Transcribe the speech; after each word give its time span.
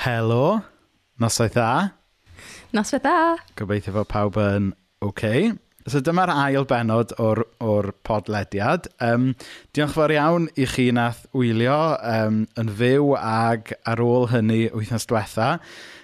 Helo, 0.00 0.62
noswaith 1.20 1.58
dda. 1.58 1.90
Noswaith 2.72 3.02
dda. 3.04 3.34
Gobeithio 3.58 3.92
fod 3.98 4.08
pawb 4.08 4.38
yn 4.40 4.70
oce. 5.04 5.10
Okay. 5.10 5.50
So 5.88 6.00
dyma'r 6.04 6.30
ail 6.32 6.64
benod 6.68 7.12
o'r, 7.20 7.42
or 7.60 7.90
podlediad. 8.08 8.88
Um, 9.04 9.34
diolch 9.76 9.92
fawr 9.92 10.14
iawn 10.14 10.46
i 10.56 10.64
chi 10.72 10.86
nath 10.96 11.26
wylio 11.36 11.76
um, 12.00 12.42
yn 12.60 12.72
fyw 12.80 13.12
ag 13.18 13.74
ar 13.88 14.00
ôl 14.04 14.28
hynny 14.32 14.62
wythnos 14.72 15.04
diwetha. 15.10 15.50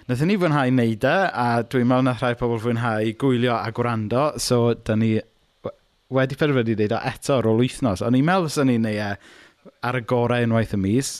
Nethon 0.09 0.29
ni 0.29 0.37
fwynhau 0.37 0.73
wneud 0.75 1.07
e, 1.09 1.17
a 1.33 1.47
dwi'n 1.65 1.89
meddwl 1.89 2.05
nath 2.05 2.21
rhai 2.21 2.35
pobl 2.37 2.61
fwynhau 2.61 3.15
gwylio 3.21 3.55
a 3.57 3.71
gwrando, 3.73 4.27
so 4.37 4.75
da 4.77 4.97
ni 4.97 5.15
wedi 6.13 6.37
penderfynu 6.37 6.77
wneud 6.77 6.93
o 6.99 7.01
eto 7.13 7.39
ar 7.39 7.49
ôl 7.49 7.63
wythnos. 7.65 8.05
Ond 8.05 8.21
i'n 8.21 8.29
meddwl 8.29 8.51
fysa 8.51 8.67
ni'n 8.69 8.85
neud 8.85 9.01
e 9.07 9.73
ar 9.89 9.97
y 9.97 10.05
gorau 10.13 10.45
unwaith 10.45 10.77
y 10.77 10.85
mis. 10.85 11.15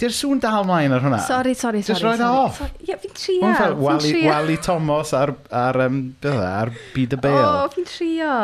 Di'r 0.00 0.14
sŵn 0.16 0.38
dal 0.40 0.64
mlaen 0.64 0.94
ar 0.96 1.02
hwnna. 1.04 1.20
Sorry, 1.26 1.52
sorry, 1.52 1.82
sorry. 1.84 1.98
Just 1.98 2.04
roed 2.06 2.22
off. 2.24 2.60
Ie, 2.86 2.94
fi'n 3.02 3.12
trio. 3.12 3.40
Mae'n 3.44 3.56
fel 3.58 3.74
Wally, 3.76 4.12
Wally 4.24 4.56
Thomas 4.64 5.12
ar, 5.16 5.34
ar, 5.52 5.76
um, 5.84 5.98
ar 6.24 6.72
byd 6.94 7.16
y 7.18 7.20
bel. 7.20 7.40
O, 7.44 7.66
fi'n 7.74 7.88
trio. 7.88 8.36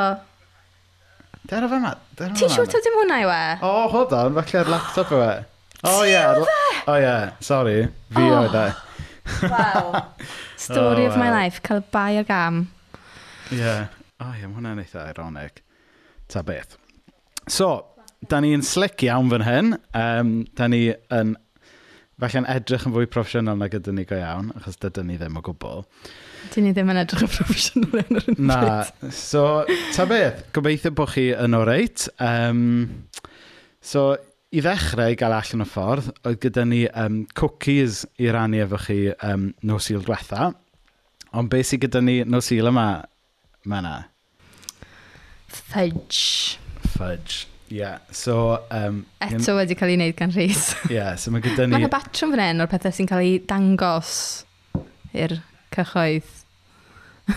Dyr 1.48 1.64
o 1.64 1.70
fyma. 1.70 1.94
Ti'n 2.18 2.52
siŵr 2.52 2.68
ta 2.68 2.82
dim 2.84 2.98
hwnna 3.00 3.20
i 3.22 3.28
we? 3.30 3.40
O, 3.64 3.70
hold 3.94 4.12
on, 4.18 4.36
falle 4.36 4.60
ar 4.60 4.72
laptop 4.74 5.14
yw 5.16 5.22
e. 5.24 5.32
O 5.86 5.94
ie. 6.04 6.10
Yeah. 6.10 6.42
O 6.92 6.98
ie, 7.00 7.14
sorry. 7.48 7.78
Fi 8.12 8.26
oh. 8.26 8.36
oedd 8.42 8.58
e. 8.60 8.66
Wow. 9.48 10.02
Story 10.66 11.06
oh, 11.06 11.10
of 11.12 11.16
my 11.16 11.30
life, 11.32 11.64
cael 11.64 11.80
bai 11.94 12.18
ar 12.20 12.28
gam. 12.28 12.66
Ie. 13.54 13.78
O 14.20 14.28
ie, 14.34 14.44
mae 14.44 14.58
hwnna'n 14.58 14.84
eitha 14.84 15.08
ironic. 15.14 15.64
Ta 16.28 16.44
beth. 16.44 16.76
So, 17.48 17.72
da 18.28 18.44
ni'n 18.44 18.64
slick 18.66 19.08
iawn 19.08 19.32
fan 19.32 19.48
hyn. 19.48 19.74
Um, 19.96 20.36
da 20.58 20.68
ni 20.68 20.84
yn 21.14 21.36
falle'n 22.22 22.46
edrych 22.48 22.86
yn 22.88 22.94
fwy 22.94 23.08
proffesiynol 23.12 23.58
na 23.60 23.68
gyda 23.72 23.92
ni 23.92 24.06
go 24.08 24.16
iawn, 24.16 24.48
achos 24.56 24.78
dydyn 24.80 25.10
ni 25.10 25.18
ddim 25.20 25.36
o 25.36 25.42
gwbl. 25.44 25.82
Dyn 26.54 26.64
ni 26.64 26.72
ddim 26.72 26.92
yn 26.92 27.00
edrych 27.02 27.26
yn 27.26 27.32
proffesiynol 27.34 27.98
yn 28.00 28.20
yr 28.20 28.28
Na, 28.40 28.60
so, 29.12 29.42
ta 29.92 30.06
beth, 30.08 30.46
gobeithio 30.56 30.94
bod 30.96 31.12
chi 31.12 31.26
yn 31.36 31.56
o 31.58 31.60
reit. 31.68 32.06
Um, 32.22 32.62
so, 33.84 34.14
i 34.56 34.62
ddechrau 34.64 35.12
i 35.12 35.18
gael 35.20 35.36
allan 35.36 35.66
y 35.66 35.68
ffordd, 35.68 36.12
oedd 36.24 36.40
gyda 36.46 36.64
ni 36.68 36.84
um, 36.88 37.24
cookies 37.36 38.04
i 38.22 38.30
rannu 38.32 38.62
efo 38.64 38.80
chi 38.86 39.00
um, 39.16 39.50
nos 39.68 39.90
il 39.92 40.04
diwetha. 40.06 40.52
Ond 41.36 41.52
beth 41.52 41.68
sydd 41.68 41.84
gyda 41.84 42.00
ni 42.00 42.22
nos 42.24 42.48
il 42.56 42.70
yma, 42.72 42.86
mae 43.68 43.84
yna? 43.84 43.96
Fudge. 45.52 46.56
Fudge. 46.96 47.44
Ie, 47.66 47.80
yeah, 47.80 47.98
so... 48.14 48.60
Um, 48.70 49.00
Eto 49.24 49.56
wedi 49.56 49.74
cael 49.78 49.90
ei 49.90 49.98
wneud 49.98 50.16
gan 50.18 50.30
Rhys. 50.30 50.68
Ie, 50.86 50.94
yeah, 51.00 51.16
so 51.18 51.32
mae 51.34 51.42
gyda 51.42 51.66
ni... 51.66 51.74
Mae 51.74 51.82
yna 51.82 51.90
batrwm 51.90 52.34
fan 52.34 52.42
hyn 52.44 52.62
o'r 52.62 52.70
pethau 52.70 52.94
sy'n 52.94 53.08
cael 53.10 53.24
ei 53.24 53.40
dangos 53.50 54.12
i'r 55.16 55.40
cychoedd. 55.74 56.28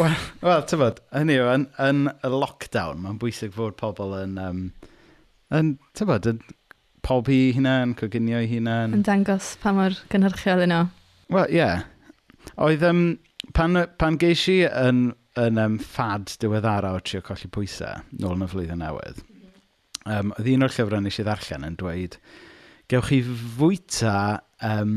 Wel, 0.00 0.16
well, 0.42 0.64
ti'n 0.66 0.82
bod, 0.82 0.98
hynny 1.14 1.38
yw, 1.38 1.46
yn, 1.54 1.68
yn 1.82 2.02
y 2.10 2.32
lockdown, 2.34 3.04
mae'n 3.04 3.22
bwysig 3.22 3.54
fod 3.54 3.78
pobl 3.78 4.16
yn... 4.18 4.34
Um, 4.42 4.66
yn 5.54 5.76
ti'n 5.98 6.10
bod, 6.10 6.26
yn 6.30 6.42
pob 7.06 7.30
i 7.30 7.40
hunan, 7.54 7.94
coginio 7.98 8.42
i 8.42 8.50
hunan. 8.50 8.98
Yn 8.98 9.06
dangos 9.06 9.54
pa 9.62 9.74
mor 9.76 9.94
gynhyrchiol 10.10 10.66
yno. 10.66 10.84
Wel, 11.30 11.46
ie. 11.46 11.62
Yeah. 11.62 11.86
Oedd, 12.58 12.82
um, 12.86 13.04
pan, 13.54 13.84
pan 14.02 14.18
geis 14.20 14.48
i 14.50 14.64
yn, 14.66 15.10
yn 15.38 15.62
um, 15.62 15.78
ffad 15.82 16.34
diweddara 16.42 16.94
o 16.96 17.02
trio 17.04 17.22
colli 17.26 17.50
pwysau, 17.54 18.02
nôl 18.18 18.38
yn 18.38 18.46
y 18.46 18.50
flwyddyn 18.50 18.82
newydd, 18.82 19.22
um, 20.10 20.34
oedd 20.36 20.50
un 20.54 20.66
o'r 20.66 20.74
llyfrau 20.74 21.02
nes 21.04 21.20
i 21.20 21.26
ddarllen 21.26 21.66
yn 21.68 21.78
dweud, 21.80 22.18
gewch 22.90 23.10
chi 23.10 23.20
fwyta 23.24 24.14
um, 24.66 24.94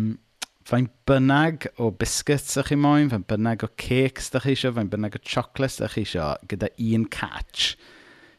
fain 0.67 0.87
bynnag 1.07 1.67
o 1.83 1.89
biscuits 1.99 2.55
ydych 2.55 2.71
chi 2.71 2.77
moyn, 2.79 3.11
fain 3.11 3.25
bynnag 3.29 3.65
o 3.67 3.71
cakes 3.79 4.31
ydych 4.31 4.47
chi 4.47 4.55
eisiau, 4.55 4.75
fain 4.77 4.91
bynnag 4.91 5.17
o 5.19 5.23
chocolates 5.27 5.81
ydych 5.81 5.97
chi 5.97 6.05
eisiau, 6.07 6.37
gyda 6.51 6.71
un 6.93 7.07
catch, 7.11 7.73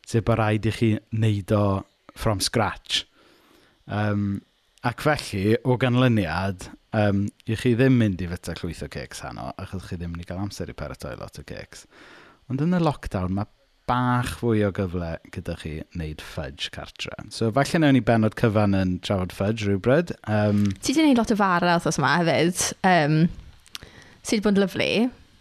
sef 0.08 0.24
bod 0.26 0.40
rhaid 0.40 0.68
i 0.68 0.72
chi 0.74 0.90
wneud 1.12 1.54
o 1.56 1.64
from 2.16 2.40
scratch. 2.44 3.04
Um, 3.86 4.42
ac 4.84 5.04
felly, 5.04 5.58
o 5.64 5.76
ganlyniad, 5.80 6.68
um, 6.96 7.26
i 7.48 7.58
chi 7.60 7.74
ddim 7.76 7.98
mynd 8.00 8.22
i 8.24 8.28
fyta 8.30 8.56
llwyth 8.58 8.84
o 8.86 8.90
cakes 8.92 9.24
hano, 9.24 9.50
achos 9.60 9.88
chi 9.88 9.98
ddim 9.98 10.12
yn 10.12 10.16
mynd 10.16 10.26
i 10.26 10.30
gael 10.30 10.44
amser 10.44 10.72
i 10.72 10.76
paratoi 10.76 11.14
lot 11.20 11.40
o 11.40 11.44
cakes. 11.46 11.84
Ond 12.52 12.64
yn 12.64 12.76
y 12.76 12.80
lockdown, 12.82 13.36
mae 13.36 13.48
bach 13.90 14.38
fwy 14.40 14.62
o 14.64 14.70
gyfle 14.74 15.10
gyda 15.34 15.56
chi 15.60 15.74
wneud 15.94 16.22
fudge 16.24 16.70
cartre. 16.74 17.14
So, 17.34 17.50
falle 17.54 17.80
newn 17.82 17.96
ni 17.98 18.02
benod 18.04 18.36
cyfan 18.40 18.76
yn 18.78 18.98
trafod 19.04 19.34
fudge 19.36 19.68
rhywbryd. 19.68 20.14
Um, 20.24 20.66
ti 20.80 20.94
wedi 20.94 21.10
wneud 21.10 21.20
lot 21.20 21.34
o 21.34 21.38
fara 21.40 21.76
othos 21.78 22.00
yma 22.00 22.14
hefyd. 22.20 22.62
Um, 22.88 23.18
sydd 24.24 24.38
wedi 24.38 24.44
bod 24.46 24.58
yn 24.58 24.64
lyflu, 24.64 24.90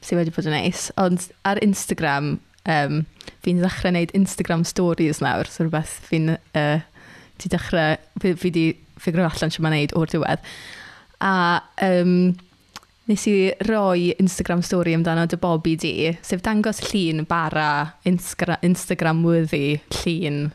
sydd 0.04 0.20
wedi 0.20 0.36
bod 0.36 0.50
yn 0.52 0.58
neis, 0.58 0.88
ond 1.00 1.28
ar 1.48 1.62
Instagram, 1.64 2.34
um, 2.70 3.04
fi'n 3.46 3.62
ddechrau 3.64 3.94
wneud 3.94 4.16
Instagram 4.20 4.68
stories 4.68 5.24
nawr, 5.24 5.50
so 5.50 5.66
rhywbeth 5.66 6.00
fi'n... 6.10 6.36
Uh, 6.52 6.82
ti 7.42 7.50
dechrau... 7.52 7.96
Fi 8.22 8.36
wedi 8.44 8.70
ffigro 9.02 9.26
allan 9.28 9.52
sy'n 9.52 9.64
ma'n 9.66 9.78
neud 9.78 9.96
o'r 10.00 10.12
diwedd. 10.12 10.44
A 11.24 11.36
um, 11.88 12.34
Nes 13.04 13.26
i 13.28 13.52
roi 13.68 14.14
Instagram 14.16 14.62
story 14.64 14.94
amdano 14.96 15.26
dy 15.28 15.36
Bobby 15.36 15.76
di, 15.76 15.96
sef 16.24 16.40
dangos 16.40 16.80
llun 16.88 17.26
bara 17.28 17.98
Instagram, 18.08 18.62
Instagram 18.64 19.24
worthy 19.28 19.82
llun 19.92 20.46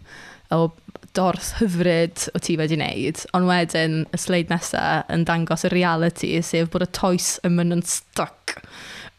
o 0.56 0.70
dors 1.12 1.50
hyfryd 1.58 2.22
o 2.32 2.40
ti 2.40 2.56
wedi 2.56 2.78
wneud, 2.78 3.20
ond 3.36 3.50
wedyn 3.50 3.98
y 4.16 4.20
sleid 4.20 4.48
nesaf 4.48 5.10
yn 5.12 5.26
dangos 5.28 5.66
y 5.68 5.72
reality, 5.74 6.30
sef 6.40 6.70
bod 6.72 6.86
y 6.86 6.88
toes 6.96 7.34
yn 7.44 7.58
mynd 7.58 7.76
yn 7.76 7.84
stuck 7.84 8.54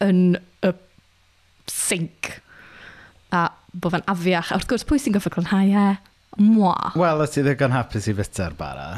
yn 0.01 0.39
y 0.65 0.71
sink 1.69 2.31
a 3.29 3.45
bod 3.77 3.93
fe'n 3.93 4.07
afiach. 4.09 4.49
A 4.49 4.57
wrth 4.57 4.71
gwrs, 4.71 4.87
pwy 4.89 4.97
sy'n 5.03 5.13
goffa 5.19 5.33
clonhau 5.35 5.69
e? 5.69 5.85
Mwa. 6.41 6.73
Wel, 6.97 7.21
ys 7.21 7.35
ti 7.35 7.45
ddigon 7.45 7.77
hapus 7.77 8.09
i 8.09 8.17
fyta'r 8.17 8.57
bara? 8.57 8.89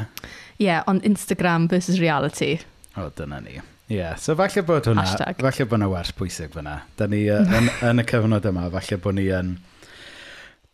Ie, 0.56 0.70
yeah, 0.70 0.80
ond 0.88 1.04
Instagram 1.04 1.68
versus 1.68 2.00
reality. 2.00 2.54
O, 2.96 3.10
dyna 3.18 3.42
ni. 3.44 3.60
Ie, 3.92 3.98
yeah, 3.98 4.16
so 4.16 4.32
falle 4.38 4.62
bod 4.64 4.86
hwnna, 4.88 5.02
Hashtag. 5.04 5.36
falle 5.42 5.66
bod 5.66 5.76
hwnna 5.76 5.88
wers 5.92 6.14
pwysig 6.16 6.54
fyna. 6.54 6.78
Da 6.96 7.04
ni 7.12 7.26
uh, 7.28 7.42
yn, 7.44 7.66
yn, 7.90 8.00
y 8.00 8.04
cyfnod 8.08 8.46
yma, 8.48 8.70
falle 8.72 8.96
bod 9.04 9.18
ni 9.18 9.26
yn 9.36 9.50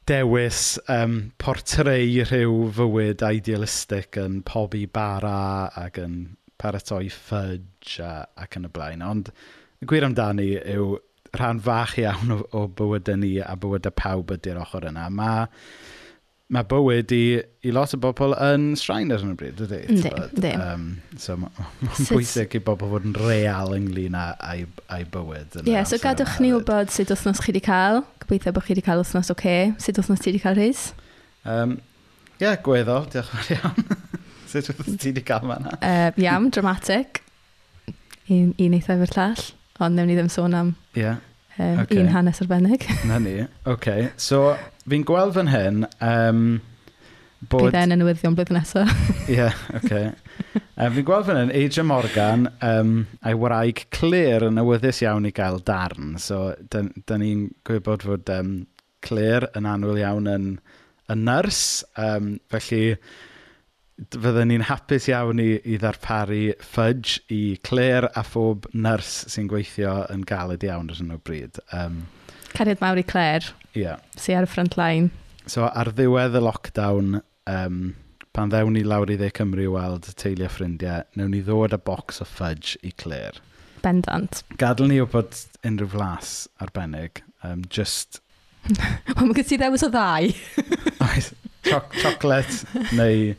dewis 0.07 0.61
um, 0.93 1.17
portreu 1.43 2.23
rhyw 2.31 2.69
fywyd 2.77 3.25
idealistig 3.27 4.21
yn 4.23 4.39
pobi 4.47 4.85
bara 4.87 5.67
ac 5.83 5.99
yn 6.05 6.15
paratoi 6.63 7.09
ffudge 7.11 7.99
a, 8.07 8.13
ac 8.39 8.61
yn 8.61 8.71
y 8.71 8.73
blaen. 8.79 9.03
Ond 9.03 9.33
y 9.83 9.91
gwir 9.91 10.07
amdani 10.07 10.53
yw 10.77 10.95
rhan 11.35 11.59
fach 11.67 11.99
iawn 11.99 12.37
o, 12.37 12.41
o 12.55 12.69
bywydau 12.71 13.19
ni 13.19 13.35
a 13.43 13.59
bywydau 13.59 13.99
pawb 13.99 14.31
ydy'r 14.39 14.63
ochr 14.63 14.87
yna. 14.93 15.11
Mae 15.11 15.49
mae 16.49 16.65
bywyd 16.65 17.13
i, 17.13 17.23
i 17.69 17.73
lot 17.77 17.93
o 17.93 17.99
bobl 18.01 18.33
yn 18.41 18.71
straen 18.81 19.13
ar 19.13 19.21
hyn 19.21 19.35
o 19.35 19.37
bryd, 19.37 19.59
ydy? 19.67 19.81
Ydy, 19.93 20.13
ydy. 20.39 20.53
Um, 20.57 20.87
so 21.21 21.37
mae'n 21.41 22.07
bwysig 22.09 22.57
i 22.57 22.61
bobl 22.65 22.89
fod 22.95 23.09
yn 23.11 23.17
real 23.21 23.75
ynglyn 23.77 24.17
â, 24.17 24.31
â'i, 24.41 24.65
ai 24.95 25.03
bywyd. 25.13 25.59
Ie, 25.61 25.75
yeah, 25.75 25.85
so 25.89 26.01
gadwch 26.01 26.39
ni 26.41 26.55
wybod 26.55 26.93
sut 26.95 27.13
wythnos 27.13 27.43
chi 27.45 27.53
wedi 27.53 27.63
cael. 27.67 28.01
Gobeithio 28.25 28.55
bod 28.57 28.65
chi 28.65 28.73
wedi 28.73 28.87
cael 28.87 29.03
wythnos 29.03 29.29
oce. 29.29 29.37
Okay. 29.37 29.75
Sut 29.85 30.01
wythnos 30.01 30.25
ti 30.25 30.33
wedi 30.33 30.41
cael 30.47 30.57
rhys? 30.57 30.87
Um, 31.45 31.77
ie, 32.39 32.47
yeah, 32.47 32.57
gweddol, 32.65 33.11
diolch 33.13 33.29
yn 33.29 33.45
fawr 33.45 33.55
iawn. 33.59 34.01
sut 34.55 34.73
wythnos 34.73 34.97
ti 34.97 35.13
wedi 35.13 35.27
cael 35.29 35.45
fanna? 35.53 35.77
Uh, 35.83 36.11
iawn, 36.25 36.49
dramatic. 36.55 37.23
Un, 38.33 38.55
un 38.57 38.81
eitha 38.81 38.97
efo'r 38.97 39.17
llall. 39.19 39.47
Ond 39.85 40.01
newn 40.01 40.09
ni 40.09 40.17
ddim 40.17 40.33
sôn 40.33 40.57
am 40.57 40.73
yeah. 40.97 41.21
um, 41.61 41.85
okay. 41.85 42.01
un 42.01 42.09
hanes 42.17 42.41
arbennig. 42.43 42.89
Na 43.07 43.21
ni, 43.21 43.37
oce. 43.45 43.75
Okay. 43.77 44.09
So, 44.17 44.57
fi'n 44.91 45.07
gweld 45.09 45.37
fan 45.37 45.53
hyn... 45.53 45.85
Um, 46.05 46.43
bod... 47.41 47.69
Bydd 47.69 47.79
e'n 47.81 47.95
y 47.95 47.99
newyddion 48.01 48.37
blwyddyn 48.39 48.59
nesaf. 48.59 48.91
Ie, 49.29 49.39
yeah, 49.39 49.67
oce. 49.75 49.85
Okay. 49.85 50.11
Um, 50.79 50.93
fi'n 50.95 51.07
gweld 51.09 51.27
fan 51.27 51.39
hyn, 51.41 51.49
Adrian 51.59 51.89
Morgan 51.89 52.45
um, 52.63 52.91
a'i 53.27 53.35
wraig 53.35 53.81
Claire 53.91 54.47
yn 54.47 54.61
awyddus 54.63 55.01
iawn 55.03 55.27
i 55.27 55.33
gael 55.35 55.59
darn. 55.67 56.13
So, 56.23 56.53
da, 56.71 56.85
da 57.11 57.17
ni'n 57.19 57.49
gwybod 57.67 58.05
fod 58.07 58.31
um, 58.31 58.53
Claire 59.03 59.49
yn 59.59 59.67
anwyl 59.67 59.99
iawn 59.99 60.31
yn, 60.31 60.47
yn 61.11 61.25
nyrs. 61.27 61.65
Um, 61.99 62.37
felly, 62.55 62.95
fydden 64.15 64.53
ni'n 64.53 64.69
hapus 64.69 65.09
iawn 65.11 65.43
i, 65.43 65.49
i 65.67 65.81
ddarparu 65.83 66.45
fudge 66.63 67.19
i 67.35 67.43
Claire 67.67 68.13
a 68.15 68.23
phob 68.23 68.71
nyrs 68.71 69.25
sy'n 69.35 69.51
gweithio 69.51 70.05
yn 70.15 70.23
galed 70.31 70.63
iawn 70.69 70.95
ar 70.95 71.03
hyn 71.03 71.17
o 71.17 71.19
bryd. 71.19 71.59
Um, 71.75 72.05
Cariad 72.55 72.83
mawr 72.83 73.01
i 73.01 73.07
Claire. 73.07 73.55
Ie. 73.75 73.83
Yeah. 73.85 74.05
Si 74.17 74.35
ar 74.35 74.47
y 74.47 74.51
front 74.51 74.79
line. 74.81 75.11
So 75.49 75.67
ar 75.69 75.93
ddiwedd 75.97 76.37
y 76.37 76.43
lockdown, 76.45 77.21
um, 77.49 77.83
pan 78.37 78.53
ddewn 78.53 78.77
ni 78.77 78.85
lawr 78.85 79.11
i 79.11 79.19
dde 79.19 79.31
Cymru 79.37 79.65
i 79.65 79.71
weld 79.73 80.09
teulu 80.21 80.47
a 80.47 80.53
ffrindiau, 80.53 81.07
newn 81.19 81.33
ni 81.35 81.43
ddod 81.45 81.77
â 81.77 81.81
bocs 81.85 82.23
o 82.23 82.29
fudge 82.29 82.77
i 82.85 82.93
Claire. 83.01 83.41
Bendant. 83.83 84.43
Gadl 84.61 84.91
ni 84.91 85.01
wybod 85.01 85.37
unrhyw 85.67 85.93
flas 85.95 86.33
arbennig, 86.63 87.23
um, 87.47 87.63
just... 87.73 88.21
Wel, 88.69 89.23
mae 89.23 89.37
gyda 89.39 89.49
ti 89.49 89.61
ddewis 89.61 89.87
o 89.87 89.93
ddau. 89.93 90.33
Oes, 91.07 91.31
choc 91.65 91.95
chocolate 92.03 92.85
neu 92.99 93.33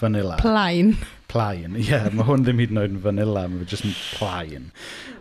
vanilla. 0.00 0.36
Plain. 0.42 0.96
Plaen. 1.28 1.76
Ie, 1.78 1.86
yeah, 1.90 2.08
mae 2.14 2.26
hwn 2.28 2.46
ddim 2.46 2.60
hyd 2.62 2.74
yn 2.74 2.82
oed 2.82 2.96
yn 2.96 3.04
fanila, 3.04 3.44
mae 3.52 3.68
jyst 3.68 3.86
yn 3.86 3.94
plaen. 4.16 4.68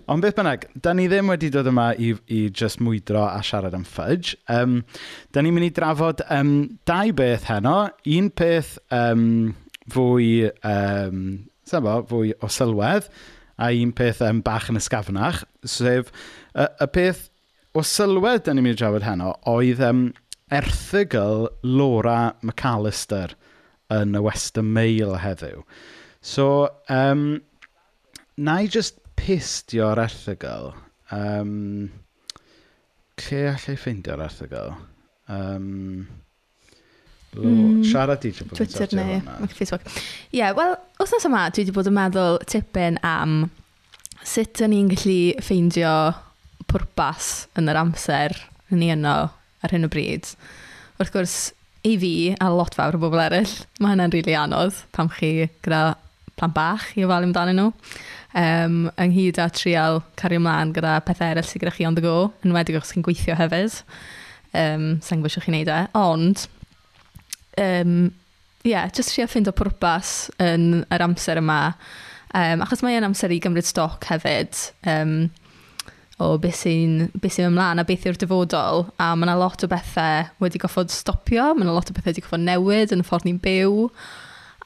Ond 0.07 0.23
beth 0.23 0.37
bynnag, 0.37 0.67
da 0.83 0.93
ni 0.95 1.09
ddim 1.11 1.31
wedi 1.31 1.49
dod 1.51 1.67
yma 1.67 1.89
i, 1.99 2.13
i 2.31 2.41
just 2.47 2.79
mwydro 2.83 3.25
a 3.27 3.41
siarad 3.43 3.75
am 3.75 3.83
fudge. 3.87 4.37
Um, 4.47 4.81
da 5.35 5.43
ni'n 5.43 5.55
mynd 5.55 5.67
i 5.67 5.73
drafod 5.75 6.23
um, 6.31 6.53
dau 6.87 7.11
beth 7.15 7.49
heno. 7.51 7.79
Un 8.15 8.29
peth 8.31 8.77
um, 8.95 9.25
fwy, 9.91 10.29
um, 10.67 11.25
bo, 11.83 11.97
fwy 12.07 12.31
o 12.39 12.51
sylwedd 12.51 13.09
a 13.57 13.73
un 13.73 13.91
peth 13.97 14.21
um, 14.23 14.39
bach 14.45 14.69
yn 14.71 14.79
ysgafnach, 14.79 15.41
sef 15.65 16.13
y, 16.53 16.63
y 16.63 16.87
peth 16.93 17.27
o 17.77 17.83
sylwedd 17.85 18.45
da 18.45 18.55
ni'n 18.55 18.63
mynd 18.65 18.77
i 18.77 18.79
drafod 18.79 19.05
heno 19.05 19.33
oedd 19.49 19.83
um, 19.83 20.07
erthygl 20.53 21.49
Laura 21.65 22.37
McAllister 22.39 23.35
yn 23.93 24.15
y 24.15 24.23
Western 24.23 24.71
Mail 24.75 25.17
heddiw. 25.23 25.63
So, 26.27 26.67
um, 26.91 27.39
na 28.37 28.59
i 28.59 28.67
just 28.67 28.99
pistio'r 29.15 30.01
erthygl. 30.03 30.73
Um, 31.15 31.87
lle 33.23 33.43
allai 33.53 33.75
ffeindio'r 33.79 34.23
erthygl? 34.27 34.73
Um, 35.31 36.07
o, 37.37 37.43
Mm, 37.43 37.83
siarad 37.85 38.23
i 38.25 38.31
ti 38.33 38.45
Twitter 38.49 38.93
neu. 38.97 39.19
Facebook. 39.53 39.83
Ie, 40.31 40.39
yeah, 40.39 40.53
wel, 40.57 40.75
wythnos 40.97 41.27
yma 41.27 41.43
dwi 41.53 41.63
wedi 41.63 41.75
bod 41.75 41.89
yn 41.91 41.95
meddwl 41.97 42.39
tipyn 42.49 42.97
am 43.05 43.35
sut 44.25 44.63
yn 44.65 44.73
ni'n 44.73 44.89
gallu 44.91 45.17
ffeindio 45.45 45.91
pwrpas 46.71 47.27
yn 47.59 47.69
yr 47.71 47.79
amser 47.83 48.33
yn 48.71 48.81
ni 48.81 48.89
yno 48.95 49.13
ar 49.63 49.75
hyn 49.75 49.85
o 49.85 49.91
bryd. 49.91 50.31
Wrth 50.97 51.13
gwrs, 51.13 51.37
i 51.87 51.93
fi 52.01 52.13
a 52.41 52.49
lot 52.51 52.75
fawr 52.75 52.97
o 52.97 53.03
bobl 53.03 53.21
eraill, 53.27 53.53
mae 53.79 53.93
hynna'n 53.93 54.11
rili 54.15 54.25
really 54.25 54.39
anodd 54.39 54.81
pam 54.97 55.11
chi 55.13 55.31
gyda 55.61 55.83
plan 56.37 56.53
bach 56.53 56.91
i 56.95 57.05
ofalu 57.05 57.29
amdano 57.29 57.55
nhw. 57.55 57.71
Um, 58.37 58.77
ynghyd 59.01 59.39
â 59.41 59.47
trial 59.55 60.01
cario 60.19 60.41
ymlaen 60.41 60.73
gyda 60.75 60.99
pethau 61.07 61.31
eraill 61.33 61.47
sydd 61.47 61.63
gyda 61.63 61.73
chi 61.73 61.87
on 61.89 61.97
the 61.97 62.03
go, 62.03 62.31
yn 62.45 62.53
wedi 62.55 62.77
os 62.77 62.93
chi'n 62.93 63.05
gweithio 63.05 63.37
hefyd. 63.39 63.81
Um, 64.53 64.85
Sa'n 65.03 65.23
gwybod 65.23 65.47
chi'n 65.47 65.57
neud 65.57 65.71
e. 65.73 65.79
Ond, 65.97 66.45
um, 67.63 67.97
yeah, 68.67 68.89
just 68.93 69.15
trio 69.15 69.25
ffind 69.29 69.49
o 69.49 69.55
pwrpas 69.55 70.29
yn 70.43 70.85
yr 70.93 71.05
amser 71.07 71.41
yma. 71.41 71.61
Um, 72.35 72.61
achos 72.65 72.83
mae'n 72.83 73.07
amser 73.07 73.33
i 73.33 73.41
gymryd 73.41 73.67
stoc 73.67 74.05
hefyd. 74.11 74.59
Um, 74.87 75.29
o 76.17 76.31
beth 76.41 76.63
sy'n 76.63 77.11
sy 77.29 77.45
ymlaen 77.45 77.81
a 77.81 77.85
beth 77.87 78.07
yw'r 78.09 78.17
dyfodol. 78.21 78.87
A 78.97 79.11
mae 79.15 79.27
yna 79.27 79.37
lot 79.37 79.65
o 79.65 79.69
bethau 79.69 80.29
wedi 80.41 80.61
goffod 80.61 80.93
stopio, 80.93 81.51
mae 81.53 81.65
yna 81.65 81.75
lot 81.75 81.91
o 81.91 81.95
bethau 81.95 82.11
wedi 82.11 82.25
goffod 82.25 82.43
newid 82.45 82.93
yn 82.93 83.03
y 83.03 83.07
ffordd 83.07 83.27
ni'n 83.27 83.41
byw. 83.43 83.87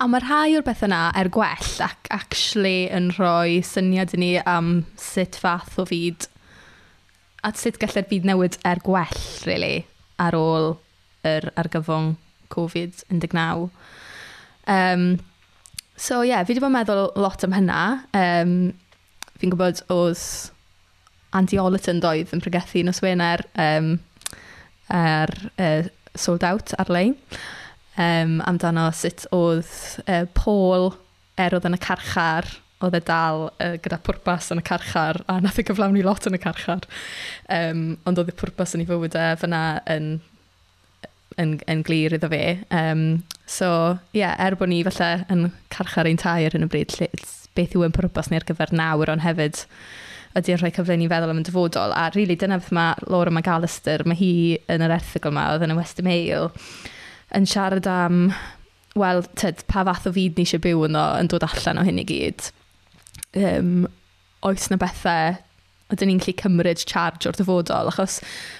A 0.01 0.07
mae 0.09 0.23
rhai 0.23 0.55
o'r 0.57 0.63
bethau 0.65 0.87
yna 0.87 0.99
er 1.13 1.27
gwell 1.29 1.73
ac 1.85 2.07
actually 2.09 2.87
yn 2.89 3.11
rhoi 3.13 3.59
syniad 3.61 4.15
i 4.15 4.17
ni 4.17 4.29
am 4.49 4.71
sut 4.97 5.37
fath 5.37 5.75
o 5.77 5.85
fyd 5.85 6.25
a 7.45 7.51
sut 7.53 7.77
gallai'r 7.81 8.07
byd 8.09 8.25
newid 8.25 8.57
er 8.65 8.81
gwell, 8.81 9.21
really, 9.45 9.83
ar 10.17 10.33
ôl 10.37 10.71
yr 11.29 11.51
argyfwng 11.53 12.15
Covid-19. 12.49 13.69
Um, 14.65 15.05
so 15.93 16.23
ie, 16.23 16.31
yeah, 16.31 16.41
fi 16.45 16.55
wedi 16.55 16.65
bod 16.65 16.73
yn 16.73 16.77
meddwl 16.79 17.05
lot 17.21 17.45
am 17.45 17.53
hynna. 17.59 17.85
Um, 18.17 18.57
fi'n 19.37 19.53
gwybod 19.53 19.85
oedd 19.93 20.25
Andy 21.37 21.61
Ollerton 21.61 22.01
doedd 22.01 22.33
yn 22.33 22.41
pregethu 22.41 22.81
nos 22.89 23.05
Wener 23.05 23.45
um, 23.53 23.99
er, 24.89 25.37
uh, 25.61 25.85
sold 26.17 26.41
out 26.41 26.73
ar-lein 26.81 27.19
um, 28.01 28.39
amdano 28.49 28.89
sut 28.95 29.27
oedd 29.35 29.69
uh, 30.07 30.25
Paul 30.37 30.91
er 31.39 31.55
oedd 31.55 31.67
yn 31.69 31.77
y 31.77 31.81
carchar 31.81 32.49
oedd 32.81 32.97
e 32.97 33.01
dal 33.05 33.47
uh, 33.51 33.75
gyda 33.81 33.99
pwrpas 34.05 34.49
yn 34.53 34.61
y 34.61 34.65
carchar 34.65 35.21
a 35.29 35.37
nath 35.41 35.59
ei 35.61 35.67
gyflawni 35.67 36.03
lot 36.05 36.25
yn 36.29 36.37
y 36.37 36.41
carchar. 36.41 36.87
Um, 37.53 37.95
ond 38.09 38.21
oedd 38.21 38.31
y 38.33 38.37
pwrpas 38.37 38.75
yn 38.75 38.83
ei 38.83 38.89
fywyd 38.89 39.17
e 39.17 39.25
fyna 39.41 39.63
yn, 39.95 40.11
yn, 41.41 41.57
yn 41.71 41.83
glir 41.87 42.17
iddo 42.17 42.31
fe. 42.31 42.45
Um, 42.73 43.05
so 43.45 43.71
ie 44.15 44.23
yeah, 44.23 44.37
er 44.41 44.57
bod 44.57 44.71
ni 44.71 44.81
falle 44.87 45.27
yn 45.33 45.49
carchar 45.73 46.09
ein 46.09 46.21
tair 46.21 46.57
yn 46.57 46.65
y 46.65 46.71
bryd 46.71 46.95
lle, 46.97 47.11
beth 47.57 47.75
yw 47.77 47.85
yn 47.87 47.95
pwrpas 47.95 48.31
ni 48.31 48.39
ar 48.39 48.47
gyfer 48.47 48.73
nawr 48.75 49.11
ond 49.13 49.25
hefyd 49.25 49.65
ydy'n 50.39 50.61
rhoi 50.61 50.71
cyfle 50.71 50.95
ni 50.95 51.09
feddwl 51.11 51.33
am 51.33 51.41
y 51.41 51.45
dyfodol. 51.45 51.93
A 51.93 52.07
rili 52.09 52.23
really, 52.23 52.39
dyna 52.39 52.57
beth 52.61 52.71
mae 52.75 53.09
Laura 53.11 53.33
McAllister 53.33 54.05
mae 54.07 54.17
hi 54.19 54.33
yn 54.71 54.85
yr 54.85 54.95
erthigol 54.95 55.33
yma 55.33 55.49
oedd 55.51 55.67
yn 55.67 55.75
y 55.75 55.77
West 55.77 55.99
Mail 56.07 56.49
yn 57.37 57.47
siarad 57.47 57.87
am, 57.89 58.31
wel, 58.99 59.23
tyd, 59.39 59.63
pa 59.71 59.85
fath 59.87 60.09
o 60.09 60.15
fyd 60.15 60.37
ni 60.37 60.47
eisiau 60.47 60.63
byw 60.63 60.87
yno 60.89 61.05
yn 61.21 61.31
dod 61.31 61.45
allan 61.47 61.79
o 61.81 61.85
hyn 61.87 62.01
i 62.01 62.07
gyd. 62.07 62.49
Um, 63.39 63.85
oes 64.47 64.67
na 64.71 64.79
bethau 64.81 65.37
ydyn 65.91 66.11
ni'n 66.11 66.21
gallu 66.21 66.35
cymryd 66.39 66.83
charge 66.87 67.27
o'r 67.27 67.37
dyfodol, 67.37 67.89
achos 67.91 68.19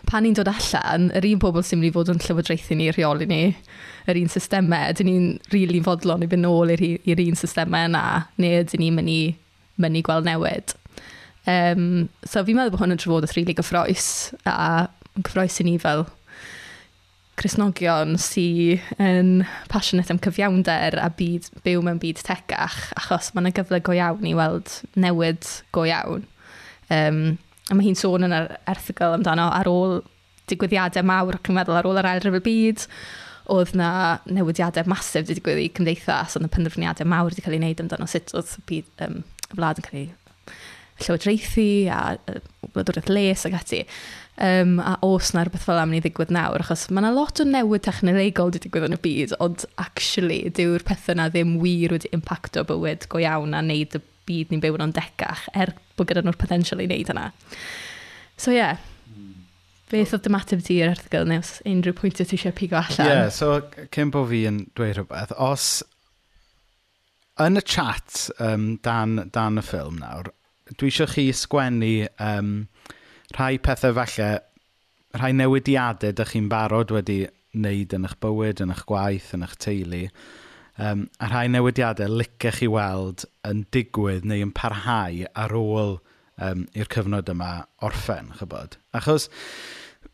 pan 0.09 0.25
ni'n 0.25 0.35
dod 0.37 0.49
allan, 0.51 1.09
yr 1.17 1.27
un 1.31 1.41
pobl 1.41 1.63
sy'n 1.63 1.79
mynd 1.79 1.89
i 1.89 1.93
fod 1.95 2.11
yn 2.11 2.21
llywodraethu 2.23 2.77
ni, 2.77 2.89
rheoli 2.91 3.27
ni, 3.29 3.41
yr 4.11 4.19
un 4.19 4.31
systemau, 4.31 4.91
ydyn 4.91 5.07
ni'n 5.07 5.27
rili 5.53 5.67
really 5.69 5.83
fodlon 5.85 6.25
i 6.25 6.29
fynd 6.31 6.45
nôl 6.45 6.73
i'r 6.75 7.23
un 7.23 7.39
systemau 7.39 7.87
yna, 7.87 8.05
neu 8.41 8.63
ydyn 8.65 8.83
ni'n 8.83 8.97
mynd 8.99 9.13
i, 9.13 9.21
mynd 9.81 9.99
i 9.99 10.05
gweld 10.07 10.27
newid. 10.27 10.75
Um, 11.49 12.09
so 12.27 12.43
fi'n 12.45 12.59
meddwl 12.59 12.75
bod 12.75 12.83
hwn 12.83 12.95
yn 12.97 13.01
trafodaeth 13.01 13.35
rili 13.37 13.47
really 13.47 13.59
gyffroes, 13.61 14.09
a 14.45 14.89
gyffroes 15.21 15.61
i 15.63 15.67
ni 15.67 15.77
fel 15.81 16.05
Cresnogion 17.41 18.19
sy'n 18.21 19.01
yn 19.01 19.29
passionate 19.71 20.13
am 20.13 20.19
cyfiawnder 20.21 20.99
a 21.01 21.07
byd, 21.17 21.47
byw 21.65 21.81
mewn 21.85 22.01
byd 22.01 22.21
tegach, 22.21 22.77
achos 22.99 23.31
mae'n 23.33 23.49
yna 23.49 23.55
gyfle 23.57 23.79
go 23.81 23.95
iawn 23.97 24.27
i 24.29 24.35
weld 24.37 24.75
newid 24.93 25.47
go 25.73 25.87
iawn. 25.89 26.27
Um, 26.93 27.23
a 27.71 27.77
mae 27.77 27.87
hi'n 27.87 27.97
sôn 27.97 28.27
yn 28.27 28.35
yr 28.35 28.51
erthigol 28.69 29.17
amdano 29.17 29.47
ar 29.55 29.69
ôl 29.71 30.01
digwyddiadau 30.51 31.07
mawr 31.07 31.39
ac 31.39 31.49
yn 31.49 31.57
meddwl 31.57 31.79
ar 31.79 31.89
ôl 31.89 31.97
yr 32.01 32.11
ail 32.11 32.21
ryfel 32.21 32.45
byd, 32.45 32.85
oedd 33.51 33.73
na 33.79 33.91
newidiadau 34.29 34.85
masif 34.91 35.23
wedi 35.23 35.39
digwydd 35.39 35.63
i 35.63 35.69
cymdeithas, 35.73 36.37
ond 36.37 36.45
y 36.45 36.53
penderfyniadau 36.53 37.09
mawr 37.09 37.31
wedi 37.31 37.41
cael 37.41 37.57
ei 37.57 37.63
wneud 37.63 37.81
amdano 37.81 38.09
sut 38.11 38.35
oedd 38.37 38.53
byd, 38.69 38.93
um, 39.07 39.21
y 39.49 39.57
wlad 39.57 39.81
yn 39.81 39.87
cael 39.87 40.01
ei 40.03 40.09
llywodraethu 41.01 41.67
a 41.89 42.01
uh, 42.13 42.41
wladwriaeth 42.75 43.09
les 43.09 43.45
ac 43.49 43.57
ati. 43.57 43.81
Um, 44.41 44.79
a 44.79 44.95
os 45.05 45.33
na 45.35 45.43
rhywbeth 45.43 45.65
fel 45.67 45.77
am 45.77 45.91
ni 45.91 45.99
ddigwydd 46.01 46.31
nawr, 46.33 46.63
achos 46.63 46.87
mae 46.89 47.03
yna 47.03 47.11
lot 47.13 47.41
o 47.43 47.45
newid 47.45 47.83
technolegol 47.85 48.47
wedi 48.49 48.61
digwydd 48.63 48.87
yn 48.87 48.95
y 48.95 49.01
byd, 49.03 49.33
ond 49.43 49.65
actually, 49.81 50.39
dyw'r 50.55 50.85
pethau 50.87 51.13
yna 51.13 51.27
ddim 51.33 51.57
wir 51.61 51.93
wedi 51.93 52.09
impacto 52.15 52.63
bywyd 52.65 53.05
go 53.11 53.19
iawn 53.21 53.53
a 53.53 53.61
wneud 53.61 53.99
y 53.99 54.01
byd 54.29 54.53
ni'n 54.53 54.63
byw 54.63 54.79
yn 54.79 54.85
o'n 54.87 54.95
decach, 54.95 55.43
er 55.53 55.75
bod 55.99 56.09
gyda 56.09 56.23
nhw'r 56.25 56.39
potensial 56.41 56.81
i 56.81 56.87
wneud 56.87 57.11
yna. 57.13 57.27
So 58.39 58.55
ie, 58.55 58.61
yeah. 58.61 58.81
Beth 59.91 60.13
oedd 60.15 60.23
dymateb 60.23 60.61
ti 60.63 60.79
i'r 60.79 60.93
erthigol 60.93 61.27
neu 61.27 61.43
os 61.43 61.57
unrhyw 61.67 61.95
pwynt 61.97 62.15
ti 62.17 62.23
eisiau 62.23 62.55
pigo 62.55 62.79
allan? 62.79 63.09
Ie, 63.09 63.11
yeah, 63.11 63.31
so 63.35 63.59
cyn 63.91 64.13
bod 64.15 64.29
fi 64.31 64.45
yn 64.47 64.61
dweud 64.79 64.95
rhywbeth, 64.95 65.35
os 65.35 65.81
yn 67.43 67.59
y 67.59 67.63
chat 67.67 68.29
um, 68.39 68.77
dan, 68.87 69.27
dan 69.35 69.59
y 69.59 69.65
ffilm 69.67 69.99
nawr, 69.99 70.31
dwi 70.71 70.89
eisiau 70.93 71.11
chi 71.11 71.27
sgwennu 71.35 71.95
um, 72.23 72.53
rhai 73.35 73.57
pethau 73.63 73.95
falle, 73.97 74.29
rhai 75.17 75.31
newidiadau 75.35 76.13
ydych 76.13 76.33
chi'n 76.35 76.49
barod 76.51 76.93
wedi 76.95 77.23
wneud 77.55 77.95
yn 77.97 78.07
eich 78.07 78.15
bywyd, 78.23 78.61
yn 78.63 78.71
eich 78.73 78.85
gwaith, 78.89 79.31
yn 79.35 79.45
eich 79.45 79.57
teulu, 79.61 80.03
um, 80.79 81.07
a 81.19 81.29
rhai 81.31 81.47
newidiadau 81.51 82.11
licech 82.21 82.61
chi 82.61 82.69
weld 82.71 83.25
yn 83.47 83.65
digwydd 83.75 84.27
neu 84.27 84.45
yn 84.45 84.53
parhau 84.55 85.25
ar 85.43 85.55
ôl 85.57 85.97
um, 86.41 86.65
i'r 86.77 86.91
cyfnod 86.91 87.31
yma 87.33 87.51
orffen, 87.85 88.31
chybod. 88.39 88.77
Achos, 88.97 89.27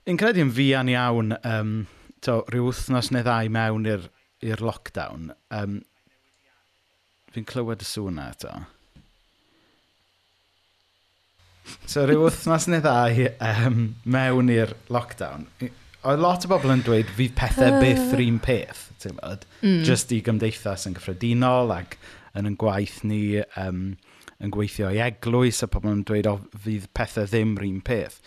un 0.07 0.17
yn 0.17 0.53
fian 0.53 0.89
iawn, 0.89 1.35
um, 1.43 1.75
to, 2.21 2.41
rhyw 2.51 2.71
wythnos 2.71 3.11
neu 3.13 3.25
ddau 3.25 3.51
mewn 3.53 3.85
i'r 4.45 4.63
lockdown, 4.63 5.31
um, 5.53 5.79
fi'n 7.33 7.47
clywed 7.47 7.85
y 7.85 7.87
sŵn 7.87 8.21
eto. 8.23 8.55
So 11.87 12.05
rhyw 12.05 12.25
wythnos 12.27 12.67
neu 12.71 12.83
ddau 12.83 13.27
um, 13.67 13.81
mewn 14.05 14.51
i'r 14.53 14.73
lockdown, 14.93 15.47
oedd 16.07 16.23
lot 16.23 16.45
o 16.45 16.51
bobl 16.51 16.73
yn 16.75 16.83
dweud 16.85 17.09
fydd 17.17 17.35
pethau 17.37 17.79
byth 17.81 18.13
yr 18.15 18.23
un 18.25 18.39
peth, 18.43 18.83
ti'n 19.01 19.17
bod? 19.19 19.45
Mm. 19.61 19.81
Just 19.87 20.13
i 20.15 20.21
gymdeithas 20.25 20.87
yn 20.89 20.97
gyffredinol 20.97 21.73
ac 21.75 21.97
yn 22.37 22.49
yn 22.49 22.57
gwaith 22.59 23.01
ni 23.07 23.21
um, 23.59 23.81
yn 24.43 24.53
gweithio 24.53 24.91
i 24.93 25.01
eglwys 25.03 25.63
a 25.65 25.69
pobl 25.71 25.91
yn 25.91 26.03
dweud 26.07 26.29
o 26.29 26.35
fydd 26.65 26.87
pethau 26.97 27.27
ddim 27.29 27.55
yr 27.57 27.67
un 27.67 27.81
peth. 27.87 28.19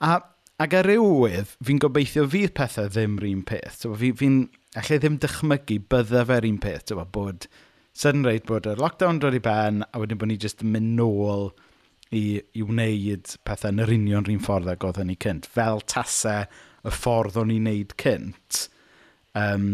A, 0.00 0.16
ac 0.62 0.78
ar 0.78 0.88
rywydd, 0.88 1.54
fi'n 1.66 1.82
gobeithio 1.82 2.24
fydd 2.30 2.54
pethau 2.56 2.90
ddim 2.90 3.18
yr 3.20 3.28
un 3.30 3.44
peth. 3.46 3.82
So, 3.82 3.92
fi'n 4.00 4.16
fi, 4.18 4.32
fi 4.72 4.80
allai 4.80 5.00
ddim 5.02 5.20
dychmygu 5.22 5.78
bydda 5.92 6.24
fe'r 6.30 6.48
un 6.48 6.58
peth, 6.62 6.88
so, 6.90 7.04
bod 7.14 7.48
sudden 7.94 8.24
rate 8.26 8.48
bod 8.48 8.66
y 8.66 8.74
lockdown 8.78 9.20
dod 9.22 9.36
i 9.38 9.42
ben 9.42 9.84
a 9.86 10.00
wedyn 10.02 10.18
bod 10.18 10.32
ni 10.32 10.38
jyst 10.40 10.64
yn 10.64 10.72
mynd 10.74 10.96
nôl 10.98 11.52
i, 12.18 12.26
i 12.54 12.62
wneud 12.66 13.34
pethau 13.46 13.74
yn 13.74 13.82
yr 13.84 13.94
union 13.96 14.26
rhywun 14.26 14.44
ffordd 14.44 14.70
ag 14.74 14.86
oedd 14.86 15.02
ni 15.08 15.16
cynt. 15.20 15.48
Fel 15.50 15.82
tasau 15.90 16.46
y 16.84 16.92
ffordd 16.92 17.40
o'n 17.40 17.52
i'n 17.54 17.66
wneud 17.68 17.96
cynt 18.00 18.64
um, 19.38 19.68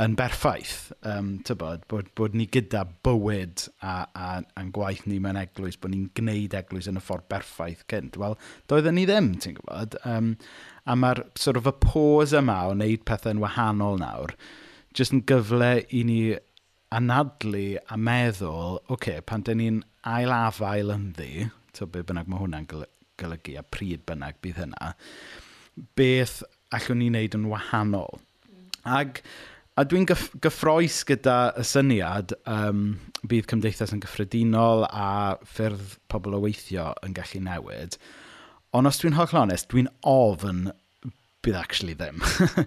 yn 0.00 0.14
berffaith, 0.16 0.92
um, 1.04 1.34
tybod, 1.44 1.82
bod, 1.90 2.08
bod 2.16 2.36
ni 2.36 2.46
gyda 2.48 2.86
bywyd 3.04 3.66
a, 3.84 3.94
a, 4.16 4.28
a'n 4.56 4.70
gwaith 4.72 5.04
ni 5.08 5.18
mewn 5.20 5.38
eglwys, 5.40 5.76
bod 5.80 5.92
ni'n 5.92 6.08
gwneud 6.16 6.56
eglwys 6.56 6.88
yn 6.88 6.96
y 6.96 7.04
ffordd 7.04 7.28
berffaith 7.32 7.84
cynt. 7.90 8.16
Wel, 8.20 8.38
doedden 8.70 8.96
ni 8.96 9.04
ddim, 9.08 9.34
ti'n 9.36 9.58
gwybod. 9.58 9.98
Um, 10.08 10.32
a 10.88 10.96
mae'r 10.96 11.24
sort 11.38 11.60
of 11.60 11.68
y 11.68 11.74
pôs 11.84 12.32
yma 12.36 12.62
o 12.68 12.72
wneud 12.72 13.04
pethau'n 13.08 13.42
wahanol 13.44 14.00
nawr, 14.00 14.32
jyst 14.96 15.14
yn 15.16 15.24
gyfle 15.28 15.74
i 15.92 16.02
ni 16.08 16.20
anadlu 16.96 17.66
a 17.86 18.00
meddwl, 18.00 18.80
oce, 18.80 18.94
okay, 18.96 19.20
pan 19.20 19.44
dyn 19.46 19.60
ni'n 19.60 19.82
ailafael 20.08 20.94
ynddi, 20.96 21.50
to 21.76 21.88
be 21.90 22.02
bynnag 22.06 22.30
mae 22.30 22.42
hwnna'n 22.42 22.68
golygu 22.70 23.56
a 23.58 23.64
pryd 23.66 24.04
bynnag 24.08 24.40
bydd 24.44 24.60
hynna, 24.64 24.92
beth 25.98 26.40
allwn 26.76 27.00
ni 27.02 27.10
wneud 27.10 27.36
yn 27.38 27.48
wahanol. 27.50 28.20
Ag, 28.88 29.20
a 29.76 29.84
dwi'n 29.88 30.06
gyff, 30.08 30.28
gyffroes 30.42 31.02
gyda 31.08 31.38
y 31.60 31.64
syniad 31.66 32.34
um, 32.48 32.84
bydd 33.28 33.48
cymdeithas 33.50 33.94
yn 33.94 34.02
gyffredinol 34.04 34.86
a 34.88 35.38
ffyrdd 35.46 35.98
pobl 36.12 36.36
o 36.38 36.42
weithio 36.44 36.90
yn 37.06 37.16
gallu 37.16 37.42
newid. 37.46 37.98
Ond 38.76 38.90
os 38.90 39.00
dwi'n 39.02 39.18
holl 39.18 39.40
onest, 39.42 39.70
dwi'n 39.72 39.90
ofyn 40.06 40.68
bydd 41.44 41.56
actually 41.56 41.96
ddim. 41.96 42.20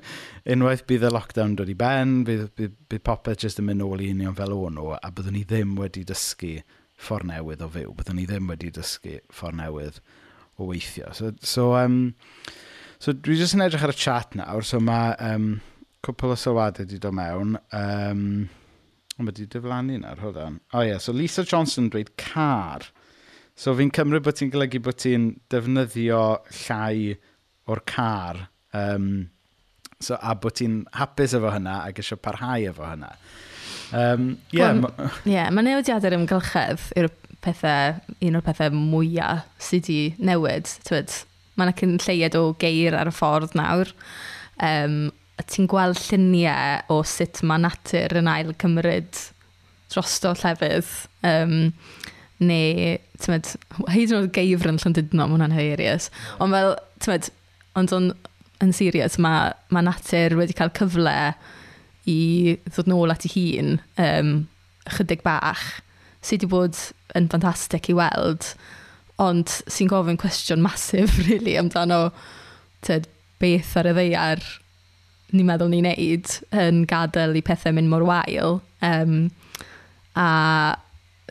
Unwaith 0.54 0.86
bydd 0.90 1.06
y 1.08 1.12
lockdown 1.14 1.58
dod 1.58 1.70
i 1.70 1.76
ben, 1.78 2.22
bydd, 2.28 2.48
bydd, 2.58 2.78
bydd 2.90 3.06
popeth 3.06 3.46
jyst 3.46 3.62
yn 3.62 3.70
mynd 3.70 3.84
nôl 3.84 4.02
i 4.02 4.10
union 4.14 4.36
fel 4.38 4.56
o'n 4.56 4.80
nhw, 4.80 4.96
a 4.98 5.12
byddwn 5.14 5.38
ni 5.38 5.44
ddim 5.48 5.76
wedi 5.80 6.06
dysgu 6.10 6.58
ffordd 7.00 7.30
newydd 7.30 7.64
o 7.66 7.70
fyw. 7.74 7.94
Byddwn 7.98 8.20
ni 8.20 8.28
ddim 8.30 8.50
wedi 8.52 8.72
dysgu 8.74 9.20
ffordd 9.34 9.60
newydd 9.60 10.00
o 10.58 10.68
weithio. 10.70 11.12
So, 11.18 11.34
so, 11.42 11.74
um, 11.78 12.16
so 13.02 13.14
dwi 13.14 13.38
jyst 13.40 13.58
yn 13.58 13.66
edrych 13.66 13.86
ar 13.86 13.94
y 13.94 14.00
chat 14.00 14.38
nawr. 14.38 14.66
So 14.68 14.82
mae 14.84 15.16
um, 15.24 15.48
cwpl 16.06 16.36
o 16.36 16.40
sylwadau 16.40 16.86
wedi 16.86 17.02
dod 17.02 17.18
mewn. 17.18 17.58
Um, 17.76 18.26
ond 19.20 19.30
wedi 19.30 19.48
diflannu 19.50 20.00
nawr, 20.02 20.22
hold 20.24 20.40
on. 20.42 20.60
O 20.74 20.80
oh, 20.80 20.86
ie, 20.86 20.94
yeah, 20.94 21.02
so 21.02 21.16
Lisa 21.16 21.46
Johnson 21.48 21.90
dweud 21.94 22.14
car. 22.22 22.90
So 23.56 23.76
fi'n 23.78 23.94
cymryd 23.94 24.26
bod 24.26 24.40
ti'n 24.40 24.52
golygu 24.54 24.82
bod 24.84 24.98
ti'n 25.02 25.30
defnyddio 25.54 26.24
llai 26.64 27.16
o'r 27.70 27.82
car. 27.90 28.48
Um, 28.74 29.30
so, 30.02 30.18
a 30.18 30.34
bod 30.36 30.58
ti'n 30.58 30.84
hapus 30.98 31.36
efo 31.38 31.52
hynna 31.54 31.84
ac 31.88 32.02
eisiau 32.02 32.22
parhau 32.22 32.70
efo 32.72 32.88
hynna. 32.90 33.12
Um, 33.94 34.38
yeah, 34.52 34.74
Ie, 34.74 35.36
yeah, 35.36 35.50
mae 35.54 35.68
newidiadau'r 35.68 36.18
ymgylchedd 36.18 36.88
yw'r 36.98 37.12
pethau, 37.44 38.00
un 38.24 38.40
o'r 38.40 38.46
pethau 38.46 38.74
mwyaf 38.76 39.46
sydd 39.62 39.90
wedi 39.92 40.30
newid. 40.30 40.72
Mae 41.54 41.68
yna 41.68 41.76
cyn 41.78 42.00
lleiad 42.02 42.38
o 42.40 42.48
geir 42.62 42.98
ar 42.98 43.12
y 43.12 43.14
ffordd 43.14 43.54
nawr. 43.58 43.92
Um, 44.64 45.12
ti'n 45.50 45.68
gweld 45.70 46.00
lluniau 46.08 46.82
o 46.94 47.02
sut 47.08 47.42
mae 47.46 47.62
natur 47.62 48.18
yn 48.20 48.30
ail 48.32 48.54
cymryd 48.62 49.20
drosto 49.94 50.34
llefydd. 50.40 50.90
Um, 51.28 51.74
neu, 52.44 52.98
ti'n 53.22 53.36
med, 53.36 53.50
hyd 53.94 54.12
yn 54.12 54.20
oed 54.20 54.34
geifr 54.36 54.72
yn 54.72 54.80
Llandudno, 54.82 55.26
mae 55.26 55.36
hwnna'n 55.36 55.56
hilarious. 55.56 56.10
Ond 56.44 56.56
fel, 56.56 56.78
ti'n 57.04 57.16
med, 57.16 57.30
ond 57.80 57.98
on, 57.98 58.14
yn 58.64 58.74
serious, 58.76 59.20
mae 59.22 59.52
ma 59.74 59.84
natur 59.86 60.38
wedi 60.40 60.56
cael 60.58 60.74
cyfle 60.78 61.18
i 62.10 62.58
ddod 62.68 62.90
nôl 62.92 63.14
at 63.14 63.26
ei 63.28 63.34
hun 63.36 63.76
um, 64.02 64.34
chydig 64.98 65.24
bach. 65.26 65.82
Sydd 66.24 66.46
wedi 66.46 66.52
bod 66.52 66.80
yn 67.18 67.30
ffantastig 67.32 67.92
i 67.92 67.98
weld 67.98 68.54
ond 69.22 69.52
sy'n 69.70 69.90
gofyn 69.92 70.20
cwestiwn 70.20 70.64
masif 70.64 71.20
really 71.28 71.56
amdano 71.60 72.08
tyd, 72.86 73.08
beth 73.42 73.76
ar 73.80 73.90
y 73.92 73.96
ddeiar 73.96 74.42
ni'n 75.34 75.48
meddwl 75.48 75.72
ni'n 75.72 75.88
neud 75.90 76.38
yn 76.64 76.84
gadael 76.90 77.38
i 77.38 77.44
pethau 77.46 77.76
mynd 77.76 77.92
mor 77.92 78.06
wael 78.08 78.60
um, 78.86 79.28
a 80.16 80.28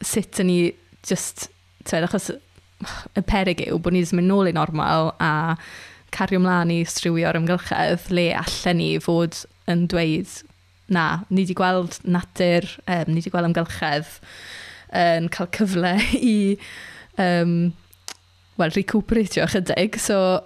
sut 0.02 0.40
yn 0.42 0.50
ni 0.50 0.58
just 1.06 1.48
tyd, 1.86 2.06
achos 2.06 2.32
y 2.32 3.22
perig 3.26 3.62
yw 3.64 3.78
bod 3.82 3.94
ni 3.94 4.02
ddim 4.02 4.22
yn 4.22 4.30
nôl 4.30 4.50
i 4.50 4.54
normal 4.56 5.12
a 5.22 5.32
cario 6.14 6.40
ymlaen 6.40 6.72
i 6.74 6.82
striwio'r 6.88 7.38
ymgylchedd 7.38 8.10
le 8.14 8.28
allan 8.36 8.80
ni 8.80 8.90
fod 9.02 9.44
yn 9.70 9.86
dweud 9.90 10.34
na, 10.94 11.06
ni 11.30 11.44
wedi 11.44 11.56
gweld 11.58 11.99
natur, 12.04 12.66
um, 12.87 13.12
ni 13.12 13.20
wedi 13.20 13.32
gweld 13.32 13.50
ymgylchedd 13.50 14.16
yn 14.92 15.28
um, 15.28 15.30
cael 15.32 15.49
cyfle 15.56 15.94
i, 16.32 16.37
um, 17.22 17.72
well, 18.61 18.75
recuperatio 18.76 19.46
chydig. 19.49 19.99
So, 20.02 20.42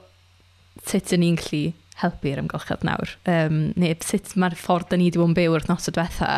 sut 0.87 1.13
yn 1.17 1.25
ni'n 1.25 1.41
gallu 1.41 1.65
helpu'r 2.03 2.43
ymgylchedd 2.45 2.87
nawr? 2.87 3.17
Um, 3.31 3.61
neu 3.81 3.97
sut 4.05 4.37
mae'r 4.39 4.57
ffordd 4.59 4.93
da 4.93 5.01
ni 5.01 5.11
wedi 5.11 5.21
bod 5.21 5.33
yn 5.33 5.39
byw 5.39 5.57
wrth 5.57 5.71
nos 5.71 5.91
o 5.91 5.95
diwetha 5.97 6.33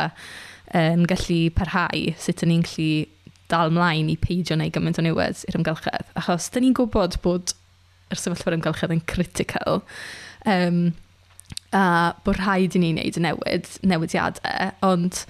yn 0.77 1.05
um, 1.05 1.07
gallu 1.11 1.41
parhau? 1.57 2.05
Sut 2.21 2.45
yn 2.47 2.55
ni'n 2.55 2.67
gallu 2.67 2.91
dal 3.49 3.73
mlaen 3.73 4.11
i 4.13 4.17
peidio 4.21 4.59
neu 4.61 4.73
gymaint 4.73 5.01
o 5.01 5.05
niwed 5.05 5.45
i'r 5.49 5.59
ymgylchedd? 5.61 6.13
Achos, 6.21 6.49
da 6.53 6.63
ni'n 6.63 6.77
gwybod 6.77 7.19
bod 7.25 7.55
yr 8.13 8.21
sefyllfa'r 8.21 8.57
ymgylchedd 8.59 8.95
yn 8.95 9.05
critical. 9.11 9.83
Um, 10.49 10.81
a 11.77 12.15
bod 12.25 12.41
rhaid 12.41 12.77
i 12.77 12.83
ni 12.83 12.93
wneud 12.95 13.19
y 13.19 13.25
newid, 13.25 13.71
newidiadau, 13.85 14.73
ond 14.87 15.25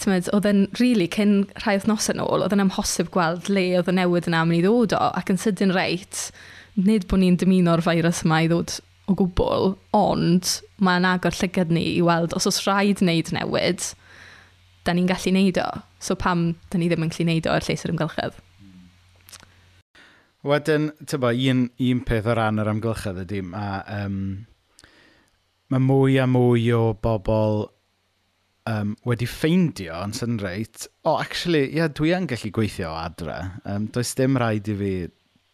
tymod, 0.00 0.30
oedd 0.32 0.48
e'n 0.48 0.62
rili 0.78 0.80
really, 0.80 1.08
cyn 1.12 1.34
rhai 1.62 1.76
othnos 1.78 2.08
yn 2.12 2.22
ôl, 2.22 2.44
oedd 2.44 2.54
e'n 2.56 2.64
amhosib 2.64 3.10
gweld 3.14 3.50
le 3.52 3.66
oedd 3.78 3.90
y 3.92 3.96
newid 3.98 4.28
yna 4.30 4.44
mynd 4.48 4.62
i 4.62 4.64
ddod 4.64 4.96
o, 4.96 5.02
ac 5.18 5.32
yn 5.32 5.40
sydyn 5.40 5.74
reit, 5.76 6.28
nid 6.80 7.06
bod 7.10 7.20
ni'n 7.22 7.36
dymuno'r 7.40 7.84
feirws 7.84 8.22
yma 8.26 8.42
i 8.44 8.48
ddod 8.50 8.78
o 9.10 9.16
gwbl, 9.18 9.74
ond 9.96 10.54
mae'n 10.82 11.08
agor 11.08 11.36
llygad 11.36 11.72
ni 11.74 11.84
i 11.96 12.00
weld 12.04 12.36
os 12.38 12.48
oes 12.48 12.62
rhaid 12.64 13.02
wneud 13.04 13.32
newid, 13.36 13.90
da 14.86 14.94
ni'n 14.94 15.10
gallu 15.10 15.34
wneud 15.34 15.60
o. 15.62 15.68
So 16.02 16.16
pam 16.18 16.52
da 16.70 16.80
ni 16.80 16.88
ddim 16.90 17.04
yn 17.04 17.12
gallu 17.12 17.28
wneud 17.28 17.50
o 17.50 17.52
ar 17.56 17.66
lleis 17.66 17.84
yr 17.84 17.92
ymgylchedd. 17.94 18.40
Wedyn, 20.42 20.88
tybo, 21.06 21.30
un, 21.30 21.68
un 21.78 22.00
peth 22.06 22.26
o 22.26 22.34
ran 22.34 22.58
yr 22.58 22.70
amgylchedd 22.72 23.20
ydy, 23.22 23.44
a 23.54 23.66
um, 24.00 24.16
mae 25.72 25.80
mwy 25.80 26.18
a 26.20 26.26
mwy 26.28 26.66
o 26.76 26.92
bobl 27.00 27.66
um, 28.68 28.94
wedi 29.08 29.28
ffeindio 29.28 29.96
yn 30.04 30.14
sy'n 30.16 30.38
reit, 30.42 30.86
o, 31.02 31.14
oh, 31.14 31.18
actually, 31.22 31.64
ie, 31.70 31.80
yeah, 31.80 31.90
dwi 31.90 32.12
yn 32.16 32.28
gallu 32.30 32.52
gweithio 32.54 32.90
o 32.90 32.98
adre. 33.00 33.38
Um, 33.68 33.88
does 33.94 34.12
dim 34.18 34.36
rhaid 34.40 34.68
i 34.68 34.76
fi 34.78 34.92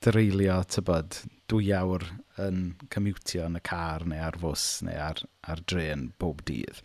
dreulio, 0.05 0.61
tybod, 0.71 1.21
dwy 1.51 1.71
awr 1.75 2.05
yn 2.43 2.59
commutio 2.93 3.47
yn 3.49 3.59
y 3.59 3.63
car 3.67 4.05
neu 4.07 4.21
ar 4.23 4.37
fws 4.39 4.67
neu 4.87 4.99
ar, 5.03 5.23
ar 5.49 5.63
dren 5.71 6.09
bob 6.21 6.45
dydd. 6.49 6.83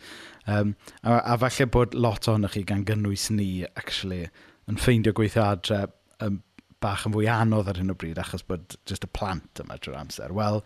Um, 0.49 0.73
a, 1.01 1.19
a 1.33 1.37
falle 1.41 1.69
bod 1.73 1.97
lot 1.97 2.29
ohonoch 2.31 2.55
chi 2.57 2.63
gan 2.69 2.85
gynnwys 2.87 3.27
ni, 3.33 3.49
actually, 3.73 4.23
yn 4.69 4.79
ffeindio 4.81 5.13
gweithio 5.17 5.45
adre 5.49 5.83
um, 6.23 6.41
bach 6.83 7.05
yn 7.07 7.15
fwy 7.15 7.27
anodd 7.31 7.69
ar 7.71 7.79
hyn 7.79 7.93
o 7.93 7.97
bryd 7.99 8.21
achos 8.21 8.45
bod 8.47 8.77
just 8.89 9.05
y 9.07 9.11
plant 9.15 9.61
yma 9.63 9.77
drwy'r 9.79 10.01
amser. 10.01 10.33
Wel, 10.35 10.63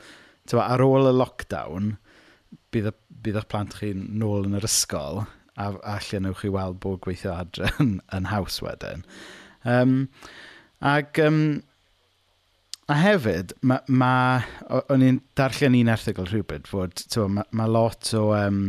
ar 0.63 0.83
ôl 0.85 1.09
y 1.09 1.15
lockdown, 1.15 1.95
bydd, 2.73 2.91
y, 2.91 2.95
bydd 3.25 3.39
eich 3.41 3.49
plant 3.51 3.77
chi 3.79 3.93
nôl 3.95 4.47
yn 4.47 4.57
yr 4.59 4.67
ysgol 4.67 5.23
a, 5.23 5.69
a 5.71 5.97
lle 6.07 6.21
newch 6.23 6.43
chi 6.43 6.51
weld 6.53 6.79
bod 6.83 7.01
gweithio 7.05 7.33
adre 7.35 7.71
yn, 7.83 7.97
yn 8.15 8.29
haws 8.31 8.59
wedyn. 8.65 9.05
Um, 9.67 9.95
ac, 10.85 11.19
um, 11.23 11.41
a 12.87 12.97
hefyd, 13.01 13.55
mae, 13.67 13.83
ma, 13.87 14.11
o'n 14.87 15.05
i'n 15.05 15.21
darllen 15.37 15.77
un 15.79 15.93
erthigol 15.93 16.29
rhywbryd 16.31 16.69
fod 16.71 17.05
mae 17.27 17.47
ma 17.51 17.69
lot 17.71 18.13
o... 18.17 18.27
Um, 18.37 18.67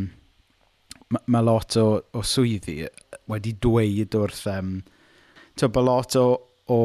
mae 1.09 1.25
ma 1.33 1.41
lot 1.41 1.73
o, 1.81 1.87
o 2.13 2.21
swyddi 2.21 2.83
wedi 3.33 3.55
dweud 3.65 4.17
wrth 4.19 4.43
um, 4.53 4.75
bod 5.65 5.87
lot 5.87 6.17
o, 6.21 6.25
o 6.69 6.81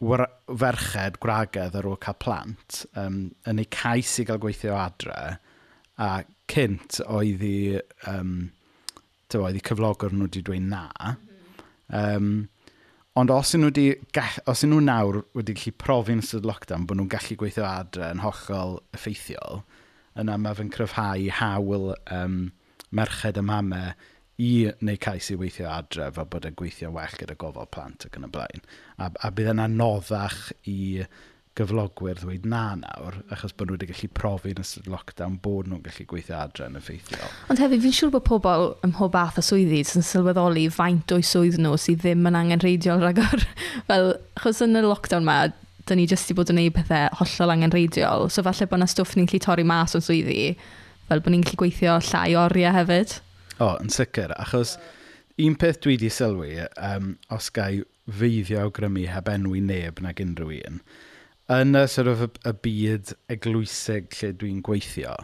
ferched, 0.00 1.18
gwragedd 1.20 1.74
ar 1.76 1.88
ôl 1.90 1.98
cael 2.00 2.18
plant 2.22 2.84
um, 3.00 3.24
yn 3.50 3.62
eu 3.62 3.66
cais 3.74 4.12
i 4.22 4.26
gael 4.28 4.38
gweithio 4.42 4.76
adre 4.78 5.18
A 6.00 6.22
cynt 6.50 7.00
oedd 7.06 7.42
i, 7.44 7.80
um, 8.10 8.50
tyfo, 9.28 9.44
oedd 9.46 9.58
i 9.60 9.64
cyflogwr 9.66 10.14
nhw 10.14 10.28
wedi 10.28 10.42
dweud 10.46 10.70
na. 10.70 11.16
Um, 11.94 12.30
ond 13.18 13.32
os 13.34 13.52
nhw, 13.58 13.72
di, 13.74 13.88
os 14.50 14.64
nhw 14.64 14.80
nawr 14.86 15.20
wedi 15.36 15.56
gallu 15.58 15.74
profi 15.82 16.16
yn 16.16 16.22
ystod 16.24 16.48
lockdown 16.48 16.86
bod 16.88 17.00
nhw'n 17.00 17.10
gallu 17.12 17.36
gweithio 17.40 17.66
adre 17.68 18.08
yn 18.14 18.22
hollol 18.24 18.78
effeithiol, 18.96 19.62
yna 20.18 20.38
mae 20.40 20.56
fe'n 20.58 20.72
cryfhau 20.74 21.28
hawl 21.40 21.92
um, 22.14 22.40
merched 22.90 23.38
y 23.38 23.44
mamau 23.46 23.92
i 24.40 24.70
neu 24.80 24.96
cais 24.96 25.28
i 25.34 25.36
weithio 25.36 25.68
adre 25.68 26.08
fel 26.16 26.28
bod 26.32 26.46
e'n 26.48 26.56
gweithio 26.56 26.90
well 26.94 27.18
gyda 27.20 27.36
gofal 27.40 27.68
plant 27.74 28.06
ac 28.08 28.16
yn 28.16 28.24
y 28.24 28.30
blaen. 28.32 28.64
A, 28.96 29.10
a 29.10 29.30
bydd 29.34 29.52
yna 29.52 29.66
noddach 29.68 30.46
i 30.70 31.04
gyflogwyr 31.58 32.20
ddweud 32.20 32.44
na 32.48 32.62
nawr, 32.78 33.16
achos 33.34 33.52
bod 33.56 33.68
nhw 33.68 33.76
wedi 33.76 33.88
gallu 33.90 34.08
profi 34.14 34.52
yn 34.54 34.62
ystod 34.62 34.86
lockdown 34.90 35.38
bod 35.42 35.68
nhw'n 35.68 35.82
gallu 35.84 36.06
gweithio 36.12 36.36
adre 36.38 36.68
yn 36.70 36.78
effeithiol. 36.78 37.32
Ond 37.50 37.62
hefyd, 37.62 37.82
fi'n 37.82 37.96
siŵr 37.96 38.12
bod 38.14 38.24
pobl 38.28 38.68
ym 38.86 38.92
mhob 38.94 39.12
bath 39.16 39.40
o 39.40 39.44
swyddi 39.44 39.80
sy'n 39.86 40.06
sylweddoli 40.06 40.68
faint 40.72 41.14
o'i 41.16 41.24
swydd 41.26 41.58
nhw 41.60 41.74
sydd 41.80 42.04
ddim 42.04 42.28
yn 42.30 42.38
angen 42.38 42.62
reidiol 42.62 43.02
rhagor. 43.02 43.44
Fel, 43.90 44.12
achos 44.38 44.62
yn 44.66 44.78
y 44.78 44.84
lockdown 44.86 45.26
ma, 45.26 45.40
da 45.90 45.98
ni 45.98 46.06
jyst 46.06 46.30
i 46.30 46.38
bod 46.38 46.52
yn 46.54 46.60
gwneud 46.60 46.76
pethau 46.78 47.10
hollol 47.18 47.56
angen 47.56 47.74
reidiol. 47.74 48.30
so 48.30 48.46
falle 48.46 48.70
bod 48.70 48.78
yna 48.78 48.90
stwff 48.94 49.18
ni'n 49.18 49.26
gallu 49.26 49.42
torri 49.42 49.66
mas 49.66 49.98
o'n 49.98 50.06
swyddi, 50.06 50.54
fel 51.10 51.24
bod 51.24 51.34
ni'n 51.34 51.44
gallu 51.44 51.62
gweithio 51.64 51.98
llai 52.12 52.30
oriau 52.38 52.78
hefyd. 52.78 53.18
O, 53.58 53.74
yn 53.82 53.90
sicr, 53.92 54.32
achos 54.38 54.78
un 55.40 55.56
peth 55.58 55.82
dwi 55.82 55.96
wedi 55.96 56.10
sylwi, 56.14 56.54
um, 56.78 57.16
os 57.34 57.50
gai 57.52 57.82
feiddio 58.10 58.62
awgrymu 58.64 59.06
heb 59.10 59.28
enwi 59.32 59.62
neb 59.64 60.00
nag 60.04 60.20
unrhyw 60.22 60.60
un, 60.70 60.80
yn 61.50 61.78
y, 61.78 61.86
sort 61.90 62.10
of, 62.12 62.26
y 62.46 62.52
byd 62.64 63.14
eglwysig 63.34 64.14
lle 64.20 64.30
dwi'n 64.38 64.60
gweithio, 64.66 65.16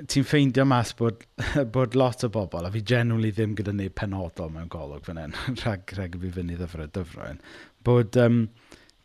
ti'n 0.00 0.26
ffeindio 0.26 0.64
mas 0.68 0.92
bod, 0.96 1.22
bod 1.74 1.96
lot 1.98 2.24
o 2.26 2.30
bobl, 2.32 2.66
a 2.66 2.72
fi 2.74 2.82
generally 2.92 3.30
ddim 3.36 3.54
gyda 3.58 3.74
neb 3.76 3.94
penodol 3.98 4.52
mewn 4.54 4.70
golwg 4.72 5.06
fan 5.06 5.20
hyn, 5.20 5.36
rhag, 5.62 5.94
rhag 5.98 6.18
fi 6.22 6.34
fyny 6.38 6.58
ddyfrau 6.58 6.90
dyfroen, 6.96 7.40
bod 7.86 8.18
um, 8.20 8.42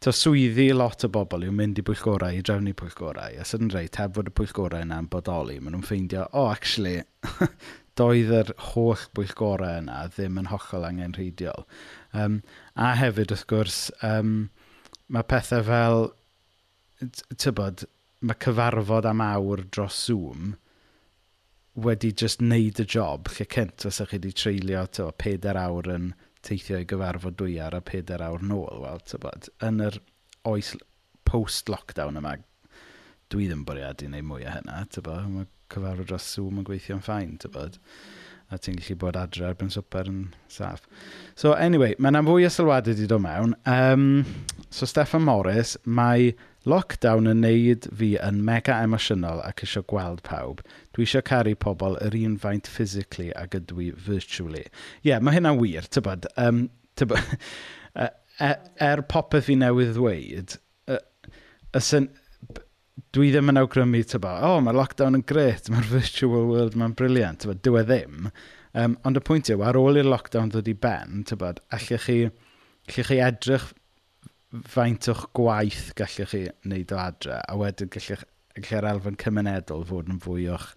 to 0.03 0.13
swyddi 0.13 0.67
lot 0.75 1.05
o 1.05 1.11
bobl 1.11 1.45
yw 1.47 1.53
mynd 1.55 1.79
i 1.81 1.85
pwyllgorau, 1.85 2.35
i 2.35 2.43
drefnu 2.45 2.75
pwyllgorau, 2.77 3.39
a 3.39 3.47
sy'n 3.47 3.71
reit, 3.73 4.01
heb 4.01 4.17
fod 4.17 4.31
y 4.31 4.35
pwyllgorau 4.39 4.85
yna'n 4.85 5.09
bodoli, 5.11 5.59
maen 5.59 5.77
nhw'n 5.77 5.87
ffeindio, 5.87 6.27
o, 6.31 6.45
oh, 6.45 6.51
actually, 6.53 6.99
doedd 7.99 8.33
yr 8.41 8.51
holl 8.73 9.05
bwyllgorau 9.15 9.79
yna 9.81 10.01
ddim 10.11 10.41
yn 10.41 10.49
hollol 10.51 10.89
angenrheidiol. 10.89 11.63
Um, 12.13 12.41
a 12.75 12.91
hefyd, 12.99 13.31
wrth 13.31 13.47
gwrs, 13.51 13.79
um, 14.03 14.49
mae 15.13 15.25
pethau 15.29 15.65
fel, 15.65 16.07
tybod, 17.41 17.85
mae 18.25 18.39
cyfarfod 18.41 19.07
am 19.09 19.23
awr 19.25 19.65
dros 19.69 19.97
Zoom 20.07 20.55
wedi 21.85 22.13
just 22.15 22.41
wneud 22.41 22.79
y 22.79 22.85
job 22.87 23.29
lle 23.35 23.45
cynt 23.51 23.85
os 23.89 23.99
ydych 23.99 24.11
chi 24.11 24.19
wedi 24.19 24.33
treulio 24.41 24.85
to, 24.97 25.09
peder 25.19 25.59
awr 25.59 25.91
yn 25.97 26.11
teithio 26.45 26.79
i 26.81 26.87
gyfarfod 26.89 27.37
dwy 27.41 27.57
ar 27.61 27.75
a 27.75 27.81
peder 27.83 28.23
awr 28.23 28.43
nôl. 28.45 28.81
Wel, 28.85 29.01
tybod, 29.11 29.49
yn 29.65 29.81
yr 29.83 29.99
oes 30.47 30.73
post-lockdown 31.27 32.21
yma, 32.21 32.37
dwi 33.33 33.49
ddim 33.49 33.65
bwriadu 33.67 34.07
wneud 34.07 34.29
mwy 34.29 34.45
o 34.45 34.53
hynna, 34.53 34.83
tybod, 34.93 35.27
mae 35.33 35.49
cyfarfod 35.73 36.13
dros 36.13 36.29
Zoom 36.35 36.61
yn 36.61 36.69
gweithio'n 36.69 37.03
ffain, 37.03 37.35
tybod. 37.41 37.81
Mm 37.81 38.24
a 38.53 38.59
ti'n 38.61 38.77
gallu 38.79 38.97
bod 39.01 39.17
adre 39.19 39.47
erbyn 39.49 39.71
swper 39.73 40.09
yn 40.11 40.19
saff. 40.51 40.85
So, 41.35 41.53
anyway, 41.53 41.95
mae 41.97 42.13
yna 42.13 42.21
fwy 42.27 42.45
o 42.47 42.51
sylwadau 42.53 42.93
wedi 42.93 43.07
dod 43.09 43.23
mewn. 43.23 43.55
Um, 43.69 44.25
so, 44.69 44.85
Stefan 44.89 45.25
Morris, 45.25 45.75
mae 45.85 46.33
lockdown 46.69 47.29
yn 47.29 47.43
neud 47.45 47.87
fi 47.99 48.11
yn 48.25 48.41
mega 48.45 48.77
emosiynol 48.85 49.41
ac 49.45 49.63
eisiau 49.65 49.85
gweld 49.91 50.23
pawb. 50.27 50.61
Dwi 50.97 51.07
eisiau 51.07 51.25
caru 51.25 51.55
pobl 51.61 51.97
yr 52.05 52.17
un 52.21 52.37
faint 52.41 52.69
physically 52.69 53.31
ac 53.37 53.57
ydw 53.59 53.81
i 53.87 53.89
virtually. 54.07 54.65
Ie, 54.65 55.11
yeah, 55.11 55.21
mae 55.21 55.37
hynna'n 55.37 55.61
wir, 55.61 55.89
tybod. 55.93 56.29
Um, 56.41 56.67
tybod 56.99 57.21
er 58.05 58.59
er 58.83 59.03
popeth 59.09 59.47
fi 59.49 59.57
newydd 59.59 59.95
ddweud, 59.95 60.57
y, 60.91 60.99
y, 61.71 61.81
syn, 61.83 62.09
dwi 63.15 63.31
ddim 63.31 63.53
yn 63.53 63.61
awgrymu, 63.61 64.01
tyba, 64.11 64.35
o, 64.43 64.57
oh, 64.57 64.63
mae'r 64.63 64.79
lockdown 64.79 65.19
yn 65.19 65.23
gret, 65.27 65.69
mae'r 65.71 65.87
virtual 65.91 66.49
world, 66.49 66.75
mae'n 66.79 66.97
briliant, 66.99 67.43
tyba, 67.43 67.55
dwi 67.67 67.81
e 67.81 67.87
ddim. 67.87 68.29
Um, 68.75 68.97
ond 69.07 69.15
y 69.15 69.23
pwynt 69.23 69.51
yw, 69.53 69.63
ar 69.63 69.79
ôl 69.79 70.01
i'r 70.01 70.09
lockdown 70.09 70.51
ddod 70.51 70.67
i 70.67 70.75
ben, 70.75 71.23
tyba, 71.29 71.53
allwch 71.75 72.07
chi, 72.09 72.19
allwch 72.89 73.11
chi 73.11 73.19
edrych 73.23 73.69
faint 74.71 75.07
o'ch 75.11 75.25
gwaith 75.35 75.89
gallwch 75.99 76.31
chi 76.31 76.43
wneud 76.65 76.91
o 76.95 76.99
adre, 77.01 77.39
a 77.39 77.57
wedyn 77.59 77.91
gallwch, 77.93 78.25
gallwch 78.59 78.91
elfen 78.91 79.19
cymunedol 79.19 79.87
fod 79.87 80.11
yn 80.11 80.21
fwy 80.23 80.49
o'ch 80.51 80.73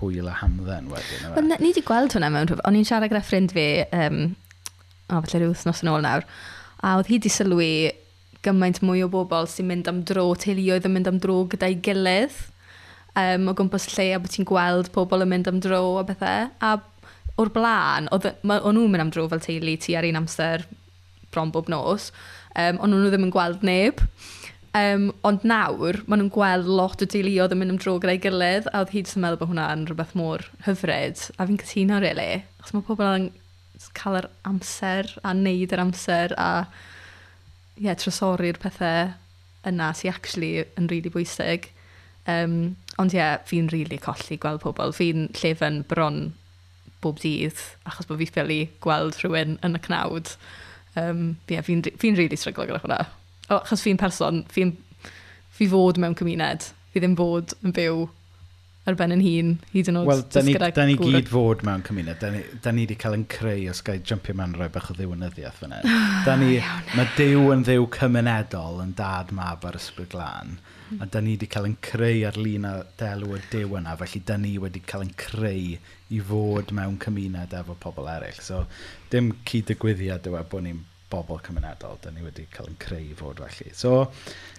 hwyl 0.00 0.28
a 0.28 0.36
hamdden 0.40 0.88
wedyn. 0.92 1.28
E? 1.28 1.34
Wel, 1.36 1.50
ni 1.52 1.70
wedi 1.70 1.84
gweld 1.86 2.16
hwnna 2.16 2.32
mewn 2.32 2.48
rhywbeth. 2.48 2.64
O'n 2.68 2.78
i'n 2.78 2.88
siarad 2.88 3.12
gyda 3.12 3.22
ffrind 3.24 3.54
fi, 3.54 3.66
um, 3.94 4.22
o, 5.08 5.20
falle 5.20 5.42
rhyw 5.42 5.52
wythnos 5.52 5.84
yn 5.84 5.92
ôl 5.92 6.04
nawr, 6.04 6.26
a 6.82 6.96
oedd 6.98 7.12
hi 7.12 7.20
wedi 7.20 7.32
sylwi 7.32 7.72
gymaint 8.42 8.80
mwy 8.82 9.04
o 9.06 9.10
bobl 9.12 9.46
sy'n 9.50 9.68
mynd 9.68 9.90
am 9.90 10.02
dro, 10.08 10.32
teuluoedd 10.38 10.88
yn 10.88 10.96
mynd 10.96 11.10
am 11.10 11.20
dro 11.22 11.42
gyda'i 11.52 11.78
gilydd 11.84 12.38
um, 13.18 13.48
o 13.48 13.54
gwmpas 13.56 13.88
lle 13.94 14.08
a 14.14 14.20
bod 14.22 14.32
ti'n 14.34 14.48
gweld 14.48 14.90
pobl 14.94 15.24
yn 15.24 15.30
mynd 15.32 15.50
am 15.50 15.60
dro 15.62 15.82
a 16.00 16.04
bethau. 16.08 16.48
A 16.60 16.76
o'r 17.40 17.50
blaen, 17.54 18.08
o'n 18.12 18.22
nhw'n 18.44 18.92
mynd 18.92 19.06
am 19.06 19.12
dro 19.14 19.26
fel 19.30 19.42
teulu 19.44 19.76
ti 19.80 19.96
ar 19.96 20.08
un 20.08 20.20
amser 20.20 20.66
bron 21.32 21.52
bob 21.52 21.70
nos, 21.72 22.10
um, 22.56 22.80
ond 22.82 22.92
nhw 22.92 23.10
ddim 23.12 23.28
yn 23.28 23.34
gweld 23.34 23.66
neb. 23.66 24.02
Um, 24.76 25.10
ond 25.28 25.42
nawr, 25.44 25.98
maen 26.08 26.22
nhw'n 26.22 26.32
gweld 26.32 26.68
lot 26.68 27.04
o 27.04 27.08
deuluoedd 27.08 27.52
yn 27.52 27.60
mynd 27.60 27.74
am 27.74 27.80
dro 27.80 27.98
gyda'i 28.00 28.20
gilydd, 28.24 28.70
a 28.72 28.82
oedd 28.82 28.94
hyd 28.96 29.10
sy'n 29.10 29.24
meddwl 29.24 29.42
bod 29.42 29.52
hwnna'n 29.52 29.86
rhywbeth 29.88 30.14
mor 30.16 30.46
hyfryd. 30.66 31.20
A 31.36 31.48
fi'n 31.48 31.60
cytuno, 31.60 32.00
really. 32.04 32.42
Achos 32.60 32.76
mae 32.76 32.86
pobl 32.88 33.08
yn 33.08 33.28
cael 33.98 34.20
yr 34.22 34.28
amser 34.48 35.10
a 35.20 35.34
wneud 35.34 35.72
yr 35.74 35.82
amser 35.82 36.32
a 36.40 36.48
yeah, 37.80 37.96
trosori'r 37.98 38.58
pethau 38.62 39.12
yna 39.68 39.92
sy'n 39.96 40.12
actually 40.12 40.64
yn 40.64 40.88
rili 40.90 41.06
really 41.06 41.14
bwysig. 41.14 41.70
Um, 42.28 42.76
ond 43.00 43.14
ie, 43.14 43.18
yeah, 43.18 43.40
fi'n 43.48 43.70
rili 43.72 43.86
really 43.86 44.00
colli 44.02 44.38
gweld 44.40 44.62
pobl. 44.64 44.94
Fi'n 44.96 45.28
llefen 45.38 45.82
bron 45.90 46.32
bob 47.02 47.18
dydd, 47.22 47.58
achos 47.88 48.06
bod 48.06 48.20
fi 48.20 48.28
ffili 48.30 48.60
gweld 48.84 49.18
rhywun 49.22 49.58
yn 49.66 49.78
y 49.78 49.82
cnawd. 49.86 50.34
Um, 50.98 51.36
yeah, 51.50 51.64
fi'n 51.64 51.84
fi 51.86 52.12
rili 52.12 52.24
really 52.24 52.38
stryglo 52.40 52.68
gyda 52.68 52.82
hwnna. 52.84 53.00
O, 53.48 53.60
achos 53.60 53.84
fi'n 53.84 54.00
person, 54.00 54.42
fi'n 54.52 54.76
fi 55.52 55.68
fod 55.70 56.00
mewn 56.00 56.16
cymuned. 56.18 56.70
Fi 56.92 57.02
ddim 57.02 57.16
fod 57.18 57.56
yn 57.64 57.74
byw 57.76 58.06
ar 58.82 58.96
ben 58.98 59.14
yn 59.14 59.22
hun, 59.22 59.50
hyd 59.70 59.88
yn 59.92 59.98
oed. 60.00 60.08
Wel, 60.08 60.22
da 60.34 60.42
ni, 60.42 60.54
da 60.58 60.84
ni 60.88 60.96
gyd 60.98 61.28
fod 61.30 61.60
mewn 61.66 61.84
cymuned. 61.86 62.18
Da 62.18 62.32
ni, 62.34 62.42
da 62.64 62.72
ni 62.74 62.82
wedi 62.86 62.96
cael 62.98 63.14
yn 63.14 63.24
creu 63.30 63.68
os 63.70 63.82
gael 63.86 64.02
jumpio 64.08 64.34
mewn 64.38 64.56
rhoi 64.58 64.68
bach 64.74 64.90
o 64.90 64.96
ddiwynyddiaeth 64.98 65.60
fyna. 65.62 65.78
Da 66.26 66.34
ni, 66.38 66.56
mae 66.96 67.08
Dyw 67.16 67.48
yn 67.54 67.62
ddiw 67.66 67.86
cymunedol 67.94 68.82
yn 68.82 68.92
dad 68.98 69.30
mab 69.34 69.64
ar 69.66 69.78
ysbryd 69.78 70.10
glân. 70.14 70.56
Hmm. 70.88 71.00
A 71.02 71.08
da 71.10 71.22
ni 71.22 71.36
wedi 71.36 71.48
cael 71.50 71.70
yn 71.70 71.78
creu 71.82 72.26
ar 72.26 72.38
lun 72.38 72.66
a 72.68 72.74
delw 72.98 73.36
y 73.38 73.42
Dyw 73.54 73.78
yna, 73.78 73.94
felly 74.02 74.22
da 74.26 74.38
ni 74.42 74.56
wedi 74.62 74.82
cael 74.86 75.06
yn 75.06 75.14
creu 75.18 75.76
i 76.12 76.22
fod 76.30 76.74
mewn 76.74 76.98
cymuned 77.02 77.54
efo 77.58 77.78
pobl 77.86 78.10
eraill. 78.10 78.42
So, 78.42 78.64
dim 79.14 79.30
cyd-digwyddiad 79.46 80.26
yw 80.30 80.40
e 80.40 80.46
bod 80.50 80.66
ni'n 80.66 80.82
bobl 81.12 81.40
cymunedol, 81.44 81.98
dyn 82.02 82.16
ni 82.16 82.24
wedi 82.24 82.46
cael 82.54 82.70
yn 82.72 82.78
creu 82.82 83.12
fod 83.18 83.42
felly. 83.44 83.72
So, 83.76 84.08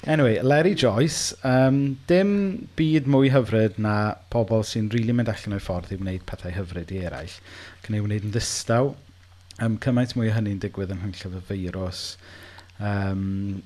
anyway, 0.06 0.40
Larry 0.46 0.76
Joyce, 0.78 1.34
um, 1.48 1.98
dim 2.10 2.34
byd 2.80 3.10
mwy 3.10 3.32
hyfryd 3.34 3.80
na 3.82 3.96
pobl 4.34 4.66
sy'n 4.68 4.92
rili 4.94 5.08
really 5.08 5.18
mynd 5.20 5.34
allan 5.34 5.58
o'i 5.58 5.64
ffordd 5.64 5.94
i 5.94 6.00
wneud 6.02 6.26
pethau 6.30 6.54
hyfryd 6.54 6.94
i 6.94 7.04
eraill. 7.10 7.38
Cyn 7.86 7.98
ei 7.98 8.06
wneud 8.06 8.28
yn 8.30 8.36
ddistaw, 8.36 8.94
um, 9.62 9.78
cymaint 9.84 10.16
mwy 10.18 10.32
o 10.32 10.36
hynny'n 10.38 10.62
digwydd 10.64 10.94
yn 10.96 11.04
hynllef 11.04 11.40
y 11.40 11.46
feirws. 11.50 12.04
Um, 12.80 13.64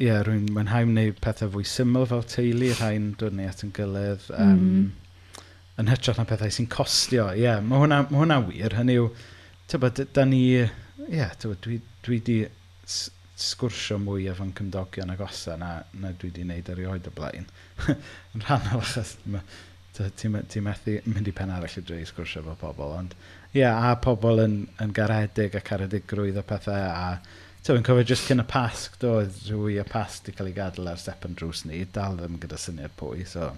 Ie, 0.00 0.06
yeah, 0.06 0.22
rwy'n 0.24 0.46
mwynhau 0.56 0.86
wneud 0.88 1.18
pethau 1.20 1.50
fwy 1.52 1.66
syml 1.68 2.06
fel 2.08 2.22
teulu, 2.24 2.70
rhain 2.78 3.10
dod 3.20 3.34
ni 3.36 3.44
at 3.44 3.60
yn 3.66 3.72
gilydd. 3.76 4.22
Um, 4.32 4.62
mm. 4.64 5.42
Yn 5.82 5.90
hytrach 5.92 6.16
na 6.16 6.24
pethau 6.28 6.52
sy'n 6.56 6.70
costio. 6.72 7.26
Ie, 7.34 7.42
yeah, 7.42 7.58
mae 7.60 7.82
hwnna, 7.82 7.98
ma 8.08 8.22
hwnna 8.22 8.38
wir. 8.46 8.78
Hynny 8.78 8.96
yw, 8.96 9.10
tybod, 9.68 10.00
da 10.16 10.24
ni 10.24 10.40
ie, 11.10 11.18
yeah, 11.18 11.32
dwi, 11.42 11.80
dwi 12.06 12.20
di 12.22 12.36
sgwrsio 13.40 13.98
mwy 13.98 14.28
efo'n 14.30 14.52
cymdogion 14.56 15.10
ag 15.10 15.22
osa 15.24 15.56
na, 15.58 15.70
na 15.98 16.12
dwi 16.14 16.30
di 16.34 16.44
wneud 16.44 16.70
erioed 16.70 17.08
o 17.08 17.12
blaen. 17.16 17.48
Yn 18.34 18.44
rhannol 18.44 18.84
achos 18.84 19.16
ti'n 20.20 20.64
methu 20.64 20.96
mynd 21.10 21.28
i 21.28 21.34
pen 21.36 21.52
arall 21.52 21.78
i 21.80 21.84
dreu 21.84 22.06
sgwrsio 22.08 22.44
efo 22.44 22.56
pobl, 22.60 22.94
ond 23.00 23.16
ie, 23.16 23.62
yeah, 23.62 23.90
a 23.90 23.96
pobl 24.00 24.44
yn, 24.44 24.60
yn 24.80 24.92
garedig 24.96 25.56
a 25.58 25.64
caredigrwydd 25.66 26.38
o 26.40 26.44
pethau, 26.46 26.86
a 26.86 27.18
ti'n 27.64 27.80
fi'n 27.80 27.88
cofio 27.88 28.06
jyst 28.12 28.28
cyn 28.30 28.44
y 28.44 28.46
pasg, 28.48 28.94
do, 29.02 29.16
rwy 29.50 29.80
y 29.82 29.86
pasg 29.88 30.28
di 30.28 30.36
cael 30.36 30.52
ei 30.52 30.56
gadael 30.56 30.92
ar 30.92 31.02
step 31.02 31.26
yn 31.28 31.34
drws 31.36 31.64
ni, 31.68 31.82
dal 31.96 32.20
ddim 32.20 32.38
gyda 32.42 32.60
syniad 32.60 32.94
pwy, 33.00 33.26
so... 33.28 33.50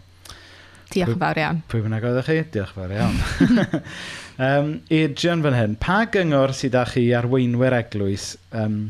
Diolch 0.93 1.15
yn 1.15 1.21
fawr 1.23 1.41
iawn. 1.43 1.61
Pwy 1.73 1.85
bynnag 1.85 2.09
oeddech 2.09 2.29
chi? 2.29 2.41
Diolch 2.55 2.73
yn 2.73 2.81
fawr 2.81 2.97
iawn. 2.97 3.21
um, 4.49 4.73
Adrian 4.99 5.45
fan 5.47 5.57
hyn, 5.59 5.79
pa 5.83 6.03
gyngor 6.13 6.55
sydd 6.57 6.77
â 6.79 6.85
chi 6.93 7.07
arweinwyr 7.17 7.77
eglwys 7.79 8.33
um, 8.63 8.83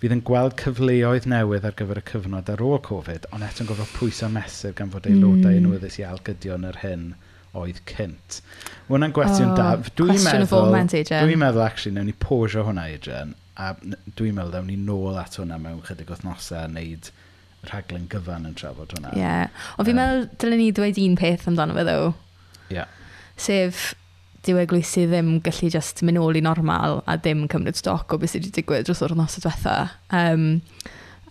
fydd 0.00 0.16
yn 0.16 0.24
gweld 0.28 0.56
cyfleoedd 0.60 1.28
newydd 1.32 1.68
ar 1.68 1.76
gyfer 1.76 2.00
y 2.02 2.04
cyfnod 2.10 2.50
ar 2.52 2.64
ôl 2.64 2.80
Covid, 2.84 3.28
ond 3.32 3.46
eto'n 3.46 3.68
gofod 3.70 3.92
pwysau 3.96 4.32
mesur 4.32 4.74
gan 4.76 4.92
fod 4.92 5.08
aelodau 5.08 5.52
mm. 5.52 5.62
unwyddus 5.62 6.00
i 6.02 6.04
algydion 6.08 6.68
yr 6.68 6.80
hyn 6.82 7.06
oedd 7.56 7.80
cynt. 7.88 8.40
Mae 8.86 8.98
Hwna'n 8.98 9.14
gwestiwn 9.16 9.54
oh, 9.54 9.56
da. 9.56 9.68
Dwi'n 9.98 10.20
meddwl, 10.24 10.76
dwi'n 11.08 11.40
meddwl, 11.40 11.64
actually, 11.64 11.94
newn 11.96 12.10
ni 12.10 12.16
posio 12.20 12.66
hwnna, 12.66 12.84
Adrian, 12.92 13.32
a 13.56 13.72
dwi'n 13.80 14.36
meddwl, 14.36 14.58
newn 14.58 14.68
ni 14.68 14.76
nôl 14.76 15.16
at 15.20 15.40
hwnna 15.40 15.56
mewn 15.62 15.80
chydig 15.86 16.12
wythnosau 16.12 16.60
a 16.60 16.68
wneud 16.68 17.10
rhaglen 17.70 18.08
gyfan 18.12 18.48
yn 18.48 18.56
trafod 18.58 18.94
hwnna. 18.96 19.12
Ie. 19.14 19.22
Yeah. 19.22 19.68
Ond 19.76 19.88
fi'n 19.88 19.96
um, 19.96 20.02
meddwl, 20.02 20.26
dylen 20.42 20.62
ni 20.62 20.72
dweud 20.76 20.98
un 21.02 21.20
peth 21.20 21.46
amdano 21.50 21.76
fe, 21.76 21.86
ddo. 21.86 22.10
Ie. 22.70 22.78
Yeah. 22.78 22.90
Sef, 23.36 23.86
dyw 24.46 24.60
eglwysu 24.62 25.06
ddim 25.10 25.36
gallu 25.44 25.70
just 25.74 26.02
mynd 26.06 26.20
ôl 26.22 26.38
i 26.38 26.42
normal 26.44 27.00
a 27.10 27.16
ddim 27.18 27.46
cymryd 27.52 27.78
stoc 27.78 28.12
o 28.14 28.20
beth 28.20 28.34
sydd 28.34 28.46
wedi 28.46 28.60
digwydd 28.60 28.86
dros 28.88 29.02
o'r 29.04 29.16
nos 29.18 29.38
y 29.38 29.42
diwetha. 29.44 29.76
Um, 30.14 30.46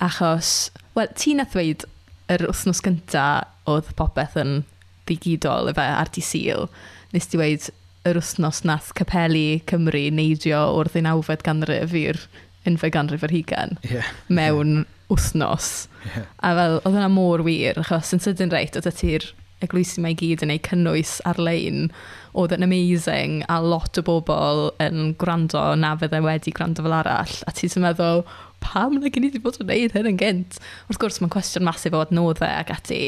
achos, 0.03 0.53
wel, 0.97 1.11
ti'n 1.17 1.43
a 1.43 1.47
ddweud 1.49 1.87
yr 2.35 2.47
wythnos 2.49 2.83
gynta 2.83 3.27
oedd 3.69 3.91
popeth 3.99 4.35
yn 4.41 4.57
ddigidol 5.05 5.71
efo 5.71 5.85
ar 5.85 6.11
di 6.13 6.23
syl. 6.25 6.67
Nes 7.13 7.29
di 7.31 7.39
weid 7.39 7.69
yr 8.05 8.19
wythnos 8.19 8.63
nath 8.67 8.91
capelu 8.97 9.61
Cymru 9.69 10.07
neidio 10.13 10.65
o'r 10.75 10.91
ddeinawfed 10.91 11.45
ganrif 11.45 11.95
i'r 11.95 12.19
unfed 12.65 12.93
ganrif 12.93 13.23
ar 13.25 13.33
hugen 13.33 13.77
yeah. 13.85 14.11
mewn 14.27 14.81
yeah 14.81 14.91
wythnos. 15.11 15.87
Yeah. 16.05 16.27
A 16.39 16.53
fel, 16.57 16.77
oedd 16.81 16.93
hwnna 16.93 17.09
mor 17.13 17.43
wir, 17.45 17.79
achos 17.81 18.13
yn 18.15 18.23
sydyn 18.23 18.53
reit, 18.53 18.77
oedd 18.79 19.01
ti'r 19.01 19.27
eglwysi 19.63 20.01
mae 20.03 20.15
gyd 20.19 20.43
yn 20.45 20.53
ei 20.53 20.61
cynnwys 20.63 21.17
ar-lein, 21.27 21.89
oedd 22.35 22.53
yn 22.55 22.65
amazing, 22.65 23.43
a 23.51 23.59
lot 23.63 23.97
o 23.99 24.03
bobl 24.05 24.67
yn 24.83 25.13
gwrando 25.21 25.61
na 25.79 25.93
fydde 25.99 26.21
wedi 26.25 26.53
gwrando 26.55 26.83
fel 26.85 26.97
arall, 26.97 27.37
a 27.47 27.53
ti'n 27.55 27.85
meddwl, 27.85 28.25
pam 28.65 28.97
na 28.99 29.11
gen 29.13 29.27
i 29.27 29.29
wedi 29.31 29.43
bod 29.43 29.59
yn 29.61 29.69
gwneud 29.69 29.95
hyn 29.95 30.11
yn 30.11 30.19
gynt? 30.19 30.59
Wrth 30.89 30.99
gwrs, 31.01 31.21
mae'n 31.21 31.33
cwestiwn 31.33 31.67
masif 31.67 31.95
o 31.95 32.03
adnoddau 32.03 32.49
ac 32.49 32.73
ati. 32.75 33.01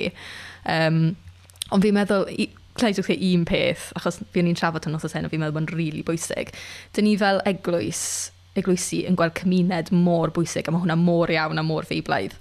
Um, 0.69 1.01
ond 1.73 1.83
fi'n 1.83 1.97
meddwl, 1.97 2.29
cleidwch 2.77 3.09
chi 3.09 3.17
un 3.33 3.43
peth, 3.49 3.89
achos 3.97 4.21
fi'n 4.33 4.47
ni'n 4.47 4.57
trafod 4.57 4.87
yn 4.87 4.97
othos 4.97 5.15
hyn, 5.17 5.27
a 5.27 5.31
fi'n 5.33 5.43
meddwl 5.43 5.57
bod 5.57 5.65
yn 5.65 5.71
rili 5.73 5.89
really 5.89 6.07
bwysig. 6.07 6.53
Dyn 6.95 7.09
ni 7.09 7.17
fel 7.19 7.41
eglwys 7.49 8.03
eglwysi 8.61 9.03
yn 9.09 9.17
gweld 9.19 9.35
cymuned 9.39 9.91
mor 9.93 10.33
bwysig, 10.35 10.67
a 10.67 10.73
mae 10.73 10.83
hwnna 10.83 10.97
mor 10.99 11.31
iawn 11.33 11.61
a 11.61 11.65
mor 11.65 11.87
feiblaidd. 11.87 12.35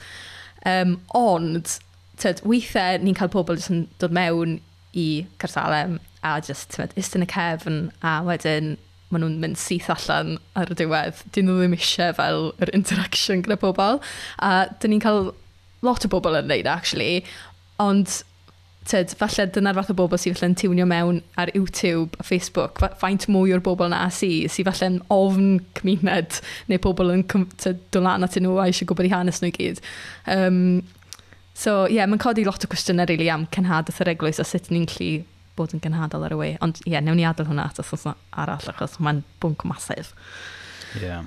Um, 0.66 0.96
ond, 1.16 1.76
tyd, 2.20 2.42
weithiau 2.48 3.02
ni'n 3.02 3.18
cael 3.18 3.32
pobl 3.32 3.60
yn 3.70 3.86
dod 4.02 4.14
mewn 4.16 4.58
i 4.96 5.26
Carsalem 5.42 5.98
a 6.26 6.38
just 6.40 6.72
tyd, 6.74 6.94
ist 6.98 7.16
yn 7.16 7.26
y 7.26 7.30
cefn 7.30 7.80
a 8.02 8.18
wedyn 8.26 8.74
maen 9.12 9.22
nhw'n 9.22 9.36
mynd 9.42 9.58
syth 9.60 9.90
allan 9.92 10.36
ar 10.58 10.72
y 10.72 10.76
diwedd. 10.78 11.20
Dyn 11.34 11.46
nhw 11.46 11.60
ddim 11.60 11.76
eisiau 11.76 12.14
fel 12.18 12.48
yr 12.64 12.72
interaction 12.74 13.44
gyda 13.46 13.58
pobl. 13.62 14.00
A 14.42 14.66
dyn 14.82 14.96
ni'n 14.96 15.04
cael 15.04 15.30
lot 15.86 16.06
o 16.06 16.10
bobl 16.10 16.38
yn 16.40 16.50
neud, 16.50 16.66
actually. 16.70 17.22
Ond 17.82 18.22
tyd, 18.90 19.12
falle 19.18 19.46
dyna'r 19.54 19.76
fath 19.78 19.92
o 19.92 19.96
bobl 19.98 20.18
sydd 20.20 20.38
falle'n 20.38 20.56
tiwnio 20.58 20.86
mewn 20.88 21.20
ar 21.40 21.52
YouTube 21.54 22.18
a 22.20 22.26
Facebook, 22.26 22.82
faint 23.00 23.26
mwy 23.32 23.54
o'r 23.56 23.62
bobl 23.64 23.90
na 23.92 24.04
sy, 24.14 24.46
sydd 24.52 24.68
falle'n 24.70 24.98
ofn 25.12 25.60
cymuned, 25.78 26.40
neu 26.70 26.82
pobl 26.82 27.14
yn 27.14 27.24
dwlan 27.94 28.26
at 28.26 28.38
nhw 28.40 28.58
a 28.60 28.68
eisiau 28.70 28.90
gwybod 28.90 29.08
i 29.08 29.14
hanes 29.14 29.42
nhw 29.42 29.52
i 29.52 29.56
gyd. 29.56 29.82
Um, 30.32 30.60
so, 31.54 31.84
ie, 31.86 31.98
yeah, 31.98 32.10
mae'n 32.10 32.22
codi 32.22 32.46
lot 32.46 32.64
o 32.64 32.70
cwestiynau 32.72 33.08
rili 33.08 33.24
really, 33.24 33.32
am 33.34 33.48
cynhad 33.54 33.92
y 33.92 34.10
eglwys 34.12 34.42
a 34.42 34.46
sut 34.48 34.70
ni'n 34.72 34.88
clu 34.90 35.12
bod 35.56 35.72
yn 35.74 35.82
gynhadol 35.84 36.26
ar 36.26 36.36
y 36.36 36.40
we. 36.42 36.50
Ond 36.64 36.82
ie, 36.84 36.92
yeah, 36.94 37.04
newn 37.04 37.18
ni 37.20 37.26
adael 37.28 37.50
hwnna 37.50 37.70
at 37.70 37.80
os 37.80 38.06
arall, 38.06 38.70
achos 38.72 39.00
mae'n 39.00 39.24
bwnc 39.42 39.66
masif. 39.68 40.14
Ie. 40.96 41.06
Yeah. 41.08 41.24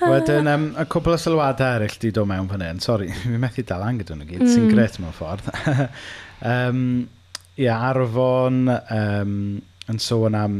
Wedyn, 0.00 0.48
um, 0.52 0.66
y 0.76 0.84
cwbl 0.92 1.14
o 1.14 1.18
sylwadau 1.20 1.78
eraill 1.78 1.98
di 2.02 2.10
dod 2.14 2.28
mewn 2.28 2.48
fan 2.50 2.64
hyn. 2.66 2.80
Sori, 2.84 3.08
fi 3.22 3.38
methu 3.40 3.64
dal 3.66 3.84
angyd 3.86 4.12
yn 4.12 4.24
y 4.24 4.30
gyd, 4.32 4.42
mm. 4.44 4.50
sy'n 4.52 4.72
gret 4.72 4.98
mewn 5.00 5.14
ffordd. 5.16 5.48
um, 6.52 6.82
ia, 7.56 7.78
Arfon 7.90 8.66
um, 8.68 9.38
yn 9.92 10.02
sôn 10.02 10.36
am 10.36 10.58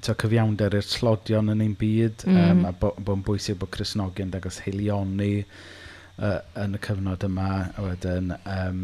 to, 0.00 0.14
cyfiawnder 0.14 0.78
i'r 0.78 0.86
slodion 0.86 1.52
yn 1.52 1.66
ein 1.66 1.76
byd, 1.78 2.24
mm. 2.28 2.40
um, 2.46 2.64
a 2.70 2.72
bod 2.72 3.02
bo 3.04 3.18
yn 3.18 3.26
bwysig 3.26 3.60
bod 3.60 3.72
Cresnogi 3.74 4.24
yn 4.24 4.32
dagos 4.32 4.62
heilioni 4.64 5.34
uh, 5.42 6.40
yn 6.64 6.78
y 6.78 6.82
cyfnod 6.88 7.28
yma. 7.28 7.52
Wedyn, 7.82 8.32
um, 8.46 8.82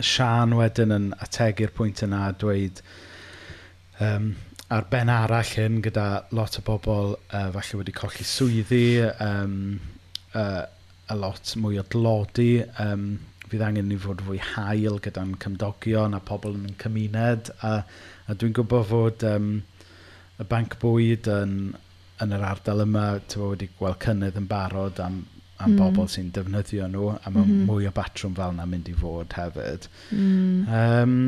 Sian 0.00 0.56
wedyn 0.56 0.96
yn 0.96 1.10
ategu'r 1.20 1.74
pwynt 1.76 2.00
yna, 2.06 2.30
dweud 2.40 2.80
um, 4.00 4.32
ar 4.70 4.86
ben 4.90 5.10
arall 5.10 5.54
hyn 5.56 5.80
gyda 5.82 6.06
lot 6.36 6.58
o 6.60 6.62
bobl 6.66 7.16
uh, 7.16 7.48
falle 7.56 7.80
wedi 7.80 7.94
colli 7.96 8.26
swyddi, 8.26 8.84
um, 9.24 9.80
uh, 10.34 10.62
a 11.10 11.16
lot 11.18 11.56
mwy 11.58 11.80
o 11.80 11.84
dlodi. 11.90 12.52
Um, 12.82 13.08
fydd 13.50 13.64
angen 13.66 13.88
ni 13.90 13.96
fod 13.98 14.22
fwy 14.22 14.38
hael 14.52 15.00
gyda'n 15.02 15.34
cymdogion 15.42 16.14
a 16.14 16.20
pobl 16.22 16.54
yn 16.54 16.76
cymuned. 16.78 17.50
A, 17.66 17.80
a 18.30 18.36
dwi'n 18.38 18.54
gwybod 18.54 18.86
fod 18.92 19.26
um, 19.26 19.50
y 20.38 20.46
banc 20.52 20.78
bwyd 20.82 21.26
yn, 21.34 21.56
yn 22.22 22.36
yr 22.36 22.46
ardal 22.52 22.84
yma 22.86 23.08
tyfo, 23.26 23.50
wedi 23.56 23.72
gweld 23.80 23.98
cynnydd 24.04 24.38
yn 24.38 24.46
barod 24.52 25.02
am, 25.02 25.24
am 25.58 25.74
mm. 25.74 25.80
bobl 25.82 26.06
sy'n 26.14 26.30
defnyddio 26.36 26.86
nhw, 26.92 27.10
a 27.16 27.26
mae 27.26 27.42
mm 27.42 27.50
-hmm. 27.50 27.66
mwy 27.66 27.90
o 27.90 27.94
batrwm 27.98 28.38
fel 28.38 28.54
yna 28.54 28.70
mynd 28.70 28.94
i 28.94 28.96
fod 29.02 29.34
hefyd. 29.34 29.90
Mm. 30.14 30.62
Um, 30.70 31.20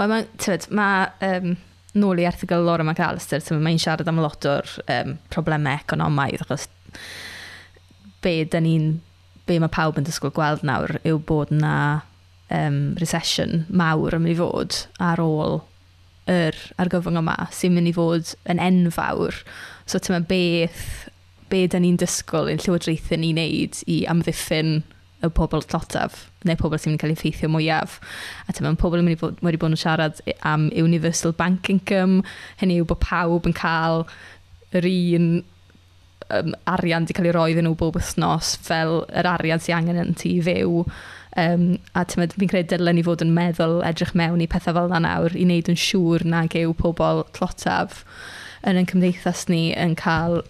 Wel, 0.00 0.14
mae, 0.16 0.26
tywed, 0.42 0.66
mae 0.74 1.12
um, 1.30 1.54
nôl 2.00 2.22
i 2.22 2.26
erthigol 2.28 2.66
Laura 2.66 2.86
McAllister, 2.86 3.42
so 3.44 3.58
mae'n 3.58 3.80
siarad 3.82 4.08
am 4.10 4.20
lot 4.22 4.46
o'r 4.48 4.70
um, 4.86 5.16
problemau 5.34 5.78
economaidd, 5.82 6.44
achos 6.44 6.68
be, 8.24 8.42
da 8.50 8.62
ni'n, 8.62 8.98
be 9.48 9.58
mae 9.62 9.72
pawb 9.72 9.98
yn 10.00 10.06
dysgwyl 10.06 10.34
gweld 10.36 10.64
nawr 10.66 10.98
yw 11.06 11.20
bod 11.28 11.52
na 11.54 11.74
um, 12.54 12.94
recession 13.00 13.64
mawr 13.68 14.16
yn 14.18 14.24
mynd 14.24 14.36
i 14.36 14.38
fod 14.38 14.80
ar 15.10 15.22
ôl 15.22 15.60
yr 16.28 16.56
argyfwng 16.80 17.20
yma 17.20 17.36
sy'n 17.54 17.74
mynd 17.76 17.90
i 17.90 17.94
fod 17.96 18.34
yn 18.52 18.60
enfawr. 18.60 19.36
So 19.88 20.00
ti'n 20.00 20.18
meddwl 20.18 20.28
beth, 20.32 20.88
be 21.48 21.64
da 21.70 21.80
ni'n 21.80 21.96
dysgwyl 22.00 22.50
i'n 22.52 22.60
llywodraethau 22.60 23.20
ni'n 23.22 23.40
neud 23.40 23.80
i 23.88 24.02
amddiffyn 24.12 24.82
y 25.24 25.30
pobl 25.34 25.64
tlotaf? 25.64 26.27
neu 26.46 26.58
pobl 26.58 26.78
sy'n 26.78 26.92
mynd 26.92 27.00
i 27.00 27.02
cael 27.02 27.14
eu 27.14 27.18
effeithio 27.18 27.50
mwyaf. 27.50 27.98
A 28.46 28.54
ti'n 28.54 28.66
meddwl, 28.66 28.80
pobl 28.82 29.00
yn 29.00 29.08
mynd 29.08 29.18
i 29.18 29.20
fod, 29.20 29.38
wedi 29.44 29.60
bod 29.60 29.74
yn 29.74 29.80
siarad 29.80 30.22
am 30.46 30.68
universal 30.70 31.34
bank 31.38 31.70
income, 31.72 32.22
hynny 32.62 32.78
yw 32.78 32.88
bod 32.88 33.02
pawb 33.02 33.48
yn 33.48 33.56
cael 33.58 34.04
yr 34.78 34.86
un 34.88 35.30
um, 36.34 36.52
arian 36.70 37.06
wedi 37.06 37.16
cael 37.16 37.30
ei 37.30 37.36
roi 37.36 37.54
nhw 37.58 37.74
bob 37.78 37.96
wythnos 37.98 38.54
fel 38.64 39.02
yr 39.08 39.28
arian 39.34 39.62
sy'n 39.62 39.80
angen 39.80 40.02
yn 40.04 40.18
ti 40.18 40.36
fyw. 40.44 40.84
Um, 41.38 41.64
a 41.94 42.02
fi'n 42.08 42.50
credu 42.50 42.72
dylen 42.72 42.98
ni 42.98 43.04
fod 43.06 43.22
yn 43.22 43.34
meddwl 43.36 43.80
edrych 43.86 44.14
mewn 44.18 44.42
i 44.42 44.48
pethau 44.50 44.74
fel 44.74 44.88
yna 44.90 45.02
nawr 45.04 45.36
i 45.36 45.44
wneud 45.46 45.70
yn 45.70 45.78
siŵr 45.78 46.24
nag 46.26 46.56
yw 46.58 46.72
pobl 46.78 47.22
tlotaf 47.36 48.04
yn 48.66 48.80
ein 48.80 48.88
cymdeithas 48.90 49.44
ni 49.50 49.68
yn 49.78 49.94
cael, 49.98 50.40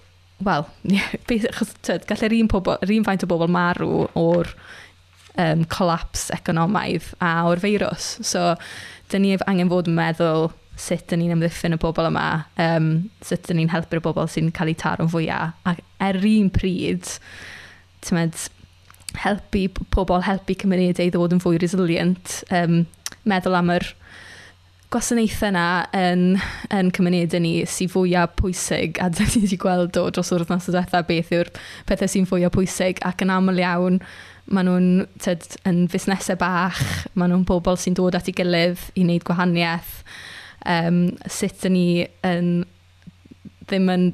wel, 0.44 0.64
gallai'r 2.08 2.36
un, 2.38 2.50
pobl, 2.52 2.78
un 2.96 3.08
faint 3.08 3.26
o 3.26 3.30
bobl 3.30 3.52
marw 3.52 4.06
o'r 4.16 4.54
um, 5.38 5.64
colaps 5.70 6.28
economaidd 6.34 7.12
a 7.24 7.34
o'r 7.48 7.62
feirws. 7.62 8.16
So, 8.26 8.54
dyn 9.12 9.24
ni 9.24 9.36
angen 9.46 9.70
fod 9.72 9.90
yn 9.90 9.98
meddwl 9.98 10.50
sut 10.78 11.08
dyn 11.10 11.22
ni'n 11.22 11.34
ymddiffyn 11.34 11.74
y 11.74 11.80
bobl 11.82 12.06
yma, 12.06 12.26
um, 12.62 12.90
sut 13.24 13.48
dyn 13.48 13.58
ni'n 13.60 13.72
helpu'r 13.72 14.02
bobl 14.04 14.28
sy'n 14.30 14.52
cael 14.54 14.72
eu 14.72 14.78
taro'n 14.78 15.10
fwyaf. 15.10 15.56
Ac 15.68 15.82
er 16.04 16.20
un 16.22 16.50
pryd, 16.54 17.10
tymed, 18.06 18.44
helpu 19.18 19.66
pobl, 19.94 20.22
helpu 20.26 20.54
cymunedau 20.62 21.08
i 21.08 21.14
ddod 21.14 21.34
yn 21.34 21.42
fwy 21.42 21.58
resilient, 21.62 22.42
um, 22.54 22.84
meddwl 23.28 23.58
am 23.58 23.72
yr 23.74 23.88
gwasanaethau 24.92 25.50
yna 25.50 25.66
yn, 25.98 26.22
yn 26.72 26.90
cymunedau 26.96 27.42
ni 27.44 27.52
sy'n 27.68 27.90
fwyaf 27.92 28.38
pwysig 28.38 28.96
a 29.04 29.10
dyn 29.12 29.28
ni 29.34 29.42
wedi 29.44 29.58
gweld 29.60 29.98
o 30.00 30.06
dros 30.14 30.32
o'r 30.32 30.46
wythnos 30.46 30.70
o 30.70 30.72
diwethaf 30.72 31.04
beth 31.10 31.32
yw'r 31.36 31.50
pethau 31.90 32.08
sy'n 32.08 32.28
fwyaf 32.30 32.54
pwysig 32.54 33.02
ac 33.04 33.26
yn 33.26 33.34
aml 33.34 33.60
iawn 33.60 33.98
Maen 34.54 34.70
nhw'n 34.70 34.88
yn 35.68 35.82
fusnesau 35.92 36.38
bach, 36.40 36.80
maen 37.14 37.34
nhw'n 37.34 37.46
bobl 37.48 37.76
sy'n 37.80 37.96
dod 37.98 38.16
at 38.16 38.30
ei 38.30 38.36
gilydd 38.36 38.80
i 38.96 39.04
wneud 39.04 39.26
gwahaniaeth. 39.28 40.00
Um, 40.68 41.02
sut 41.30 41.66
yn 41.68 41.76
ni 41.76 41.86
yn, 42.26 42.50
ddim 43.68 43.92
yn 43.92 44.10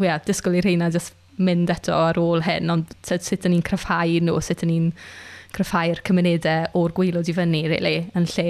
yeah, 0.00 0.20
disgwyl 0.24 0.60
i'r 0.60 0.68
rheina 0.68 0.90
just 0.92 1.16
mynd 1.42 1.72
eto 1.72 1.96
ar 1.96 2.20
ôl 2.20 2.44
hyn, 2.44 2.70
ond 2.72 2.92
tyd, 3.06 3.24
sut 3.24 3.48
yn 3.48 3.56
ni'n 3.56 3.64
cryfhau 3.66 4.20
nhw, 4.22 4.38
sut 4.44 4.64
yn 4.66 4.72
ni'n 4.72 4.88
cryfhau'r 5.56 6.00
cymunedau 6.06 6.70
o'r 6.78 6.94
gwylod 6.96 7.28
i 7.28 7.36
fyny, 7.36 7.62
really, 7.72 7.96
yn 8.16 8.28
lle 8.36 8.48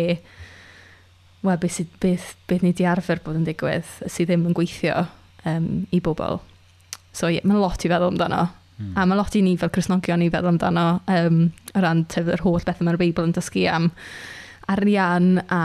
we, 1.43 1.57
beth, 1.57 1.75
sydd, 1.75 1.95
beth, 2.03 2.33
beth 2.51 2.63
ni 2.63 2.73
di 2.77 2.87
arfer 2.87 3.23
bod 3.25 3.41
yn 3.41 3.47
digwydd 3.47 3.89
sydd 4.07 4.31
ddim 4.31 4.47
yn 4.51 4.57
gweithio 4.57 5.07
um, 5.51 5.69
i 5.91 5.99
bobl. 6.05 6.39
So, 7.13 7.29
yeah, 7.29 7.45
mae'n 7.45 7.61
lot 7.63 7.83
i 7.83 7.91
feddwl 7.91 8.13
amdano. 8.13 8.45
Mm. 8.83 8.93
A 8.99 9.07
mae 9.07 9.19
lot 9.19 9.37
i 9.39 9.43
ni 9.45 9.55
fel 9.61 9.71
Cresnogion 9.73 10.25
i 10.25 10.31
feddwl 10.33 10.53
amdano 10.53 10.87
um, 11.07 11.43
o 11.73 11.83
ran 11.85 12.05
yr 12.19 12.45
holl 12.45 12.65
beth 12.67 12.83
mae'r 12.83 13.01
Beibl 13.01 13.27
yn 13.29 13.35
dysgu 13.37 13.67
am 13.71 13.91
arian 14.73 15.37
a 15.49 15.63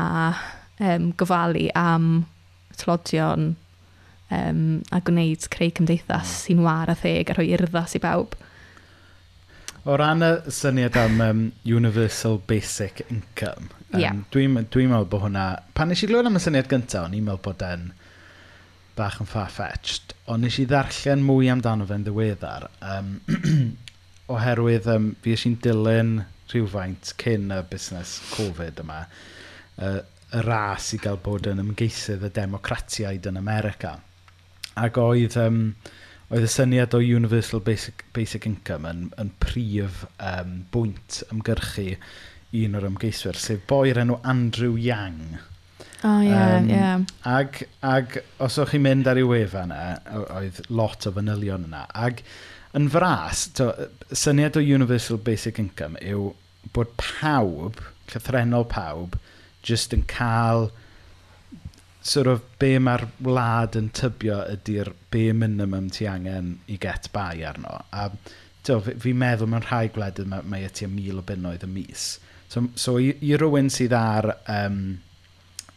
um, 0.80 1.12
gofalu 1.18 1.68
am 1.78 2.26
tlodion 2.78 3.56
um, 4.30 4.62
a 4.92 5.02
gwneud 5.02 5.48
creu 5.54 5.74
cymdeithas 5.74 6.28
hmm. 6.28 6.44
sy'n 6.44 6.66
war 6.66 6.92
a 6.92 6.98
theg 6.98 7.32
a 7.32 7.38
rhoi 7.38 7.50
urddas 7.58 7.98
i 7.98 8.04
bawb. 8.04 8.36
O 9.88 9.96
ran 9.98 10.26
y 10.26 10.32
syniad 10.52 10.98
am 11.00 11.22
um, 11.24 11.46
Universal 11.64 12.42
Basic 12.48 13.06
Income, 13.08 13.70
um, 13.94 14.02
yeah. 14.02 14.18
dwi'n 14.34 14.60
dwi 14.68 14.90
meddwl 14.90 15.08
bod 15.14 15.24
hwnna... 15.24 15.46
Pan 15.78 15.88
nes 15.88 16.04
i 16.04 16.10
glywed 16.10 16.28
am 16.28 16.36
y 16.36 16.44
syniad 16.44 16.68
gyntaf, 16.72 17.08
o'n 17.08 17.16
i'n 17.16 17.24
meddwl 17.24 17.46
bod 17.48 17.64
e'n... 17.64 17.88
Um, 17.94 18.07
bach 18.98 19.20
yn 19.24 19.30
far-fetched, 19.30 20.16
ond 20.32 20.44
nes 20.44 20.58
i 20.62 20.66
ddarllen 20.70 21.24
mwy 21.26 21.52
amdano 21.54 21.86
fe'n 21.90 22.06
ddiweddar, 22.06 22.68
um, 22.94 23.14
oherwydd 24.36 24.90
um, 24.92 25.12
fi 25.24 25.36
eisiau'n 25.36 25.58
dilyn 25.64 26.14
rhywfaint 26.52 27.14
cyn 27.22 27.52
y 27.54 27.60
busnes 27.70 28.18
Covid 28.34 28.82
yma, 28.84 29.02
uh, 29.86 30.00
y 30.36 30.44
ras 30.44 30.92
i 30.96 31.00
gael 31.04 31.20
bod 31.24 31.48
yn 31.48 31.62
ymgeisydd 31.64 32.26
y 32.28 32.32
democratiaid 32.36 33.30
yn 33.32 33.40
America. 33.40 33.94
Ac 34.78 35.00
oedd, 35.02 35.38
um, 35.42 35.62
oedd 36.30 36.48
y 36.48 36.52
syniad 36.52 36.96
o 36.98 37.02
Universal 37.02 37.64
Basic, 37.66 38.04
Basic 38.16 38.48
Income 38.50 38.92
yn, 38.92 39.06
yn 39.22 39.32
prif 39.44 40.04
um, 40.18 40.58
bwynt 40.74 41.22
ymgyrchu 41.32 41.94
un 42.58 42.80
o'r 42.80 42.90
ymgeiswyr, 42.90 43.40
sef 43.40 43.64
boi'r 43.70 44.02
enw 44.04 44.20
Andrew 44.28 44.76
Yang, 44.80 45.40
O, 46.06 46.12
ie, 46.22 46.34
um, 46.34 46.68
ie. 46.70 46.90
Ag, 47.26 47.62
ag 47.82 48.20
os 48.44 48.60
o'ch 48.62 48.76
chi'n 48.76 48.84
mynd 48.86 49.08
ar 49.10 49.18
ei 49.18 49.26
wefan 49.26 49.74
yna, 49.74 50.18
oedd 50.38 50.62
lot 50.70 51.08
o 51.10 51.14
fanylion 51.16 51.66
yna, 51.66 51.86
ag 51.98 52.22
yn 52.78 52.90
fras, 52.94 53.48
to, 53.58 53.72
syniad 54.14 54.60
o 54.60 54.62
Universal 54.62 55.18
Basic 55.26 55.58
Income 55.64 55.98
yw 56.06 56.34
bod 56.76 56.92
pawb, 57.00 57.82
llythrenol 58.12 58.68
pawb, 58.70 59.18
jyst 59.66 59.96
yn 59.96 60.06
cael 60.10 60.70
sort 62.08 62.30
of 62.32 62.44
be 62.62 62.78
mae'r 62.80 63.08
wlad 63.26 63.76
yn 63.80 63.90
tybio 63.96 64.40
ydy'r 64.54 64.94
be 65.12 65.26
minimum 65.36 65.90
ti 65.92 66.08
angen 66.08 66.54
i 66.72 66.78
get 66.80 67.10
by 67.16 67.42
arno. 67.50 67.82
A 67.92 68.08
to, 68.68 68.80
fi 68.84 69.14
meddwl 69.16 69.50
mewn 69.52 69.66
rhai 69.66 69.88
gwledydd 69.96 70.30
mae, 70.32 70.46
mae 70.48 70.68
yty 70.68 70.88
mil 70.92 71.20
o 71.20 71.26
bunnoedd 71.28 71.66
y 71.68 71.72
mis. 71.72 72.08
So, 72.48 72.64
so 72.80 72.96
i, 73.02 73.12
i 73.26 73.36
rywun 73.40 73.72
sydd 73.74 73.96
ar 73.98 74.30
um, 74.54 74.80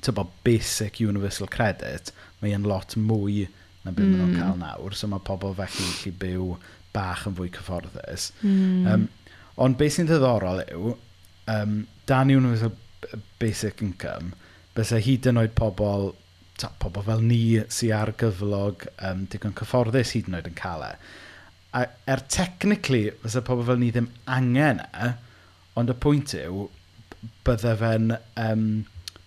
tybo, 0.04 0.26
basic 0.46 1.00
universal 1.02 1.50
credit, 1.50 2.12
mae 2.40 2.54
yn 2.56 2.66
lot 2.68 2.96
mwy 2.96 3.46
na 3.84 3.92
beth 3.92 4.04
mm. 4.04 4.12
maen 4.12 4.20
nhw'n 4.20 4.34
mm. 4.34 4.40
cael 4.40 4.60
nawr, 4.60 4.96
so 4.96 5.08
mae 5.08 5.24
pobl 5.24 5.54
felly 5.56 5.86
gallu 5.88 6.12
byw 6.20 6.48
bach 6.94 7.26
yn 7.28 7.36
fwy 7.38 7.50
cyfforddus. 7.54 8.30
Mm. 8.42 8.88
Um, 8.90 9.06
ond 9.60 9.78
beth 9.80 9.96
sy'n 9.96 10.10
ddiddorol 10.10 10.64
yw, 10.66 10.94
um, 11.54 11.76
dan 12.10 12.32
universal 12.34 12.74
basic 13.40 13.80
income, 13.84 14.34
bysau 14.76 15.00
hyd 15.04 15.30
yn 15.30 15.40
oed 15.40 15.56
pobl 15.58 16.10
ta, 16.60 16.72
pobl 16.82 17.04
fel 17.06 17.24
ni 17.24 17.42
sy'n 17.72 17.96
ar 17.96 18.12
gyflog 18.20 18.84
um, 19.08 19.24
digon 19.32 19.56
cyfforddus 19.56 20.14
hyd 20.16 20.28
yn 20.30 20.40
oed 20.40 20.52
yn 20.52 20.60
cael 20.60 20.86
e. 20.90 20.92
A, 21.76 21.86
er 22.10 22.24
technically, 22.26 23.08
fysa 23.22 23.44
pobl 23.46 23.64
fel 23.68 23.80
ni 23.80 23.92
ddim 23.94 24.10
angen 24.28 24.82
e, 24.90 25.12
ond 25.78 25.92
y 25.92 25.96
pwynt 26.02 26.34
yw, 26.36 26.66
bydde 27.46 27.76
fe'n 27.80 28.14
um, 28.42 28.64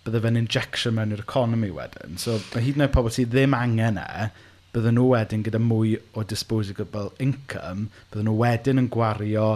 bydde 0.03 0.23
fe'n 0.23 0.39
injection 0.39 0.97
mewn 0.97 1.15
i'r 1.15 1.23
economy 1.23 1.71
wedyn. 1.73 2.17
So 2.21 2.39
mae 2.53 2.65
hyd 2.65 2.79
yn 2.79 2.87
oed 2.87 2.95
pobl 2.95 3.13
sydd 3.13 3.31
ddim 3.33 3.55
angen 3.57 4.01
e, 4.01 4.27
bydden 4.73 4.97
nhw 4.97 5.09
wedyn 5.13 5.45
gyda 5.45 5.61
mwy 5.61 5.95
o 6.17 6.25
disposable 6.27 7.11
income, 7.23 7.89
bydden 8.11 8.27
nhw 8.29 8.37
wedyn 8.41 8.81
yn 8.81 8.89
gwario 8.93 9.47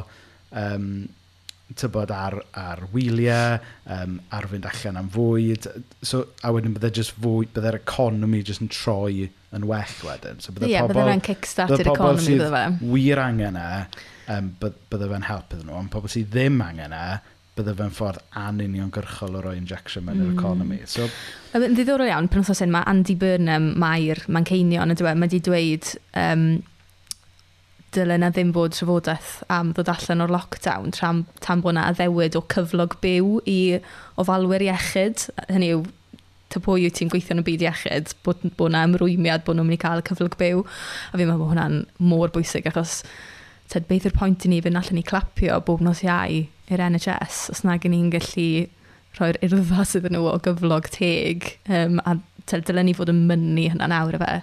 um, 0.51 0.89
tybod 1.75 2.11
ar, 2.15 2.37
ar 2.55 2.83
wyliau, 2.93 3.57
um, 3.91 4.19
ar 4.31 4.47
fynd 4.47 4.67
allan 4.69 5.01
am 5.01 5.09
fwyd. 5.11 5.67
So, 6.05 6.23
a 6.45 6.53
wedyn 6.55 6.75
bydde 6.77 6.93
just 7.01 7.17
fwyd, 7.17 7.51
bydde'r 7.55 7.81
economi 7.81 8.43
just 8.47 8.63
yn 8.63 8.71
troi 8.71 9.27
yn 9.55 9.67
well 9.67 9.97
wedyn. 10.07 10.39
So, 10.43 10.55
bydde 10.55 10.71
yeah, 10.71 10.85
pobl, 10.85 10.95
bydde 10.95 11.09
fe'n 11.11 11.25
kickstart 11.27 11.75
i'r 11.75 11.91
economi, 11.91 12.37
bydde 12.37 12.51
fe. 12.53 12.91
wir 12.93 13.23
angen 13.23 13.59
e, 13.59 13.71
um, 14.35 14.53
bydde 14.61 15.09
fe'n 15.11 15.27
help 15.27 15.57
iddyn 15.57 15.67
nhw, 15.71 15.81
ond 15.81 15.91
pobl 15.91 16.13
sydd 16.13 16.31
ddim 16.31 16.61
angen 16.63 16.95
e, 16.95 17.07
bydde 17.57 17.75
fe'n 17.77 17.93
ffordd 17.93 18.23
anuniongyrchol 18.37 19.37
o 19.39 19.43
roi 19.43 19.57
injection 19.57 20.05
mewn 20.07 20.21
mm. 20.21 20.29
i'r 20.29 20.37
economi. 20.37 20.79
So, 20.89 21.07
yn 21.57 21.75
ddiddorol 21.75 22.11
iawn, 22.11 22.29
pan 22.31 22.45
os 22.45 22.63
mae 22.71 22.87
Andy 22.89 23.17
Burnham, 23.19 23.71
Mair, 23.81 24.23
Manceinion, 24.31 24.93
ydy 24.93 25.05
e, 25.05 25.13
mae 25.13 25.27
wedi 25.27 25.41
dweud 25.45 25.91
um, 26.21 26.47
dylen 27.95 28.21
na 28.23 28.31
ddim 28.33 28.51
bod 28.55 28.75
trafodaeth 28.75 29.37
am 29.53 29.71
ddod 29.75 29.91
allan 29.93 30.25
o'r 30.25 30.33
lockdown 30.33 30.91
tram, 30.95 31.23
tam 31.43 31.63
bod 31.63 31.75
yna 31.75 31.87
addewid 31.91 32.35
o 32.37 32.43
cyflog 32.53 32.97
byw 33.03 33.37
i 33.47 33.59
ofalwyr 34.21 34.65
iechyd. 34.67 35.29
Hynny 35.47 35.71
yw, 35.75 35.85
ty 36.53 36.61
pwy 36.63 36.87
yw 36.87 36.93
ti'n 36.95 37.11
gweithio 37.13 37.37
yn 37.37 37.43
y 37.43 37.47
byd 37.47 37.65
iechyd, 37.67 38.13
bod, 38.27 38.43
bod 38.59 38.73
yna 38.73 38.83
ymrwymiad 38.89 39.47
bod 39.47 39.59
nhw'n 39.59 39.69
mynd 39.71 39.79
i 39.79 39.81
cael 39.85 40.03
cyflog 40.09 40.37
byw. 40.39 40.61
A 40.63 41.15
fi'n 41.15 41.25
meddwl 41.25 41.41
bod 41.43 41.53
hwnna'n 41.55 41.81
mor 42.11 42.33
bwysig 42.35 42.69
achos 42.69 43.01
tyd, 43.71 43.87
beth 43.89 44.07
yw'r 44.07 44.19
pwynt 44.19 44.45
i 44.47 44.51
ni 44.51 44.61
fynd 44.63 44.79
allan 44.79 45.01
i 45.01 45.07
clapio 45.07 45.59
bob 45.67 45.83
nos 45.83 46.03
iau 46.05 46.45
i'r 46.71 46.83
NHS 46.89 47.47
os 47.53 47.63
na 47.65 47.77
gen 47.81 47.95
i'n 47.95 48.11
gallu 48.13 48.49
rhoi'r 49.17 49.39
urfa 49.47 49.85
sydd 49.87 50.09
yn 50.09 50.17
nhw 50.17 50.27
o 50.31 50.35
gyflog 50.45 50.89
teg 50.93 51.47
um, 51.71 52.01
a 52.03 52.17
dylen 52.47 52.87
ni 52.87 52.95
fod 52.97 53.11
yn 53.11 53.25
mynnu 53.29 53.69
hynna 53.71 53.89
nawr 53.91 54.17
efe. 54.19 54.33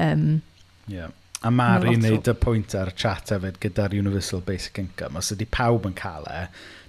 Um, 0.00 0.42
yeah. 0.88 1.10
A 1.40 1.50
Mari 1.50 1.94
wneud 1.96 2.28
y 2.28 2.34
pwynt 2.36 2.74
ar 2.76 2.90
chat 3.00 3.32
hefyd 3.32 3.56
gyda'r 3.62 3.96
Universal 3.96 4.42
Basic 4.44 4.76
Income. 4.82 5.16
Os 5.20 5.32
ydy 5.32 5.46
pawb 5.48 5.86
yn 5.88 5.96
cael 5.96 6.26
e, 6.28 6.42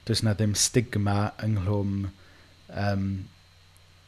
does 0.07 0.23
na 0.27 0.33
ddim 0.35 0.57
stigma 0.59 1.31
ynghlwm 1.45 2.09
um, 2.83 3.05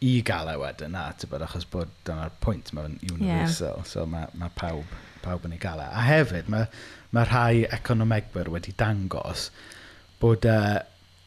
i 0.04 0.18
gael 0.28 0.52
e 0.52 0.58
wedyn 0.60 0.92
na, 0.98 1.06
bod, 1.32 1.46
achos 1.46 1.68
bod 1.72 1.94
dyna'r 2.08 2.34
pwynt 2.44 2.74
mae'n 2.76 2.98
universal, 3.08 3.80
yeah. 3.80 3.88
so 3.88 4.04
mae 4.10 4.28
mae 4.36 4.52
pawb, 4.60 4.98
pawb 5.24 5.48
yn 5.48 5.56
ei 5.56 5.62
gael 5.64 5.80
e. 5.80 5.88
A 5.88 6.04
hefyd, 6.10 6.52
mae 6.52 6.68
mae 7.16 7.30
rhai 7.30 7.64
economegwyr 7.78 8.52
wedi 8.52 8.76
dangos 8.76 9.48
bod, 10.24 10.48
uh, 10.48 10.80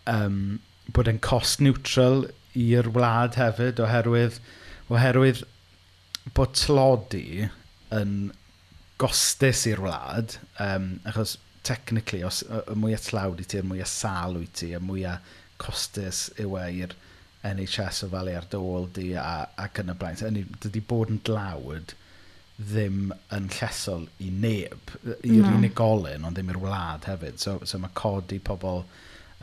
um, 0.08 0.58
bod 0.96 1.10
e'n 1.12 1.20
cost 1.24 1.60
neutral 1.64 2.24
i'r 2.56 2.88
wlad 2.94 3.36
hefyd 3.36 3.82
oherwydd, 3.84 4.40
oherwydd 4.88 5.44
bod 6.36 6.56
tlodi 6.56 7.48
yn 7.94 8.14
gostus 9.00 9.66
i'r 9.68 9.82
wlad 9.84 10.38
um, 10.62 10.94
achos 11.08 11.36
technically 11.66 12.22
os 12.24 12.42
y 12.46 12.76
mwy 12.78 12.94
o 12.96 13.00
tlawd 13.02 13.42
i 13.42 13.46
ti, 13.48 13.60
y 13.60 13.66
mwy 13.66 13.82
o 13.82 13.88
sal 13.90 14.38
wyt 14.38 14.54
ti, 14.60 14.70
y 14.76 14.80
mwy 14.82 15.04
o 15.10 15.16
costus 15.60 16.28
yw 16.40 16.56
e 16.62 16.66
i'r 16.80 16.96
NHS 17.46 18.06
o 18.06 18.10
falu 18.12 18.34
ar 18.38 18.46
dôl 18.50 18.88
di 18.96 19.10
a, 19.18 19.46
ac 19.60 19.82
yn 19.82 19.92
y 19.92 19.96
blaen. 19.98 20.18
So, 20.18 20.30
dydy 20.64 20.82
bod 20.88 21.12
yn 21.12 21.20
dlawd 21.26 21.94
ddim 22.56 23.10
yn 23.36 23.48
llesol 23.52 24.06
i 24.24 24.30
neb, 24.32 24.92
i'r 25.04 25.42
no. 25.44 25.56
unigolyn, 25.58 26.24
ond 26.24 26.38
ddim 26.38 26.54
i'r 26.54 26.60
wlad 26.62 27.08
hefyd. 27.08 27.40
So, 27.42 27.58
so 27.68 27.80
mae 27.82 27.92
codi 27.96 28.38
pobl 28.40 28.84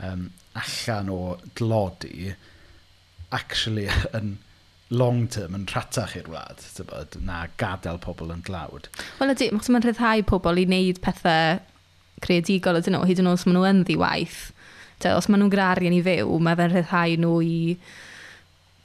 um, 0.02 0.26
allan 0.58 1.12
o 1.14 1.20
glodi 1.54 2.32
actually 3.34 3.86
yn 4.18 4.38
long 4.94 5.26
term 5.30 5.54
yn 5.56 5.68
rhatach 5.70 6.16
i'r 6.18 6.26
wlad, 6.30 6.60
tybod, 6.76 7.18
na 7.26 7.44
gadael 7.60 8.00
pobl 8.02 8.34
yn 8.34 8.42
dlawd. 8.46 8.90
Wel 9.20 9.32
ydy, 9.34 9.50
achos 9.54 9.70
mae'n 9.72 9.86
rhyddhau 9.86 10.26
pobl 10.28 10.60
i 10.60 10.66
wneud 10.68 11.00
pethau 11.04 11.62
creadigol 12.24 12.80
ydyn 12.80 12.96
nhw, 12.96 13.06
hyd 13.08 13.22
yn 13.22 13.30
oed 13.30 13.40
os 13.40 13.46
maen 13.46 13.58
nhw 13.58 13.68
yn 13.70 13.84
ddiwaith. 13.86 14.42
Te, 15.02 15.14
os 15.14 15.28
maen 15.28 15.42
nhw'n 15.42 15.54
grari 15.54 15.88
yn 15.90 15.96
ei 15.96 16.04
fyw, 16.04 16.38
mae 16.42 16.58
fe'n 16.58 16.74
rhyddhau 16.74 17.16
nhw 17.22 17.38
i, 17.46 17.56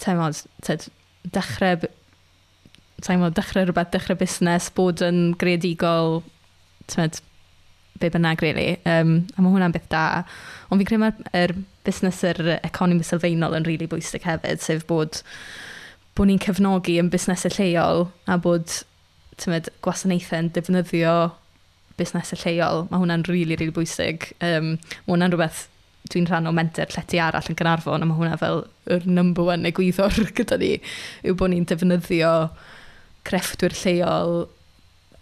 temod, 0.01 0.41
te, 0.65 0.77
dechrau 1.35 1.89
teimlo, 3.05 3.31
dechrau 3.35 3.65
rhywbeth, 3.67 3.91
dechrau 3.93 4.17
busnes, 4.19 4.69
bod 4.75 5.03
yn 5.05 5.33
greadigol, 5.39 6.21
tymed, 6.91 7.21
be 7.99 8.09
bynnag, 8.11 8.41
really. 8.41 8.77
Um, 8.87 9.25
a 9.35 9.43
mae 9.43 9.53
hwnna'n 9.53 9.75
beth 9.75 9.89
da. 9.91 10.03
Ond 10.69 10.81
fi'n 10.81 10.89
credu 10.89 11.01
mae'r 11.03 11.31
er 11.35 11.55
busnes 11.87 12.21
yr 12.27 12.53
economi 12.57 13.07
sylfaenol 13.07 13.57
yn 13.57 13.67
rili 13.67 13.83
really 13.83 13.91
bwysig 13.91 14.27
hefyd, 14.27 14.61
sef 14.63 14.85
bod, 14.89 15.21
bod 16.17 16.29
ni'n 16.29 16.41
cefnogi 16.43 16.99
yn 17.01 17.11
busnesau 17.11 17.53
lleol 17.57 18.07
a 18.29 18.37
bod 18.41 18.81
tymed, 19.39 19.71
gwasanaethau 19.85 20.45
yn 20.45 20.53
defnyddio 20.55 21.17
busnesau 21.99 22.39
lleol. 22.45 22.87
Mae 22.91 23.03
hwnna'n 23.03 23.27
rili, 23.27 23.43
really, 23.43 23.59
rili 23.59 23.67
really 23.67 23.77
bwysig. 23.81 24.31
Um, 24.39 24.77
mae 25.05 25.15
hwnna'n 25.15 25.35
rhywbeth 25.35 25.67
dwi'n 26.09 26.27
rhan 26.29 26.47
o 26.49 26.53
menter 26.55 26.89
llety 26.93 27.19
arall 27.21 27.47
yn 27.51 27.57
Gynarfon 27.59 28.03
a 28.03 28.07
mae 28.07 28.17
hwnna 28.17 28.37
fel 28.39 28.63
yr 28.89 29.05
number 29.09 29.45
one 29.45 29.67
egwyddor 29.69 30.15
gyda 30.37 30.57
ni 30.61 30.75
yw 31.27 31.35
bod 31.37 31.53
ni'n 31.53 31.67
defnyddio 31.69 32.31
crefftwyr 33.27 33.75
lleol, 33.81 34.47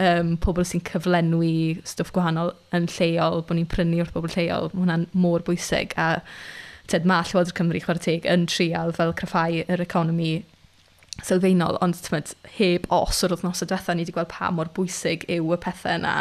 um, 0.04 0.36
pobl 0.44 0.66
sy'n 0.68 0.84
cyflenwi 0.88 1.80
stwff 1.88 2.14
gwahanol 2.16 2.54
yn 2.76 2.88
lleol, 2.98 3.42
bod 3.48 3.60
ni'n 3.60 3.70
prynu 3.72 4.04
o'r 4.04 4.14
bobl 4.14 4.34
lleol, 4.36 4.70
mae 4.74 4.84
hwnna'n 4.84 5.08
môr 5.18 5.46
bwysig. 5.48 5.96
A 5.98 6.22
tyd, 6.92 7.08
mae 7.10 7.26
Llywodraeth 7.28 7.58
Cymru 7.58 7.82
chwarae 7.84 8.04
teg 8.04 8.30
yn 8.30 8.46
trial 8.52 8.94
fel 8.96 9.16
cryffau 9.18 9.64
yr 9.66 9.84
economi 9.84 10.32
sylfaenol, 11.26 11.80
ond 11.82 11.98
tymod, 12.06 12.36
heb 12.60 12.86
os 12.94 13.24
o'r 13.26 13.34
y 13.34 13.40
diwethaf 13.42 13.90
ni 13.96 14.06
wedi 14.06 14.16
gweld 14.16 14.32
pa 14.32 14.52
mor 14.54 14.70
bwysig 14.76 15.26
yw 15.34 15.56
y 15.56 15.60
pethau 15.64 15.98
yna, 15.98 16.16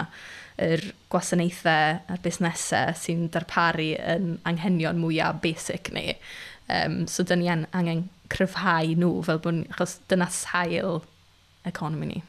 yr 0.62 0.82
gwasanaethau 1.12 1.98
a'r 2.08 2.22
busnesau 2.24 2.94
sy'n 2.96 3.26
darparu 3.32 3.90
yn 4.00 4.36
anghenion 4.48 5.02
mwyaf 5.02 5.42
basic 5.42 5.92
ni. 5.92 6.14
Um, 6.72 7.04
so, 7.06 7.22
dyn 7.22 7.44
ni 7.44 7.50
angen 7.52 8.06
cryfhau 8.32 8.96
nhw 8.96 9.20
fel 9.26 9.42
bod 9.44 9.58
ni, 9.58 9.66
achos 9.74 9.98
dyna 10.10 10.30
sail 10.32 11.02
economi 11.68 12.10
ni. 12.14 12.22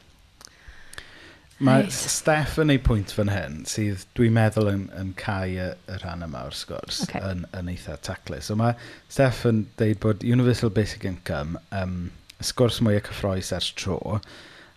Mae 1.57 1.87
right. 1.87 1.93
Steff 1.93 2.59
yn 2.61 2.69
ei 2.69 2.77
pwynt 2.85 3.09
fan 3.17 3.31
hyn, 3.33 3.63
sydd 3.65 4.03
dwi'n 4.17 4.35
meddwl 4.35 4.67
yn, 4.69 4.83
yn 4.99 5.07
cael 5.17 5.55
y, 5.57 5.69
y 5.89 5.95
rhan 6.03 6.25
yma 6.27 6.43
o'r 6.45 6.53
sgwrs, 6.53 6.99
okay. 7.07 7.21
yn, 7.25 7.47
yn 7.57 7.71
eitha 7.71 7.95
taclus. 8.05 8.51
So 8.51 8.57
mae 8.59 8.75
Steff 9.09 9.41
yn 9.49 9.63
dweud 9.79 9.97
bod 10.03 10.25
Universal 10.27 10.69
Basic 10.75 11.07
Income, 11.09 11.57
um, 11.73 12.11
y 12.37 12.45
sgwrs 12.45 12.77
mwy 12.85 12.99
o 12.99 13.01
cyffroes 13.07 13.49
ers 13.57 13.71
tro, 13.79 13.97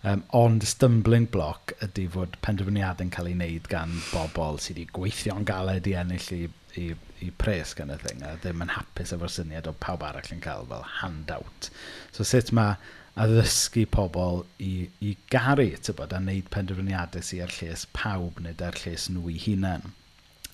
um, 0.01 0.23
ond 0.33 0.65
stumbling 0.65 1.27
block 1.29 1.75
ydy 1.85 2.07
fod 2.15 2.39
penderfyniadau'n 2.47 3.13
cael 3.13 3.29
ei 3.29 3.37
wneud 3.37 3.69
gan 3.69 3.93
bobl 4.07 4.57
sydd 4.57 4.79
wedi 4.79 4.87
gweithio'n 4.97 5.45
galed 5.45 5.89
i 5.91 5.93
ennill 6.01 6.31
i, 6.33 6.41
i, 6.81 6.87
i 7.21 7.29
pres 7.43 7.75
gan 7.77 7.93
y 7.93 7.99
thing, 8.01 8.25
a 8.25 8.33
ddim 8.41 8.65
yn 8.65 8.73
hapus 8.73 9.13
efo'r 9.13 9.35
syniad 9.37 9.69
o 9.69 9.75
pawb 9.85 10.01
arall 10.07 10.33
yn 10.33 10.41
cael 10.41 10.65
fel 10.73 10.89
handout. 10.97 11.69
So 12.09 12.25
sut 12.25 12.49
mae 12.57 12.79
addysgu 13.19 13.85
pobl 13.91 14.43
i, 14.63 14.87
i 15.03 15.15
garu, 15.31 15.67
tybod, 15.83 16.13
a 16.15 16.21
wneud 16.21 16.47
penderfyniadau 16.53 17.25
sy'n 17.25 17.43
ar 17.45 17.55
lles 17.57 17.87
pawb 17.97 18.39
nid 18.43 18.61
ar 18.63 18.77
lles 18.83 19.09
nhw 19.11 19.31
i 19.33 19.39
hunain. 19.45 19.91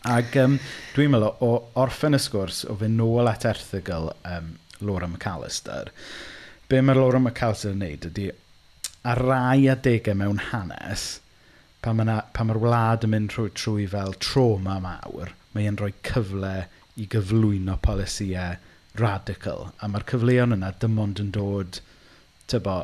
Ac 0.08 0.38
um, 0.41 0.58
dwi'n 0.96 1.13
meddwl, 1.13 1.36
o 1.43 1.52
orffen 1.82 2.17
y 2.17 2.22
sgwrs, 2.22 2.63
o 2.70 2.78
fe 2.80 2.89
nôl 2.89 3.30
at 3.30 3.46
erthigol 3.50 4.12
um, 4.26 4.56
Laura 4.82 5.10
McAllister, 5.10 5.91
be 6.70 6.82
mae 6.82 6.98
Laura 6.98 7.22
McAllister 7.22 7.76
yn 7.76 7.84
neud 7.84 8.10
ydy, 8.10 8.30
a 9.08 9.15
rai 9.17 9.67
adegau 9.72 10.17
mewn 10.17 10.41
hanes, 10.50 11.08
pan 11.82 12.00
mae'r 12.02 12.62
wlad 12.63 13.06
yn 13.06 13.13
mynd 13.13 13.34
trwy, 13.34 13.52
trwy 13.54 13.86
fel 13.91 14.15
trauma 14.24 14.80
mawr, 14.84 15.34
mae'n 15.54 15.78
rhoi 15.80 15.93
cyfle 16.08 16.56
i 16.98 17.06
gyflwyno 17.13 17.78
polisiau 17.86 18.58
radical. 18.98 19.70
A 19.82 19.89
mae'r 19.91 20.08
cyfleon 20.10 20.58
yna 20.58 20.74
dim 20.82 20.98
ond 21.04 21.22
yn 21.22 21.30
dod 21.36 21.80
tybo, 22.52 22.78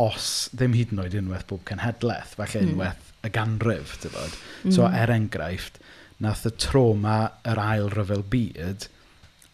os 0.00 0.48
ddim 0.54 0.76
hyd 0.78 0.94
yn 0.94 1.02
oed 1.04 1.16
unwaith 1.18 1.48
bob 1.50 1.64
cenhedlaeth, 1.68 2.36
falle 2.38 2.62
mm. 2.62 2.72
unwaith 2.74 3.10
y 3.26 3.32
ganrif, 3.34 3.96
tyfod. 4.02 4.38
Mm. 4.64 4.74
So, 4.76 4.86
er 4.86 5.12
enghraifft, 5.14 5.80
nath 6.24 6.46
y 6.48 6.54
troma 6.60 7.18
yr 7.48 7.60
ail 7.62 7.90
ryfel 7.92 8.24
byd 8.32 8.88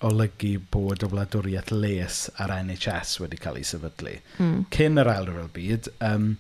olygu 0.07 0.59
bod 0.73 1.05
y 1.07 1.09
wladwriaeth 1.09 1.73
les 1.73 2.19
ar 2.43 2.53
NHS 2.59 3.17
wedi 3.23 3.41
cael 3.41 3.61
ei 3.61 3.67
sefydlu. 3.67 4.19
Mm. 4.43 4.67
Cyn 4.75 5.03
yr 5.03 5.11
ail 5.13 5.29
ryfel 5.31 5.53
byd, 5.57 5.91
um, 6.05 6.31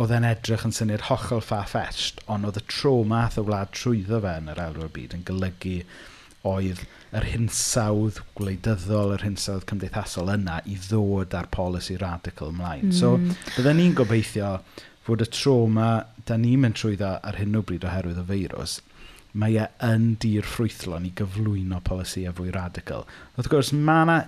oedd 0.00 0.14
e'n 0.14 0.26
edrych 0.26 0.66
yn 0.66 0.74
syniad 0.74 1.06
hollol 1.08 1.42
far-fetched, 1.44 2.22
ond 2.30 2.48
oedd 2.48 2.60
y 2.60 2.64
troma 2.70 3.24
ath 3.26 3.38
y 3.40 3.46
wlad 3.46 3.72
trwyddo 3.76 4.20
fe 4.24 4.36
yn 4.42 4.50
yr 4.52 4.62
ail 4.64 4.76
ryfel 4.76 4.96
byd 4.96 5.16
yn 5.18 5.26
golygu 5.28 5.76
oedd 6.48 6.84
yr 7.16 7.26
hinsawdd 7.32 8.20
gwleidyddol, 8.38 9.14
yr 9.16 9.24
hinsawdd 9.26 9.66
cymdeithasol 9.68 10.30
yna 10.32 10.60
i 10.70 10.76
ddod 10.88 11.34
â'r 11.36 11.50
polisi 11.52 11.98
radical 12.00 12.52
ymlaen. 12.54 12.88
Mm. 12.88 12.96
So, 12.96 13.16
byddwn 13.56 13.80
ni'n 13.80 13.96
gobeithio 13.98 14.54
fod 15.06 15.24
y 15.24 15.28
trauma 15.34 15.90
da 16.28 16.38
ni'n 16.40 16.62
mynd 16.64 16.78
trwyddo 16.78 17.16
ar 17.26 17.40
hyn 17.40 17.58
o 17.58 17.64
bryd 17.66 17.84
oherwydd 17.88 18.22
y 18.22 18.26
feirws, 18.30 18.78
mae 19.32 19.58
e 19.62 19.66
yn 19.86 20.14
dir 20.22 20.46
ffrwythlon 20.46 21.08
i 21.08 21.12
gyflwyno 21.18 21.80
polisiau 21.86 22.30
e 22.30 22.36
fwy 22.38 22.54
radical. 22.54 23.04
Wrth 23.36 23.50
gwrs, 23.52 23.74
mae 23.74 24.06
yna 24.06 24.20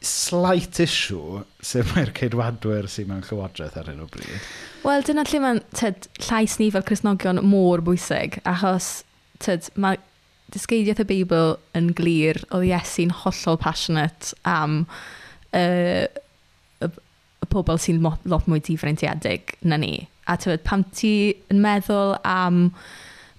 slight 0.00 0.80
issue 0.80 1.42
sef 1.64 1.94
mae'r 1.94 2.12
ceidwadwyr 2.16 2.88
sy'n 2.88 3.10
mewn 3.10 3.24
llywodraeth 3.26 3.76
ar 3.80 3.90
hyn 3.90 4.04
o 4.04 4.08
bryd. 4.12 4.46
Wel, 4.84 5.04
dyna 5.04 5.26
lle 5.28 5.42
mae'n 5.44 5.60
llais 6.26 6.56
ni 6.60 6.70
fel 6.72 6.86
Cresnogion 6.88 7.42
mor 7.44 7.84
bwysig, 7.84 8.40
achos 8.48 9.02
tyd, 9.44 9.68
mae 9.76 10.00
dysgeidiaeth 10.54 11.02
y 11.04 11.08
Beibl 11.08 11.54
yn 11.78 11.92
glir, 11.96 12.40
oedd 12.50 12.68
Iesu'n 12.68 13.14
hollol 13.22 13.58
passionate 13.60 14.34
am 14.48 14.82
uh, 15.56 16.06
y, 16.06 16.88
y 16.90 17.50
pobl 17.52 17.80
sy'n 17.82 18.02
lot 18.02 18.48
mwy 18.50 18.62
difreintiedig 18.66 19.56
na 19.62 19.80
ni. 19.80 19.94
A 20.30 20.36
tywed, 20.38 20.64
pam 20.66 20.84
ti 20.94 21.32
yn 21.50 21.62
meddwl 21.64 22.16
am 22.26 22.68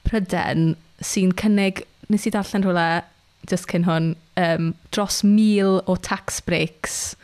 pryden 0.08 0.76
sy'n 1.04 1.34
cynnig, 1.39 1.84
nes 2.12 2.28
i 2.28 2.34
darllen 2.34 2.65
rhywle 2.65 3.04
just 3.50 3.69
cyn 3.71 3.88
hwn, 3.88 4.13
um, 4.38 4.74
dros 4.93 5.21
mil 5.26 5.80
o 5.89 5.95
tax 5.95 6.41
breaks 6.45 7.15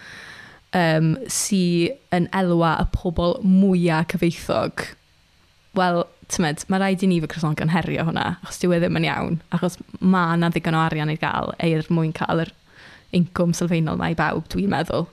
um, 0.75 1.15
sy 1.31 1.91
yn 2.15 2.27
elwa 2.35 2.75
y 2.81 2.87
pobl 2.95 3.37
mwyaf 3.45 4.13
cyfeithog. 4.13 4.85
Wel, 5.77 6.03
tymed, 6.33 6.63
mae 6.67 6.81
rhaid 6.81 7.03
i 7.05 7.09
ni 7.09 7.19
fy 7.23 7.29
Croson 7.31 7.55
gynherio 7.57 8.05
hwnna, 8.07 8.25
achos 8.43 8.61
dyw 8.61 8.75
e 8.75 8.79
ddim 8.81 8.99
yn 8.99 9.07
iawn, 9.07 9.37
achos 9.55 9.77
mae 9.99 10.37
yna 10.37 10.51
ddigon 10.53 10.77
o 10.77 10.81
arian 10.83 11.11
i 11.13 11.19
gael 11.19 11.53
er 11.63 11.87
mwyn 11.93 12.15
cael 12.15 12.43
yr 12.43 12.53
incwm 13.15 13.53
sylfaenol 13.55 13.99
mae 13.99 14.15
i 14.15 14.17
bawb, 14.19 14.47
dwi'n 14.51 14.71
meddwl, 14.73 15.07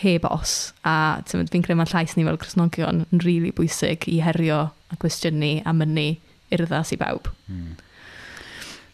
heb 0.00 0.24
os. 0.30 0.54
A 0.86 1.20
tymed, 1.28 1.50
fi'n 1.52 1.64
credu 1.66 1.78
mae 1.80 1.90
llais 1.90 2.16
ni 2.16 2.24
fel 2.26 2.40
Crosnogion 2.40 3.04
yn 3.04 3.22
rili 3.22 3.34
really 3.40 3.54
bwysig 3.56 4.08
i 4.10 4.20
herio 4.24 4.62
a 4.88 4.98
gwestiynu 5.00 5.58
a 5.68 5.74
mynnu 5.76 6.08
urddas 6.54 6.94
i 6.94 7.00
bawb. 7.00 7.28
Hmm. 7.48 7.76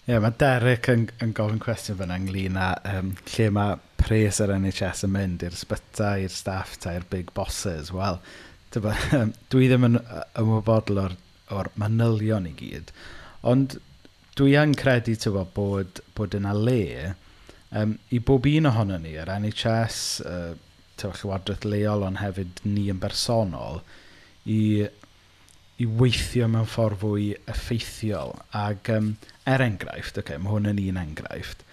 Ie, 0.05 0.13
yeah, 0.13 0.21
mae 0.21 0.35
Derek 0.37 0.91
yn, 0.93 1.07
yn 1.25 1.31
gofyn 1.37 1.61
cwestiwn 1.63 1.97
fyna 1.97 2.19
ynglyn 2.21 2.59
â 2.61 2.73
um, 2.91 3.15
lle 3.33 3.47
mae 3.57 3.79
pres 3.97 4.41
yr 4.45 4.53
NHS 4.59 5.07
yn 5.07 5.15
mynd 5.15 5.45
i'r 5.47 5.55
sbyta, 5.57 6.17
i'r 6.21 6.33
staff 6.33 6.75
ta, 6.83 6.93
i'r 6.93 7.07
big 7.09 7.31
bosses. 7.37 7.89
Wel, 7.95 8.19
dwi 9.55 9.69
ddim 9.71 9.89
yn 9.89 10.01
ymwybodol 10.41 11.01
o'r 11.07 11.15
o'r 11.53 11.71
manylion 11.81 12.49
i 12.49 12.55
gyd. 12.59 12.93
Ond 13.45 13.77
dwi 14.39 14.57
yn 14.59 14.75
credu 14.79 15.15
tywa, 15.21 15.45
bod, 15.57 16.01
bod 16.17 16.35
yna 16.39 16.55
le 16.57 16.81
um, 17.75 17.97
i 18.15 18.21
bob 18.21 18.47
un 18.51 18.71
ohono 18.71 18.99
ni, 19.03 19.15
yr 19.21 19.31
NHS, 19.37 20.01
uh, 20.25 20.55
tywa, 21.01 21.15
Llywodraeth 21.19 21.67
leol, 21.69 22.07
ond 22.07 22.23
hefyd 22.23 22.65
ni 22.67 22.89
yn 22.93 23.03
bersonol, 23.03 23.83
i, 24.51 24.87
i 25.83 25.87
weithio 26.01 26.49
mewn 26.51 26.69
ffordd 26.71 27.01
fwy 27.03 27.29
effeithiol. 27.51 28.35
Ac 28.65 28.91
um, 28.95 29.15
er 29.51 29.65
enghraifft, 29.65 30.19
okay, 30.23 30.41
mae 30.41 30.55
hwn 30.55 30.73
yn 30.73 30.83
un 30.89 31.01
enghraifft, 31.05 31.65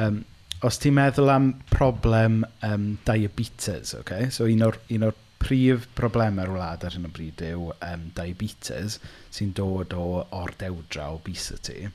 um, 0.00 0.22
os 0.66 0.76
ti'n 0.80 0.96
meddwl 0.96 1.32
am 1.32 1.52
problem 1.72 2.42
um, 2.66 2.92
diabetes, 3.06 3.94
okay? 3.96 4.28
so 4.34 4.48
un 4.48 4.66
o'r, 4.66 4.76
un 4.92 5.08
o'r 5.08 5.16
prif 5.40 5.86
broblemau'r 5.96 6.52
wlad 6.54 6.84
ar 6.86 6.96
hyn 6.96 7.08
o 7.08 7.12
bryd 7.14 7.40
yw 7.46 7.70
um, 7.72 8.04
diabetes 8.16 8.98
sy'n 9.32 9.54
dod 9.56 9.94
o 9.96 10.06
ordewdra 10.36 11.08
obesity. 11.16 11.88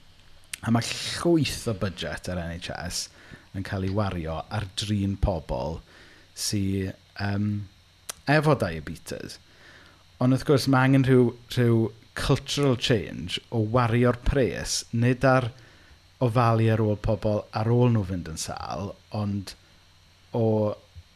A 0.65 0.73
mae 0.73 0.87
llwyth 0.89 1.67
o 1.69 1.75
budget 1.77 2.29
ar 2.33 2.41
NHS 2.41 3.03
yn 3.55 3.65
cael 3.67 3.85
ei 3.87 3.93
wario 3.95 4.39
ar 4.57 4.65
drin 4.81 5.15
pobl 5.21 5.79
sy'n 6.47 6.93
um, 7.23 7.49
efo 8.31 8.55
diabetes. 8.59 9.37
Ond 10.19 10.33
wrth 10.33 10.47
gwrs 10.47 10.65
mae 10.71 10.89
angen 10.89 11.05
rhyw, 11.07 11.29
rhyw 11.53 11.79
cultural 12.15 12.77
change 12.79 13.41
o 13.51 13.61
wario'r 13.75 14.17
pres, 14.25 14.79
nid 14.95 15.25
ar 15.27 15.51
ofalu 16.23 16.71
ar 16.71 16.81
ôl 16.83 16.97
pobl 17.03 17.43
ar 17.59 17.69
ôl 17.71 17.91
nhw 17.91 18.05
fynd 18.09 18.31
yn 18.31 18.39
sal, 18.39 18.93
ond 19.13 19.53
o 20.35 20.45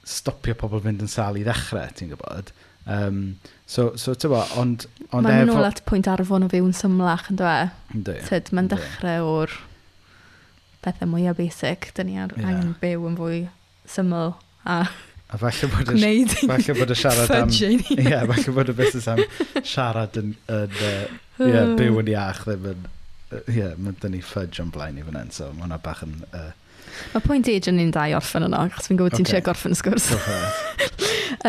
stopio 0.10 0.56
pobl 0.58 0.82
fynd 0.84 1.06
yn 1.06 1.12
sal 1.12 1.38
i 1.38 1.46
ddechrau, 1.46 1.94
ti'n 1.96 2.14
gwybod. 2.14 2.54
Um, 2.90 3.20
so, 3.70 3.92
so 4.00 4.16
ti'n 4.16 4.32
gwybod, 4.32 4.56
ond... 4.62 4.88
ond 5.12 5.28
Mae'n 5.28 5.46
efo... 5.46 5.56
nôl 5.56 5.68
at 5.68 5.84
pwynt 5.90 6.10
arfon 6.10 6.48
o 6.48 6.52
fyw'n 6.52 6.76
symlach, 6.78 7.28
yn 7.34 7.40
dweud. 7.40 7.76
dwe. 8.08 8.22
Tyd, 8.30 8.54
mae'n 8.56 8.72
dechrau 8.72 9.30
o'r 9.36 9.60
bethau 10.86 11.12
mwyaf 11.12 11.38
basic. 11.40 11.92
Dyn 11.98 12.10
ni 12.10 12.18
ar, 12.22 12.34
yeah. 12.38 12.50
angen 12.52 12.76
byw 12.82 13.08
yn 13.12 13.20
fwy 13.20 13.40
syml 13.90 14.34
a... 14.66 14.82
A 15.30 15.38
falle 15.38 15.68
bod 15.70 15.92
y, 15.94 16.14
falle 16.50 16.74
bod 16.80 16.94
y 16.94 16.96
siarad 17.04 17.34
am... 17.36 17.52
Ie, 17.54 17.82
yeah, 18.02 18.24
falle 18.32 18.56
bod 18.56 18.72
y 18.72 18.78
busnes 18.78 19.10
am 19.12 19.22
siarad 19.62 20.18
yn... 20.22 20.34
yn 20.50 20.80
uh, 20.80 21.04
yeah, 21.44 21.76
byw 21.78 22.02
yn 22.02 22.16
iach 22.16 22.46
ddim 22.48 22.72
yn... 22.74 22.88
Ie, 23.30 23.60
yeah, 23.60 23.76
mae 23.78 23.94
dyn 24.02 24.16
ni 24.16 24.24
ffudge 24.26 24.64
o'n 24.64 24.72
blaen 24.74 24.98
i 24.98 25.06
fan 25.06 25.20
hyn, 25.20 25.30
so 25.36 25.52
mae 25.54 25.68
hwnna 25.68 25.78
bach 25.86 26.02
yn... 26.08 26.18
Uh, 26.34 26.50
Mae 27.14 27.24
pwynt 27.26 27.50
age 27.52 27.72
yn 27.72 27.82
un 27.84 27.94
dau 27.96 28.18
orffen 28.18 28.46
yno, 28.48 28.66
achos 28.68 28.90
fi'n 28.90 29.00
gwybod 29.00 29.14
okay. 29.14 29.24
ti'n 29.24 29.30
siarad 29.32 29.48
gorffen 29.48 29.76
y 29.76 29.80
sgwrs. 29.80 30.10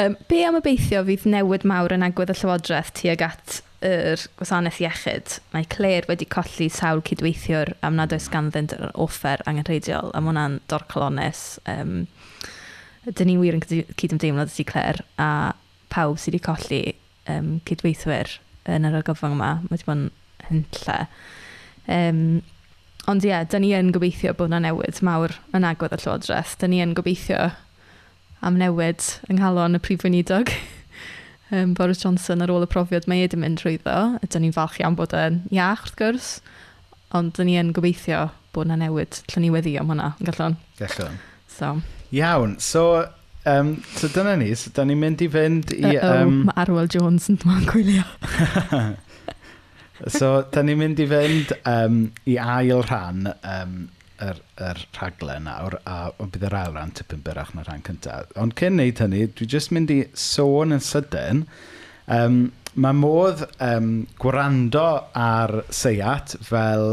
um, 0.00 0.16
be 0.30 0.44
am 0.46 0.58
y 0.58 0.62
beithio 0.64 1.02
fydd 1.08 1.26
newid 1.30 1.66
mawr 1.68 1.96
yn 1.96 2.06
agwedd 2.06 2.32
y 2.34 2.38
Llywodraeth 2.40 2.94
tuag 3.00 3.24
at 3.26 3.60
yr 3.86 4.20
gwasanaeth 4.36 4.80
iechyd, 4.82 5.38
mae 5.54 5.64
Claire 5.72 6.08
wedi 6.10 6.28
colli 6.28 6.68
sawl 6.72 7.00
cydweithiwr 7.06 7.72
am 7.86 7.96
nad 7.96 8.12
oes 8.12 8.28
ganddynt 8.32 8.74
yr 8.76 8.90
offer 9.00 9.40
angenrheidiol, 9.48 10.12
a 10.12 10.20
mae 10.20 10.34
hwnna'n 10.34 10.58
dorcolones. 10.68 11.44
Um, 11.70 12.04
dyn 13.08 13.30
ni 13.30 13.38
wir 13.40 13.56
yn 13.56 13.64
cydymdeimlo 13.64 14.44
dy 14.44 14.58
ti, 14.58 14.66
Claire, 14.68 15.06
a 15.16 15.54
pawb 15.92 16.20
sydd 16.20 16.36
wedi 16.36 16.44
colli 16.44 16.82
um, 17.32 17.54
cydweithwyr 17.68 18.36
yn 18.70 18.88
yr 18.88 19.00
argyfwng 19.00 19.38
yma, 19.38 19.52
mae 19.64 19.72
wedi 19.72 19.88
bod 19.88 19.96
yn 19.96 20.08
hynlle. 20.50 20.98
Um, 21.90 22.24
Ond 23.10 23.24
ie, 23.26 23.32
yeah, 23.32 23.42
da 23.42 23.58
ni 23.58 23.72
yn 23.74 23.90
gobeithio 23.90 24.30
bod 24.38 24.52
yna 24.52 24.60
newid 24.68 25.00
mawr 25.02 25.32
yn 25.56 25.64
agwedd 25.66 25.96
y 25.96 25.98
Llywodraeth. 25.98 26.52
Da 26.60 26.68
ni 26.70 26.78
yn 26.84 26.92
gobeithio 26.94 27.48
am 28.46 28.58
newid 28.60 29.02
yng 29.26 29.40
nghalon 29.40 29.74
y 29.74 29.80
prif 29.82 30.04
weinidog. 30.06 30.52
um, 31.50 31.72
Boris 31.74 32.04
Johnson 32.04 32.44
ar 32.44 32.52
ôl 32.54 32.66
y 32.66 32.70
profiad 32.70 33.08
mae 33.10 33.24
wedi 33.24 33.40
mynd 33.40 33.58
drwyddo. 33.64 33.96
Ydyn 34.22 34.46
ni'n 34.46 34.54
falch 34.54 34.78
iawn 34.78 34.98
bod 34.98 35.16
yn 35.18 35.42
iach 35.50 35.88
wrth 35.88 35.98
gwrs, 35.98 36.30
ond 37.16 37.34
da 37.34 37.48
ni 37.48 37.58
yn 37.58 37.74
gobeithio 37.74 38.28
bod 38.54 38.70
yna 38.70 38.78
newid. 38.84 39.24
Llywn 39.32 39.46
ni 39.48 39.54
weddi 39.56 39.74
am 39.80 39.90
hwnna, 39.90 40.12
yn 40.20 40.30
gallwn. 40.30 40.58
Gallwn. 40.78 41.18
So. 41.50 41.78
Iawn, 42.14 42.60
so 42.62 43.08
Um, 43.46 43.82
so 43.96 44.06
dyna 44.12 44.34
ni, 44.36 44.50
so 44.54 44.68
da 44.76 44.84
ni'n 44.84 44.98
mynd 45.00 45.22
i 45.24 45.26
fynd 45.32 45.70
i... 45.72 45.78
Uh 45.80 45.94
-oh, 45.96 46.16
um... 46.26 46.34
Mae 46.50 46.58
Arwel 46.60 46.90
Jones 46.92 47.30
yn 47.32 47.38
dwi'n 47.40 47.64
gwylio. 47.70 48.04
So, 50.08 50.42
da 50.52 50.62
ni'n 50.64 50.78
mynd 50.80 51.00
i 51.02 51.06
fynd 51.10 51.50
um, 51.68 51.96
i 52.30 52.36
ail 52.40 52.80
rhan 52.86 53.26
um, 53.34 53.74
yr, 54.24 54.38
yr 54.60 54.78
rhaglen 54.96 55.44
nawr, 55.48 55.76
a 55.84 56.12
bydd 56.20 56.46
yr 56.48 56.56
ail 56.56 56.74
rhan 56.76 56.92
tipyn 56.96 57.24
byrach 57.24 57.52
na'r 57.56 57.66
rhan 57.68 57.84
cyntaf. 57.86 58.26
Ond 58.40 58.52
cyn 58.60 58.76
neud 58.80 58.98
hynny, 59.02 59.22
dwi 59.36 59.46
jyst 59.50 59.70
mynd 59.74 59.90
i 59.92 60.00
sôn 60.16 60.74
yn 60.76 60.82
sydyn, 60.84 61.38
um, 62.08 62.36
mae 62.80 62.94
modd 62.96 63.40
um, 63.64 63.88
gwrando 64.22 64.88
ar 65.16 65.50
seiat 65.74 66.28
fel 66.46 66.86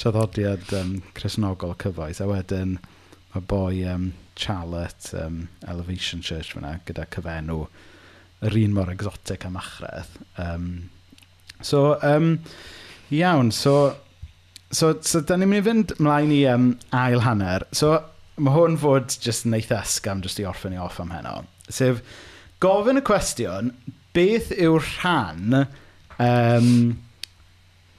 traddodiad 0.00 0.72
um, 0.80 0.94
cresnogol 1.18 1.76
cyfoes. 1.82 2.22
A 2.24 2.30
wedyn, 2.30 2.78
mae 3.34 3.44
boi 3.52 3.84
um, 3.92 4.10
Charlotte 4.38 5.12
um, 5.20 5.42
Elevation 5.68 6.24
Church 6.24 6.54
fyna, 6.56 6.78
gyda 6.88 7.04
cyfenw 7.12 7.66
yr 8.48 8.56
un 8.62 8.74
mor 8.76 8.94
exotic 8.94 9.44
am 9.44 9.58
achredd. 9.60 10.16
Um, 10.40 10.70
So, 11.60 11.98
um, 12.02 12.38
iawn. 13.10 13.52
So, 13.52 13.96
so, 14.70 14.94
so 15.00 15.20
da 15.20 15.36
ni'n 15.36 15.50
mynd 15.50 15.60
i 15.60 15.66
fynd 15.66 15.94
mlaen 15.98 16.32
i 16.34 16.44
um, 16.52 16.70
ail 16.94 17.24
hanner. 17.24 17.66
So, 17.72 17.96
mae 18.38 18.54
hwn 18.54 18.78
fod 18.80 19.16
jyst 19.24 19.46
yn 19.48 19.56
eitha 19.58 19.82
ysgam 19.82 20.22
jyst 20.24 20.40
i 20.42 20.46
orffen 20.48 20.76
i 20.76 20.80
off 20.82 21.00
am 21.02 21.12
heno. 21.14 21.40
Sef, 21.68 22.02
gofyn 22.62 23.00
y 23.00 23.04
cwestiwn, 23.06 23.72
beth 24.16 24.52
yw'r 24.54 24.84
rhan 25.00 25.62
um, 25.62 26.70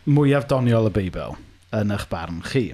mwyaf 0.10 0.47
doniol 0.49 0.89
y 0.89 0.93
Beibl 0.95 1.36
yn 1.76 1.91
eich 1.95 2.07
barn 2.12 2.39
chi? 2.47 2.70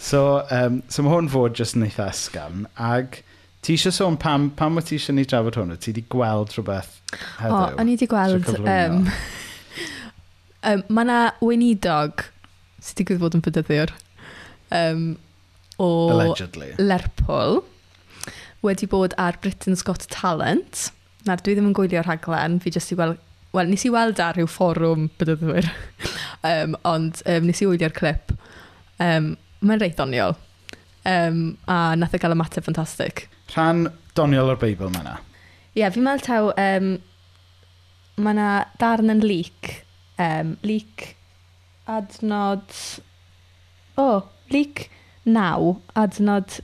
So, 0.00 0.46
um, 0.54 0.80
so 0.88 1.04
mae 1.04 1.12
hwn 1.12 1.28
fod 1.32 1.58
jyst 1.58 1.76
yn 1.78 1.88
eitha 1.88 2.12
ysgam, 2.14 2.64
ag... 2.78 3.22
Ti 3.60 3.74
eisiau 3.76 3.92
sôn 3.92 4.14
pam, 4.16 4.46
pam 4.56 4.80
o 4.80 4.82
ti 4.84 4.96
eisiau 4.96 5.12
ni 5.12 5.26
drafod 5.28 5.58
hwnnw? 5.58 5.74
Ti 5.76 5.90
wedi 5.90 6.06
gweld 6.08 6.54
rhywbeth 6.54 6.94
heddiw? 7.12 7.52
O, 7.52 7.74
o'n 7.82 7.90
i 7.92 7.96
wedi 7.98 8.06
gweld... 8.08 8.46
Um, 8.64 9.02
Um, 10.60 10.82
mae 10.92 11.06
yna 11.06 11.18
weinidog 11.40 12.26
sydd 12.84 13.00
wedi 13.00 13.06
gwybod 13.14 13.36
yn 13.38 13.42
bydyddiwr 13.44 13.92
um, 14.76 15.04
o 15.80 15.88
Allegedly. 16.12 16.74
Lerpwl 16.80 17.62
wedi 18.66 18.88
bod 18.90 19.16
ar 19.20 19.38
Britain's 19.40 19.84
Got 19.86 20.04
Talent. 20.12 20.90
Nawr, 21.24 21.40
dwi 21.44 21.56
ddim 21.56 21.70
yn 21.70 21.76
gwylio'r 21.76 22.08
rhaglen, 22.08 22.60
fi 22.60 22.72
jyst 22.74 22.92
i 22.92 23.00
weld... 23.00 23.20
Wel, 23.56 23.66
nes 23.66 23.82
i 23.82 23.90
weld 23.90 24.20
ar 24.22 24.36
rhyw 24.36 24.46
fforwm 24.46 25.08
bydyddwyr, 25.18 25.66
um, 26.46 26.76
ond 26.92 27.18
um, 27.24 27.48
nes 27.48 27.64
i 27.64 27.66
wylio'r 27.66 27.96
clip. 27.96 28.30
Um, 29.02 29.34
Mae'n 29.64 29.80
reit 29.82 29.98
doniol. 29.98 30.36
Um, 31.08 31.58
a 31.68 31.96
nath 31.98 32.14
e 32.16 32.20
gael 32.20 32.36
ymateb 32.36 32.64
ffantastig. 32.64 33.26
Rhan 33.52 33.88
doniol 34.16 34.52
o'r 34.52 34.60
Beibl 34.60 34.92
mae 34.92 35.02
yna. 35.02 35.18
Ie, 35.72 35.82
yeah, 35.82 35.92
fi'n 35.92 36.04
meddwl 36.04 36.24
taw 36.24 36.52
um, 36.52 36.92
mae 38.20 38.36
yna 38.36 38.50
darn 38.80 39.12
yn 39.12 39.24
leak 39.24 39.80
um, 40.20 40.56
leak 40.66 41.14
adnod... 41.90 42.76
O, 43.96 44.04
oh, 44.04 44.28
leak 44.52 44.88
9, 45.26 45.74
adnod 45.98 46.60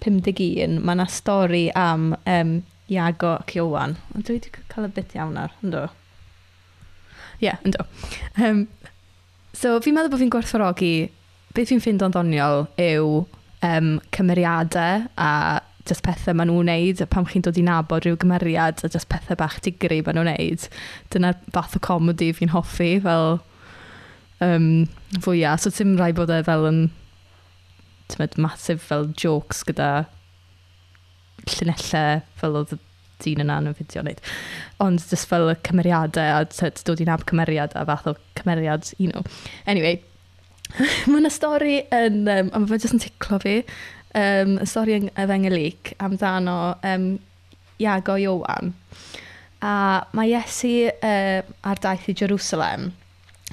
51, 0.00 0.80
mae 0.80 0.96
yna 0.96 1.06
stori 1.12 1.66
am 1.76 2.14
um, 2.24 2.54
Iago 2.90 3.36
ac 3.38 3.54
Iwan. 3.58 3.96
Ond 4.14 4.26
dwi 4.26 4.38
wedi 4.38 4.52
cael 4.72 4.88
y 4.88 4.92
bit 4.96 5.14
iawn 5.18 5.38
ar, 5.38 5.54
ynddo? 5.62 5.86
Ie, 7.40 7.46
yeah, 7.46 7.60
ynddo. 7.66 7.86
Um, 8.40 8.64
so, 9.52 9.76
fi'n 9.84 9.96
meddwl 9.96 10.14
bod 10.14 10.22
fi'n 10.22 10.32
gwerthfawrogi, 10.32 10.94
beth 11.54 11.70
fi'n 11.70 11.82
ffind 11.84 12.02
o'n 12.06 12.16
ddoniol 12.16 12.64
yw 12.80 13.20
um, 13.66 13.92
cymeriadau 14.16 15.06
a 15.20 15.32
just 15.88 16.04
pethau 16.06 16.36
maen 16.36 16.50
nhw'n 16.50 16.68
wneud, 16.68 17.02
pam 17.12 17.26
chi'n 17.28 17.44
dod 17.46 17.58
i 17.58 17.64
nabod 17.64 18.04
rhyw 18.04 18.18
gymeriad 18.20 18.82
a 18.84 18.90
just 18.92 19.08
pethau 19.12 19.38
bach 19.40 19.58
digri 19.64 20.00
maen 20.06 20.18
nhw'n 20.18 20.32
wneud. 20.34 20.66
Dyna'r 21.14 21.38
fath 21.54 21.78
o 21.78 21.82
comedi 21.84 22.30
fi'n 22.36 22.52
hoffi, 22.54 22.92
fel 23.04 23.38
um, 24.44 24.70
fwyaf. 25.24 25.64
So 25.64 25.72
ti'n 25.74 25.96
rhaid 26.00 26.18
bod 26.18 26.32
e 26.34 26.42
fel 26.46 26.68
yn 26.68 26.82
tymed, 28.12 28.36
massive 28.42 28.82
fel 28.82 29.08
jokes 29.18 29.64
gyda 29.68 29.90
llunellau 31.48 32.22
fel 32.40 32.60
oedd 32.60 32.76
y 32.76 32.80
dyn 33.20 33.44
yna 33.44 33.58
yn 33.60 33.70
y 33.70 33.74
fideo 33.78 34.04
wneud. 34.04 34.20
Ond 34.84 35.02
just 35.12 35.28
fel 35.30 35.50
y 35.52 35.56
cymeriadau 35.66 36.36
a 36.38 36.44
tyd, 36.52 36.80
dod 36.86 37.02
i 37.02 37.08
nab 37.08 37.26
cymeriad 37.28 37.76
a 37.76 37.84
fath 37.88 38.08
o 38.10 38.16
cymeriad, 38.38 38.92
you 38.98 39.10
know. 39.10 39.24
Anyway, 39.66 40.00
mae 41.10 41.20
yna 41.20 41.32
stori 41.32 41.80
yn, 41.94 42.22
um, 42.24 42.52
a 42.52 42.62
mae 42.62 42.72
fe 42.72 42.80
jyst 42.84 42.96
yn 42.96 43.04
ticlo 43.04 43.40
fi, 43.42 43.60
um, 44.14 44.56
y 44.60 44.66
stori 44.68 45.00
efengelic 45.14 45.94
amdano 45.98 46.76
um, 46.84 47.10
Iago 47.80 48.16
Iowan. 48.20 48.74
A 49.62 50.06
mae 50.16 50.32
Iesu 50.32 50.88
uh, 50.88 51.42
ar 51.62 51.80
daith 51.82 52.08
i 52.08 52.16
Jerusalem. 52.16 52.90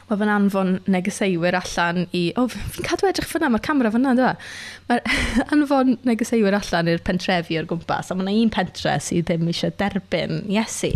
Mae 0.08 0.20
fy'n 0.22 0.32
anfon 0.32 0.70
negeseiwyr 0.88 1.58
allan 1.58 2.05
i... 2.16 2.30
O, 2.39 2.45
oh, 2.45 2.53
fi'n 2.76 2.86
cadw 2.86 3.10
edrych 3.10 3.28
fyna, 3.28 3.49
mae'r 3.51 3.64
camera 3.66 3.91
fyna, 3.91 4.14
dwi. 4.16 4.30
E? 4.30 4.51
Mae'r 4.88 5.18
anfon 5.58 5.97
negeseiwyr 6.08 6.55
allan 6.55 6.91
i'r 6.93 7.03
pentrefi 7.03 7.60
o'r 7.60 7.68
gwmpas, 7.68 8.14
a 8.14 8.16
mae 8.16 8.30
yna 8.30 8.45
un 8.45 8.53
pentre 8.55 8.95
sydd 9.03 9.28
ddim 9.28 9.51
eisiau 9.51 9.76
derbyn 9.82 10.45
Iesu. 10.53 10.93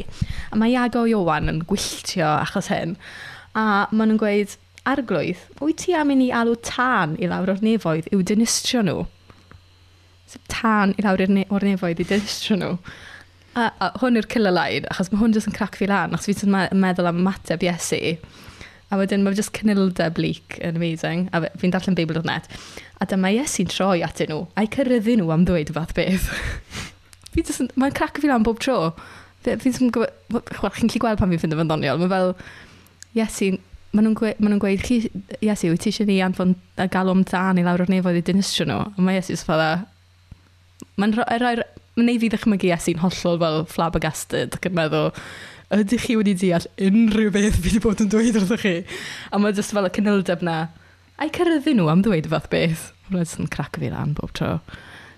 A 0.51 0.59
mae 0.59 0.71
Iago 0.71 1.03
Iowan 1.11 1.51
yn 1.51 1.63
gwylltio 1.67 2.29
achos 2.37 2.71
hyn. 2.71 2.95
A 3.51 3.65
maen 3.91 4.13
nhw'n 4.13 4.21
gweud, 4.21 4.55
arglwydd, 4.87 5.43
wyt 5.59 5.83
ti 5.83 5.97
am 5.97 6.13
i 6.13 6.17
ni 6.17 6.31
alw 6.31 6.55
tân 6.65 7.17
i 7.19 7.27
lawr 7.29 7.51
o'r 7.51 7.65
nefoedd 7.65 8.07
i'w 8.15 8.23
dinistrio 8.31 8.85
nhw? 8.87 9.03
tan 10.51 10.95
i 10.97 11.05
lawr 11.05 11.23
ne 11.29 11.45
o'r 11.49 11.65
nefoedd 11.65 12.03
i 12.03 12.07
distro 12.09 12.57
nhw. 12.59 12.75
A, 13.51 13.67
a 13.83 13.89
hwn 13.99 14.15
yw'r 14.15 14.29
killer 14.31 14.53
line, 14.55 14.87
achos 14.93 15.09
mae 15.11 15.19
hwn 15.19 15.33
jyst 15.35 15.49
yn 15.49 15.55
crac 15.57 15.75
fi 15.75 15.89
lan, 15.91 16.13
achos 16.15 16.29
fi 16.29 16.35
jyst 16.35 16.47
yn 16.47 16.53
me 16.53 16.67
meddwl 16.85 17.09
am 17.09 17.19
mateb 17.25 17.63
Iesu. 17.67 17.99
A 18.91 18.99
wedyn 18.99 19.25
mae 19.25 19.35
jyst 19.35 19.51
cynilda 19.57 20.07
bleak 20.15 20.55
yn 20.63 20.79
amazing, 20.79 21.27
a 21.35 21.43
fi'n 21.59 21.73
darllen 21.75 21.97
Beibl.net. 21.99 22.47
A 23.03 23.07
dyma 23.11 23.33
Iesu'n 23.35 23.71
troi 23.71 24.05
atyn 24.07 24.31
nhw, 24.31 24.45
a'i 24.59 24.71
cyrryddu 24.71 25.17
nhw 25.19 25.33
am 25.35 25.43
ddweud 25.47 25.73
fath 25.75 25.91
beth. 25.97 26.29
fi 27.33 27.43
jyst 27.43 27.75
mae'n 27.79 27.95
crac 27.97 28.21
fi 28.23 28.31
lan 28.31 28.47
bob 28.47 28.59
tro. 28.63 28.93
Fi'n 29.43 29.59
fi 29.59 29.89
gwybod, 29.89 30.47
chwach, 30.55 30.79
chi'n 30.79 30.91
gallu 30.91 31.03
gweld 31.03 31.19
pan 31.19 31.31
fi'n 31.33 31.43
ffind 31.43 31.59
yn 31.59 31.71
ddoniol, 31.71 31.99
mae 31.99 32.11
fel, 32.11 32.33
Iesu, 33.17 33.51
maen 33.91 34.07
nhw'n 34.07 34.15
gwe, 34.15 34.35
ma 34.39 34.51
nhw 34.51 34.59
gweud 34.63 34.83
chi, 34.87 35.01
Iesu, 35.43 35.71
wyt 35.73 35.83
ti 35.83 35.91
eisiau 35.91 36.07
ni 36.07 36.21
anfon 36.23 36.53
a 36.79 36.87
galw 36.91 37.11
am 37.11 37.25
dan 37.27 37.59
i 37.59 37.65
lawr 37.65 37.83
o'r 37.83 37.91
nefoedd 37.91 38.21
i 38.21 38.23
dynistro 38.31 38.67
nhw? 38.69 38.85
A 38.95 39.03
mae 39.03 39.19
Iesu's 39.19 39.43
fel, 39.43 39.63
mae'n 40.97 41.15
rhoi... 41.19 41.39
rhoi 41.43 41.69
Mae'n 41.91 42.07
neud 42.07 42.21
fi 42.21 42.29
ddechmygu 42.31 42.69
Iesu'n 42.69 43.01
hollol 43.01 43.39
fel 43.41 43.57
flabbergasted 43.67 44.53
ac 44.55 44.67
yn 44.69 44.77
meddwl, 44.77 45.09
ydych 45.75 46.05
chi 46.07 46.13
wedi 46.15 46.33
deall 46.39 46.67
unrhyw 46.87 47.31
beth 47.35 47.57
fi 47.57 47.65
wedi 47.65 47.81
bod 47.83 48.03
yn 48.03 48.11
dweud 48.13 48.37
wrthych 48.39 48.61
chi? 48.63 48.71
A 49.27 49.39
mae 49.43 49.51
jyst 49.57 49.73
fel 49.75 49.89
y 49.89 49.91
cynildeb 49.97 50.45
na, 50.47 50.53
a'i 51.19 51.33
cyrryddu 51.35 51.73
nhw 51.75 51.89
am 51.91 52.03
ddweud 52.05 52.29
fath 52.31 52.47
beth. 52.53 52.85
mae'n 53.09 53.25
jyst 53.25 53.41
yn 53.43 53.49
crac 53.51 53.75
fi 53.81 53.89
lan 53.91 54.13
bob 54.15 54.31
tro. 54.39 54.53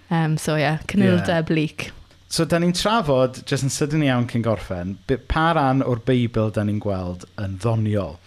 Um, 0.10 0.34
so 0.42 0.56
ie, 0.58 0.64
yeah, 0.64 0.82
cynildeb 0.90 1.52
yeah. 1.52 1.56
leak. 1.60 1.92
So, 2.34 2.48
da 2.50 2.58
ni'n 2.58 2.74
trafod, 2.74 3.44
jyst 3.46 3.68
yn 3.68 3.74
sydyn 3.76 4.08
iawn 4.08 4.26
cyn 4.32 4.46
gorffen, 4.46 4.96
pa 5.30 5.52
ran 5.54 5.86
o'r 5.86 6.02
Beibl 6.08 6.50
da 6.56 6.66
ni'n 6.66 6.82
gweld 6.82 7.28
yn 7.38 7.60
ddoniol. 7.62 8.18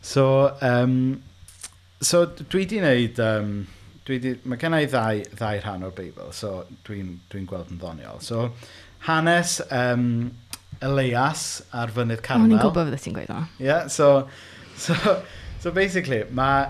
So, 0.00 0.24
um, 0.64 1.20
so 2.00 2.24
dwi 2.40 2.64
di 2.64 2.80
wneud... 2.80 3.20
Um, 3.20 3.52
dwi 4.10 4.18
di, 4.22 4.34
mae 4.50 4.60
gen 4.60 4.76
i 4.76 4.84
ddau, 4.90 5.22
ddau 5.38 5.62
rhan 5.62 5.86
o'r 5.86 5.94
Beibl, 5.96 6.32
so 6.36 6.64
dwi'n 6.86 7.14
dwi, 7.30 7.44
gweld 7.48 7.70
yn 7.72 7.80
ddoniol. 7.80 8.20
So, 8.24 8.48
hanes 9.06 9.60
um, 9.70 10.08
Elias 10.82 11.62
ar 11.76 11.94
fynydd 11.94 12.24
Carmel. 12.26 12.50
O'n 12.50 12.58
i'n 12.58 12.64
gwybod 12.64 12.90
fyddet 12.90 13.06
ti'n 13.06 13.16
gweud 13.16 13.32
o. 13.34 13.40
Yeah, 13.62 13.86
so, 13.92 14.28
so, 14.80 14.96
so 15.62 15.72
basically, 15.76 16.24
mae 16.34 16.68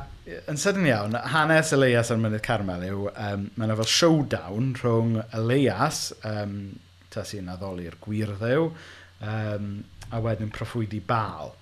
yn 0.50 0.60
sydyn 0.60 0.86
iawn, 0.90 1.16
hanes 1.32 1.72
Elias 1.74 2.12
ar 2.12 2.20
mynydd 2.20 2.44
Carmel 2.46 2.86
yw, 2.86 3.08
um, 3.10 3.48
mae 3.56 3.68
yna 3.68 3.78
fel 3.80 3.90
showdown 3.90 4.74
rhwng 4.78 5.16
Elias, 5.36 6.10
um, 6.28 6.56
ta 7.10 7.24
sy'n 7.26 7.50
addoli'r 7.50 7.96
gwir 8.04 8.36
ddew, 8.38 8.70
um, 9.26 9.72
a 10.10 10.20
wedyn 10.22 10.52
proffwydi 10.54 11.00
bal. 11.06 11.54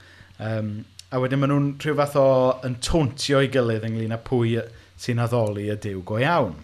Um, 0.43 0.83
a 1.09 1.21
wedyn 1.23 1.41
maen 1.41 1.55
nhw'n 1.55 1.71
rhyw 1.81 1.97
fath 1.97 2.19
o 2.21 2.29
yn 2.67 2.77
tontio 2.85 3.41
i 3.41 3.49
gilydd 3.53 3.87
ynglyn 3.89 4.13
â 4.13 4.21
pwy 4.27 4.59
sy'n 4.99 5.23
addoli 5.25 5.69
y 5.73 5.79
diw 5.81 6.03
go 6.07 6.19
iawn. 6.23 6.55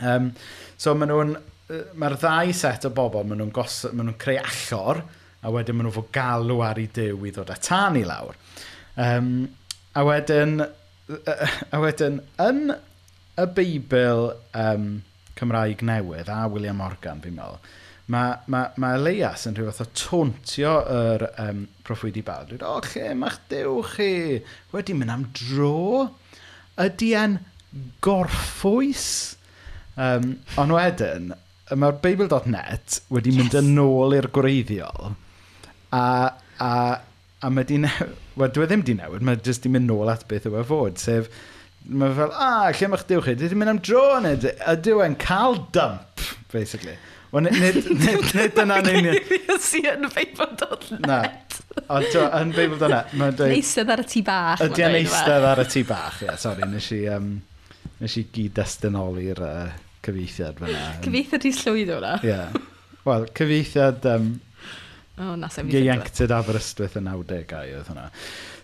Um, 0.00 0.30
so 0.80 0.94
maen 0.96 1.12
nhw'n, 1.12 1.32
mae'r 2.00 2.16
ddau 2.20 2.52
set 2.56 2.86
o 2.88 2.92
bobl, 2.94 3.26
maen 3.28 3.42
nhw'n 3.42 3.54
maen 3.54 4.10
nhw 4.10 4.18
creu 4.20 4.40
allor, 4.40 5.02
a 5.40 5.52
wedyn 5.52 5.76
maen 5.76 5.88
nhw'n 5.88 5.96
fod 5.96 6.12
galw 6.14 6.62
ar 6.64 6.80
ei 6.80 6.88
diw 6.94 7.26
i 7.26 7.34
ddod 7.34 7.52
â 7.52 7.58
tan 7.60 7.98
i 8.00 8.04
lawr. 8.08 8.38
Um, 9.00 9.34
a 9.96 10.04
wedyn, 10.06 10.60
a 10.60 11.82
wedyn, 11.82 12.20
yn 12.42 12.64
y 13.40 13.46
Beibl 13.56 14.32
um, 14.56 14.90
Cymraeg 15.38 15.84
newydd 15.86 16.28
a 16.32 16.42
William 16.52 16.80
Morgan, 16.80 17.22
fi'n 17.24 17.36
meddwl, 17.36 17.60
mae, 18.12 18.34
mae, 18.52 18.72
mae 18.82 18.98
Elias 18.98 19.46
yn 19.48 19.56
rhyw 19.56 19.70
fath 19.70 19.84
o 19.84 19.88
tauntio 19.96 20.74
yr 20.94 21.26
um, 21.44 21.64
proffwydi 21.86 22.24
bal. 22.26 22.48
Dwi'n 22.48 22.60
dweud, 22.60 22.66
o, 22.68 22.90
lle 22.92 23.14
mae'ch 23.20 23.38
dew 23.52 23.76
chi? 23.94 24.10
Wedi 24.74 24.96
mynd 24.98 25.14
am 25.14 25.28
dro? 25.36 26.10
ydy 26.82 27.12
e'n 27.18 27.38
gorffwys? 28.04 29.06
Um, 30.00 30.36
ond 30.60 30.74
wedyn, 30.74 31.32
mae'r 31.76 31.98
Bible.net 32.02 33.00
wedi 33.12 33.34
yes. 33.34 33.40
mynd 33.40 33.58
yn 33.60 33.82
ôl 33.82 34.16
i'r 34.16 34.30
gwreiddiol 34.34 35.12
a, 35.92 36.02
a, 36.58 36.72
a 37.40 37.50
mae 37.50 37.66
di 37.68 37.78
newid, 37.82 38.16
wel, 38.40 38.52
dwi 38.54 38.64
e 38.64 38.70
ddim 38.70 38.84
di 38.86 38.96
newid, 38.98 39.24
mae 39.26 39.40
jyst 39.44 39.66
di 39.66 39.72
mynd 39.72 39.90
nôl 39.90 40.10
at 40.12 40.26
beth 40.30 40.48
yw 40.50 40.60
e 40.60 40.66
fod, 40.66 41.00
sef 41.02 41.30
mae 41.86 42.12
fel, 42.16 42.34
a, 42.34 42.70
lle 42.74 42.90
mae'ch 42.92 43.06
diwch 43.08 43.28
chi? 43.28 43.36
Dwi 43.38 43.52
di 43.52 43.60
mynd 43.60 43.74
am 43.74 43.82
dro 43.84 44.04
neu 44.24 44.52
ydyw 44.74 45.04
e'n 45.06 45.16
cael 45.20 45.58
dump, 45.74 46.24
basically. 46.52 46.96
Wel, 47.30 47.46
nid, 47.46 47.58
nid, 47.62 47.90
nid, 48.04 48.32
nid 48.34 48.56
dyna'n 48.56 48.90
union. 48.90 49.18
Nid 49.30 49.86
yn 49.92 50.08
Na. 51.06 51.22
Ond 51.90 52.08
to, 52.10 52.24
yn 52.40 52.50
Beibl 52.54 52.78
Dona, 52.80 53.04
mae'n 53.14 53.36
dweud... 53.38 53.52
Neistedd 53.54 53.92
ar 53.94 54.02
y 54.02 54.06
tŷ 54.10 54.22
bach. 54.26 54.64
Ydy 54.66 54.84
yn 54.86 54.98
eistedd 55.00 55.46
ar 55.46 55.62
y 55.62 55.66
tŷ 55.70 55.84
bach, 55.88 56.18
ie. 56.22 56.28
Yeah, 56.28 56.38
sori, 56.42 56.66
nes 56.70 56.90
i, 56.96 57.00
um, 57.14 57.30
nes 58.02 58.16
i 58.18 58.24
gyd 58.34 58.54
destynoli'r 58.58 59.42
uh, 59.46 59.72
cyfeithiad 60.06 60.60
fyna. 60.60 60.84
cyfeithiad 61.04 61.46
i 61.46 61.52
llwyd 61.60 61.92
o'na? 61.96 62.14
Ie. 62.26 62.30
Yeah. 62.32 62.60
Wel, 63.06 63.26
cyfeithiad... 63.38 64.08
Um, 64.10 64.30
o, 65.20 65.34
na 65.38 65.50
sef 65.52 65.68
i 65.68 65.80
Ieuenctid 65.80 66.34
Aberystwyth 66.34 66.98
yn 67.00 67.10
90au 67.10 67.74
oedd 67.78 67.90
hwnna. 67.92 68.10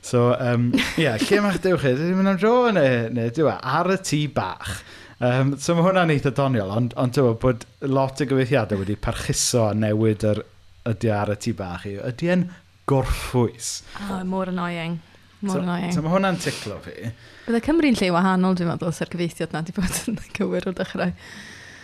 So, 0.07 0.29
um, 0.35 0.69
ie, 0.75 1.07
yeah, 1.07 1.19
lle 1.23 1.41
mae'ch 1.45 1.63
dewch 1.65 1.83
chi? 1.83 1.95
Dwi'n 1.99 2.19
mynd 2.19 2.35
am 2.35 2.43
dro 2.43 2.55
neu, 2.75 3.09
neu 3.15 3.33
dwi'n 3.35 3.63
ar 3.77 3.91
y 3.95 3.99
tŷ 4.03 4.23
bach. 4.37 4.77
Um, 5.17 5.55
so 5.63 5.75
mae 5.75 5.87
hwnna'n 5.87 6.13
eitha 6.13 6.35
doniol, 6.37 6.75
ond, 6.75 6.93
ond 7.01 7.15
dwi'n 7.17 7.39
bod 7.43 7.65
lot 7.87 8.21
o 8.21 8.29
gyfeithiadau 8.29 8.83
wedi 8.83 8.99
parchuso 9.01 9.71
a 9.71 9.75
newid 9.79 10.27
yr 10.29 10.43
ydy 10.91 11.11
ar 11.15 11.33
y 11.33 11.37
tŷ 11.43 11.55
bach 11.59 11.87
i. 11.89 11.97
Ydy 12.11 12.33
e'n 12.35 12.47
gorffwys. 12.87 13.83
Oh, 14.07 14.23
mor 14.25 14.49
annoying. 14.49 15.01
Mor 15.41 15.57
so, 15.57 15.63
annoying. 15.63 15.93
So 15.95 16.05
mae 16.05 16.15
hwnna'n 16.15 16.39
ticlo 16.41 16.79
fi. 16.85 17.11
Bydde 17.47 17.61
Cymru'n 17.67 17.99
lle 17.99 18.13
wahanol, 18.15 18.57
dwi'n 18.59 18.71
meddwl, 18.71 18.95
sy'r 18.95 19.11
gyfeithiad 19.13 19.55
na 19.55 19.63
di 19.67 19.75
bod 19.77 20.01
yn 20.11 20.19
gywir 20.37 20.69
o 20.71 20.75
dechrau. 20.77 21.13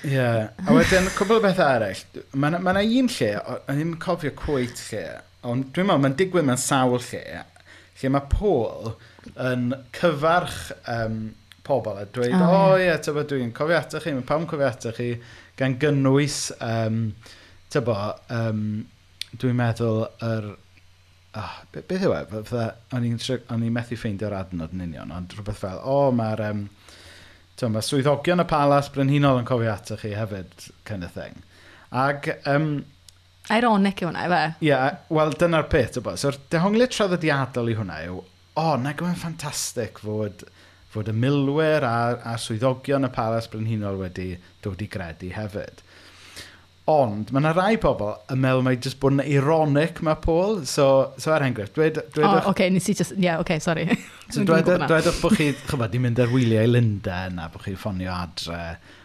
Ie. 0.03 0.14
Yeah. 0.14 0.48
A 0.66 0.74
wedyn, 0.74 1.11
cwbl 1.18 1.40
o 1.40 1.44
beth 1.44 1.61
arall. 1.62 2.05
Mae 2.34 2.55
yna 2.55 2.62
ma 2.62 2.74
un 2.82 3.11
lle, 3.12 3.32
o'n 3.70 3.82
i'n 3.84 3.92
cofio 4.03 4.32
cwyt 4.38 4.82
lle, 4.88 5.05
ond 5.46 5.68
dwi'n 5.74 5.90
meddwl, 5.90 6.05
mae'n 6.07 6.16
digwydd 6.18 6.48
mewn 6.48 6.62
sawl 6.62 6.98
lle, 7.11 7.44
lle 8.00 8.14
mae 8.14 8.26
Paul 8.32 8.94
yn 9.50 9.68
cyfarch 9.98 10.72
um, 10.90 11.20
pobl 11.66 11.98
a 11.98 12.07
dweud, 12.14 12.34
o 12.34 12.46
oh, 12.46 12.74
ie, 12.78 12.88
oh, 12.90 12.96
yeah, 12.96 13.22
dwi'n 13.30 13.55
cofio 13.55 13.78
ato 13.78 14.03
chi, 14.03 14.14
mae 14.16 14.26
pawb 14.26 14.46
yn 14.46 14.50
cofio 14.50 14.70
ato 14.70 14.94
chi, 14.96 15.12
gan 15.59 15.78
gynnwys, 15.82 16.40
um, 16.62 17.05
tybo, 17.70 17.98
um, 18.34 18.66
dwi'n 19.38 19.59
meddwl, 19.59 20.07
yr 20.26 20.53
oh, 21.41 21.53
beth 21.74 22.07
yw 22.07 22.14
e? 22.16 22.22
O'n 22.97 23.07
i'n 23.09 23.74
methu 23.74 23.99
ffeindio'r 23.99 24.37
adnod 24.37 24.74
yn 24.76 24.87
union, 24.87 25.12
ond 25.14 25.37
rhywbeth 25.37 25.61
fel, 25.62 25.80
o, 25.80 26.09
oh, 26.09 26.16
mae'r 26.16 26.45
um, 26.51 26.64
mae 27.62 27.87
swyddogion 27.87 28.43
y 28.43 28.47
palas 28.51 28.91
brenhinol 28.93 29.39
yn 29.41 29.47
cofio 29.49 29.70
ato 29.72 29.97
chi 30.01 30.14
hefyd, 30.16 30.68
kind 30.89 31.07
of 31.07 31.14
thing. 31.14 31.39
Ag, 31.93 32.28
um, 32.51 32.72
Ironic 33.53 34.03
yw 34.03 34.09
hwnna, 34.11 34.26
efe? 34.26 34.43
Ie, 34.62 34.68
yeah, 34.70 34.99
wel, 35.12 35.33
dyna'r 35.39 35.68
peth, 35.70 35.99
ybo. 36.01 36.14
So'r 36.18 36.39
dehongliad 36.53 36.93
traddodiadol 36.95 37.70
i 37.72 37.78
hwnna 37.78 38.01
yw, 38.09 38.20
o, 38.22 38.64
oh, 38.64 38.74
nag 38.80 39.01
yw'n 39.03 39.18
ffantastig 39.18 40.03
fod, 40.03 40.45
fod 40.93 41.09
y 41.09 41.14
milwyr 41.16 41.87
a, 41.89 41.97
a 42.33 42.37
swyddogion 42.41 43.09
y 43.09 43.12
palas 43.14 43.49
brenhinol 43.51 44.01
wedi 44.03 44.35
dod 44.64 44.83
i 44.83 44.89
gredu 44.93 45.33
hefyd. 45.35 45.83
Ond, 46.91 47.28
mae 47.30 47.39
yna 47.39 47.53
rai 47.55 47.76
pobl 47.78 48.09
yn 48.33 48.41
meddwl 48.43 48.64
mae 48.66 48.74
jyst 48.74 48.99
bod 49.03 49.14
yn 49.14 49.20
ironic 49.22 50.01
mae 50.03 50.18
Paul. 50.18 50.64
So, 50.66 50.87
so 51.14 51.30
er 51.30 51.45
enghraifft, 51.47 51.76
dweud... 51.76 52.01
dweud 52.16 52.26
oh, 52.26 52.39
oce, 52.41 52.49
okay, 52.51 52.72
nes 52.74 52.89
i 52.91 52.95
just... 52.99 53.14
Yeah, 53.14 53.39
oce, 53.39 53.45
okay, 53.45 53.62
sorry. 53.62 53.85
so, 54.35 54.43
dweud, 54.49 54.66
dweud 54.66 55.11
o'ch 55.12 55.20
bod 55.22 55.37
chi, 55.39 55.53
chybod, 55.68 55.93
di 55.93 56.01
mynd 56.03 56.18
ar 56.24 56.33
wyliau 56.33 56.72
Linda 56.72 57.20
a 57.30 57.47
bod 57.53 57.62
chi'n 57.68 57.78
ffonio 57.78 58.11
adre. 58.16 58.59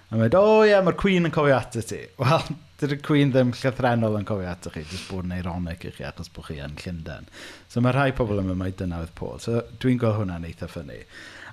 A 0.10 0.18
dweud, 0.18 0.38
o 0.40 0.42
oh, 0.42 0.64
ie, 0.64 0.72
yeah, 0.72 0.82
mae'r 0.88 0.98
Queen 0.98 1.30
yn 1.30 1.36
cofio 1.36 1.54
ato 1.60 1.86
ti. 1.86 2.02
Wel, 2.24 2.50
dydy'r 2.82 3.06
Queen 3.06 3.36
ddim 3.36 3.54
llythrenol 3.60 4.18
yn 4.24 4.26
cofio 4.32 4.50
ato 4.50 4.74
chi, 4.74 4.82
jyst 4.82 5.12
bod 5.12 5.30
yn 5.30 5.38
ironic 5.38 5.86
i 5.86 5.94
chi 6.00 6.10
achos 6.10 6.34
bod 6.34 6.50
chi 6.50 6.58
yn 6.66 6.74
Llundain. 6.82 7.30
So 7.70 7.86
mae 7.86 7.94
rhai 7.94 8.10
pobl 8.18 8.42
yn 8.42 8.50
meddwl 8.50 8.62
mae 8.64 8.74
dyna 8.82 9.04
oedd 9.06 9.14
Paul. 9.22 9.38
So 9.44 9.62
dwi'n 9.78 10.02
gweld 10.02 10.24
hwnna'n 10.24 10.50
eitha 10.50 10.72
ffynnu. 10.74 10.98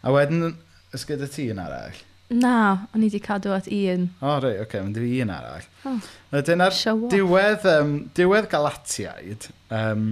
A 0.01 0.17
wedyn, 0.17 0.55
ysgyd 0.97 1.29
y 1.29 1.33
ti 1.37 1.51
yn 1.53 1.61
arall? 1.61 2.01
Na, 2.33 2.87
o'n 2.95 3.03
i 3.03 3.09
wedi 3.11 3.21
cadw 3.21 3.53
at 3.53 3.67
un. 3.69 4.07
O, 4.23 4.29
oh, 4.31 4.39
rei, 4.41 4.55
oce, 4.57 4.65
okay, 4.65 4.81
mynd 4.81 4.97
i 4.97 5.21
un 5.21 5.33
arall. 5.35 5.67
Oh. 5.85 6.07
Dyna'r 6.33 6.79
diwedd, 7.13 7.67
um, 7.69 7.93
diwedd 8.17 8.49
Galatiaid, 8.53 9.51
um, 9.77 10.07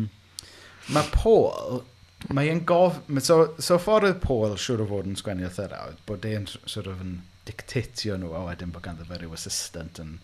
mae 0.92 1.08
Paul, 1.14 1.80
mae 2.36 2.50
e'n 2.52 2.60
gof... 2.68 3.00
So, 3.24 3.54
so 3.56 3.80
ffordd 3.80 4.10
oedd 4.10 4.20
Paul 4.24 4.58
siwr 4.60 4.84
o 4.84 4.88
fod 4.90 5.08
yn 5.08 5.16
sgwennu 5.18 5.48
o 5.48 5.52
thyrawd, 5.56 6.02
bod 6.08 6.28
e'n 6.28 6.44
sort 6.52 6.90
of 6.90 7.00
yn 7.02 7.22
dictatio 7.48 8.18
nhw, 8.20 8.34
a 8.36 8.44
wedyn 8.50 8.74
bod 8.74 8.84
ganddo 8.84 9.08
fe 9.08 9.18
rhyw 9.18 9.32
assistant 9.34 9.98
yn 10.02 10.18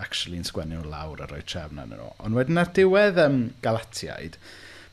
actually 0.00 0.38
yn 0.38 0.46
sgwennu 0.46 0.78
nhw 0.78 0.92
lawr 0.92 1.24
a 1.24 1.28
rhoi 1.28 1.42
trefn 1.42 1.82
yn 1.82 1.96
nhw. 1.96 2.12
Ond 2.22 2.38
wedyn 2.38 2.62
ar 2.62 2.70
diwedd 2.76 3.18
um, 3.24 3.42
Galatiaid, 3.66 4.38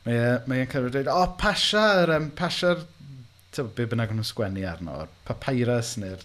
mae 0.04 0.18
e, 0.18 0.26
e'n 0.34 0.50
mae 0.50 0.66
cyrraedd 0.68 0.98
dweud, 0.98 1.12
o, 1.14 1.22
oh, 1.22 1.38
pasia'r 1.40 2.12
um, 2.18 2.28
pasia'r 2.36 2.82
tyw, 3.54 3.70
be 3.76 3.86
bynnag 3.90 4.12
nhw'n 4.14 4.26
sgwennu 4.26 4.64
arno, 4.68 5.00
o'r 5.04 5.10
papyrus 5.28 5.94
neu'r 6.02 6.22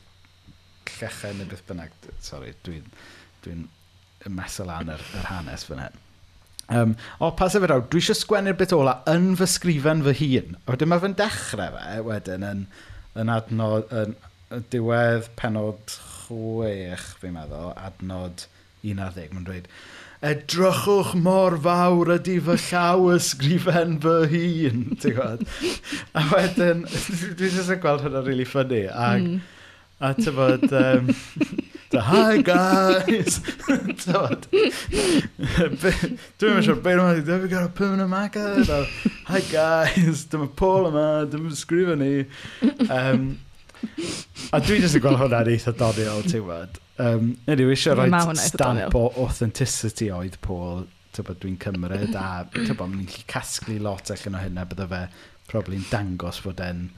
llechen 0.97 1.39
neu 1.39 1.49
beth 1.49 1.65
bynnag, 1.69 1.95
sori, 2.25 2.53
dwi'n 2.65 2.85
dwi, 3.45 3.55
dwi 4.23 4.35
mesol 4.35 4.69
lan 4.71 4.93
yr, 4.95 5.03
yr 5.19 5.27
hanes 5.29 5.65
fan 5.67 5.83
hyn. 5.85 5.99
Um, 6.69 6.91
o, 7.17 7.31
pas 7.33 7.55
efo'r 7.57 7.73
awd, 7.73 7.87
dwi 7.89 8.01
eisiau 8.03 8.17
sgwennu'r 8.17 8.57
bit 8.57 8.73
ola 8.77 8.99
yn 9.09 9.31
fy 9.39 9.47
sgrifen 9.49 10.03
fy 10.05 10.15
hun. 10.19 10.57
A 10.61 10.73
wedyn 10.73 10.91
mae 10.91 11.01
fy'n 11.01 11.17
dechrau 11.17 11.77
fe 11.77 12.01
wedyn 12.05 12.45
yn, 12.45 12.65
yn 13.17 13.33
adnod, 13.33 13.89
yn, 14.01 14.13
yn 14.53 14.67
diwedd 14.73 15.31
penod 15.39 15.95
chwech, 15.95 17.07
fi'n 17.21 17.33
meddwl, 17.37 17.71
adnod 17.73 18.45
11, 18.85 19.33
mae'n 19.33 19.47
dweud, 19.47 19.71
edrychwch 20.19 21.13
mor 21.15 21.55
fawr 21.63 22.09
ydy 22.17 22.35
fy 22.43 22.57
llaw 22.65 23.05
ysgrifen 23.13 23.95
fy 24.03 24.17
hun. 24.33 24.81
Ti'n 24.99 25.15
gwybod? 25.15 25.45
a 26.11 26.25
wedyn, 26.33 26.83
dwi 27.39 27.47
jyst 27.47 27.71
yn 27.71 27.79
gweld 27.83 28.03
hynny'n 28.03 28.27
really 28.27 28.47
funny. 28.47 28.83
Ac, 28.91 29.23
mm. 29.23 29.39
a 30.03 30.11
ti'n 30.17 30.35
bod, 30.35 30.65
um, 30.75 31.13
the 31.93 32.03
hi 32.09 32.41
guys! 32.43 33.39
ti'n 34.03 34.17
bod? 34.17 34.49
Dwi'n 36.43 36.63
siŵr, 36.67 36.81
beth 36.83 36.99
yma, 36.99 37.13
have 37.15 37.45
you 37.47 37.51
got 37.53 37.69
a 37.69 37.71
permanent 37.71 38.11
maca? 38.11 38.49
hi 39.31 39.43
guys, 39.53 40.25
dyma 40.27 40.51
Paul 40.51 40.91
yma, 40.91 41.05
dyma 41.31 41.55
sgrifen 41.55 42.03
ni. 42.03 42.25
Um, 42.89 43.37
A 44.55 44.61
dwi 44.63 44.79
jyst 44.81 44.97
yn 44.99 45.03
gweld 45.03 45.19
hwnna'n 45.21 45.51
eitha 45.53 45.73
doniol, 45.77 46.23
ti'n 46.25 46.43
gwybod. 46.43 46.79
Um, 46.99 47.33
Nid 47.47 47.63
yw 47.63 47.73
eisiau 47.73 47.99
rhoi 47.99 48.35
stamp 48.41 48.95
o 48.97 49.05
authenticity 49.23 50.09
oedd 50.13 50.39
Paul, 50.45 50.87
tybod 51.15 51.39
dwi'n 51.43 51.59
cymryd, 51.63 52.15
a 52.17 52.45
tybod 52.55 52.95
ni'n 52.95 53.09
gallu 53.09 53.27
casglu 53.29 53.77
lot 53.83 54.11
allan 54.15 54.39
o 54.39 54.41
hynna, 54.43 54.65
bydde 54.69 54.89
fe 54.91 55.03
probably'n 55.49 55.87
dangos 55.91 56.41
fod 56.43 56.61
e'n 56.65 56.89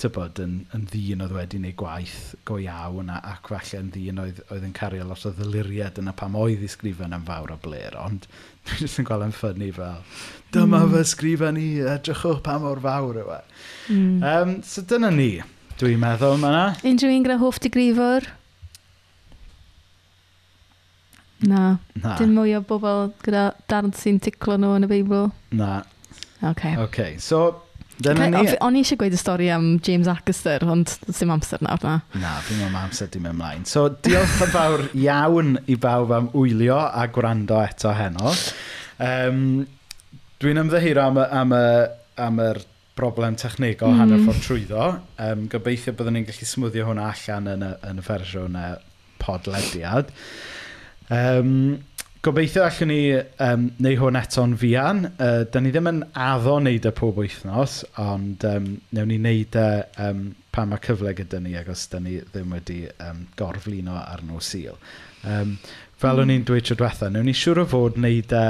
tybod 0.00 0.40
yn, 0.42 0.54
yn 0.74 0.86
ddyn 0.88 1.24
oedd 1.24 1.34
wedi 1.34 1.58
wneud 1.60 1.76
gwaith 1.80 2.34
go 2.48 2.56
iawn 2.62 3.10
a, 3.12 3.18
ac 3.34 3.50
falle 3.52 3.80
yn 3.82 3.90
ddyn 3.94 4.20
oedd, 4.22 4.40
oedd 4.48 4.64
yn 4.66 4.74
cario 4.76 5.04
lot 5.06 5.26
o 5.28 5.32
ddiliriad 5.36 6.00
yna 6.00 6.14
pam 6.16 6.38
oedd 6.40 6.64
i 6.64 6.70
sgrifen 6.72 7.16
yn 7.16 7.26
fawr 7.28 7.52
o 7.54 7.58
bler 7.60 7.96
ond 8.00 8.28
dwi'n 8.66 8.84
jyst 8.84 9.02
yn 9.02 9.08
gweld 9.08 9.26
yn 9.28 9.36
ffynnu 9.36 9.70
fel 9.76 10.02
dyma 10.54 10.82
mm. 10.86 10.94
fy 10.94 11.04
sgrifen 11.12 11.60
i, 11.60 11.68
edrychwch 11.96 12.42
pa 12.46 12.56
mor 12.62 12.80
fawr 12.84 13.20
yw 13.24 13.32
e 13.36 13.40
mm. 13.92 14.22
um, 14.32 14.54
so 14.66 14.84
dyna 14.88 15.12
ni 15.14 15.30
Dwi'n 15.80 15.96
meddwl 15.96 16.36
mae 16.36 16.52
yna. 16.52 16.64
Unrhyw 16.84 17.14
un 17.16 17.22
gyda 17.24 17.38
hoff 17.40 17.58
digrifwr? 17.64 18.26
Na. 21.48 21.78
Na. 22.02 22.18
Dim 22.18 22.34
mwy 22.36 22.52
o 22.58 22.60
bobl 22.68 23.06
gyda 23.24 23.46
darn 23.72 23.94
sy'n 23.96 24.18
ticlo 24.20 24.58
nhw 24.60 24.74
yn 24.76 24.84
y 24.84 24.90
Beibl. 24.90 25.30
Na. 25.56 25.78
Okay. 26.44 26.76
Okay, 26.84 27.16
so 27.16 27.62
dyna 27.96 28.26
okay, 28.28 28.50
ni. 28.50 28.58
O'n 28.66 28.76
i 28.76 28.82
eisiau 28.84 29.00
gweud 29.00 29.16
y 29.16 29.20
stori 29.20 29.48
am 29.54 29.70
James 29.86 30.10
Acaster, 30.12 30.66
ond 30.68 30.92
dim 31.06 31.32
amser 31.32 31.64
nawr 31.64 31.80
na. 31.86 31.94
Na, 32.20 32.36
ddim 32.44 32.60
am 32.68 32.76
amser 32.82 33.08
dim 33.12 33.30
ymlaen. 33.32 33.64
So 33.68 33.86
diolch 34.04 34.36
yn 34.44 34.52
fawr 34.52 34.84
iawn 35.00 35.54
i 35.64 35.78
bawb 35.80 36.12
am 36.16 36.28
wylio 36.36 36.76
a 36.76 37.06
gwrando 37.08 37.62
eto 37.64 37.96
heno. 37.96 38.36
Um, 39.00 39.64
Dwi'n 40.40 40.60
ymddeheiro 40.60 41.08
am, 41.08 41.24
am, 41.24 41.56
am, 41.56 41.96
am 42.28 42.44
yr 42.50 42.60
broblem 42.98 43.36
technegol 43.40 43.94
mm. 43.94 44.00
hanner 44.02 44.24
ffordd 44.24 44.46
trwyddo. 44.46 44.86
Um, 45.22 45.44
gobeithio 45.52 45.94
byddwn 45.96 46.18
ni'n 46.18 46.26
gallu 46.28 46.48
smwddio 46.48 46.88
hwnna 46.88 47.10
allan 47.12 47.52
yn 47.54 47.66
y, 47.66 47.74
yn 47.90 48.00
y 48.02 48.06
fersiwn 48.06 48.58
y 48.58 48.66
podlediad. 49.22 50.10
Um, 51.10 51.54
gobeithio 52.24 52.66
allwn 52.66 52.90
ni 52.92 53.00
um, 53.16 53.68
neu 53.82 53.98
hwn 54.00 54.18
eto'n 54.20 54.56
fian. 54.60 55.06
Uh, 55.16 55.42
da 55.50 55.62
ni 55.62 55.72
ddim 55.72 55.90
yn 55.90 56.02
addo 56.28 56.58
wneud 56.58 56.88
y 56.88 56.94
pob 56.96 57.20
wythnos, 57.22 57.80
ond 58.02 58.46
um, 58.48 58.72
newn 58.96 59.12
ni 59.12 59.20
wneud 59.20 59.60
y 59.60 59.68
um, 60.06 60.24
pan 60.52 60.72
mae 60.72 60.82
cyfle 60.84 61.14
gyda 61.16 61.40
ni, 61.42 61.54
ac 61.58 61.70
os 61.72 61.86
da 61.92 62.02
ni 62.02 62.18
ddim 62.20 62.56
wedi 62.56 62.82
um, 63.06 63.24
gorflino 63.38 63.96
ar 64.00 64.24
nhw 64.26 64.42
syl. 64.44 64.76
Um, 65.20 65.56
fel 66.00 66.16
mm. 66.16 66.24
o'n 66.24 66.34
i'n 66.36 66.48
dweud 66.48 66.66
tro 66.66 66.76
diwetha, 66.80 67.08
newn 67.12 67.28
ni 67.28 67.36
siŵr 67.36 67.62
o 67.64 67.68
fod 67.70 67.98
wneud 68.00 68.36
y 68.36 68.44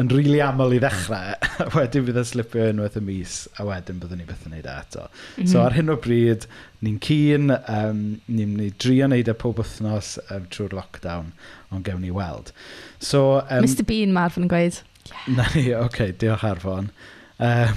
yn 0.00 0.08
rili 0.10 0.24
really 0.24 0.40
aml 0.42 0.72
i 0.74 0.80
ddechrau, 0.82 1.34
a 1.62 1.66
wedyn 1.76 2.06
bydd 2.08 2.16
yn 2.18 2.26
slipio 2.26 2.64
unwaith 2.72 2.96
y 2.98 3.02
mis, 3.06 3.34
a 3.62 3.66
wedyn 3.68 4.00
byddwn 4.02 4.18
ni 4.18 4.26
byth 4.26 4.46
yn 4.48 4.56
neud 4.56 4.66
e 4.66 4.72
eto. 4.72 5.04
Mm 5.04 5.12
-hmm. 5.36 5.50
So 5.52 5.58
mhm. 5.58 5.66
ar 5.66 5.76
hyn 5.76 5.92
o 5.94 5.96
bryd, 6.06 6.46
ni'n 6.82 6.98
cyn, 7.04 7.54
um, 7.54 8.00
ni'n 8.26 8.56
ni 8.58 8.66
i 8.72 8.74
drio 8.84 9.06
neud 9.10 9.30
e 9.30 9.36
pob 9.44 9.62
wythnos 9.62 10.16
um, 10.26 10.48
trwy'r 10.50 10.74
lockdown, 10.74 11.30
ond 11.70 11.86
gewn 11.86 12.02
ni 12.02 12.10
weld. 12.14 12.50
So, 12.98 13.44
um, 13.46 13.62
Mr 13.62 13.86
Bean 13.86 14.14
mae 14.16 14.26
Arfon 14.26 14.48
yn 14.48 14.50
gweud. 14.50 14.82
Yeah. 15.04 15.24
Na 15.36 15.48
ni, 15.54 15.68
oce, 15.70 15.86
okay, 15.86 16.10
diolch 16.18 16.46
Arfon. 16.50 16.90
Um, 17.38 17.74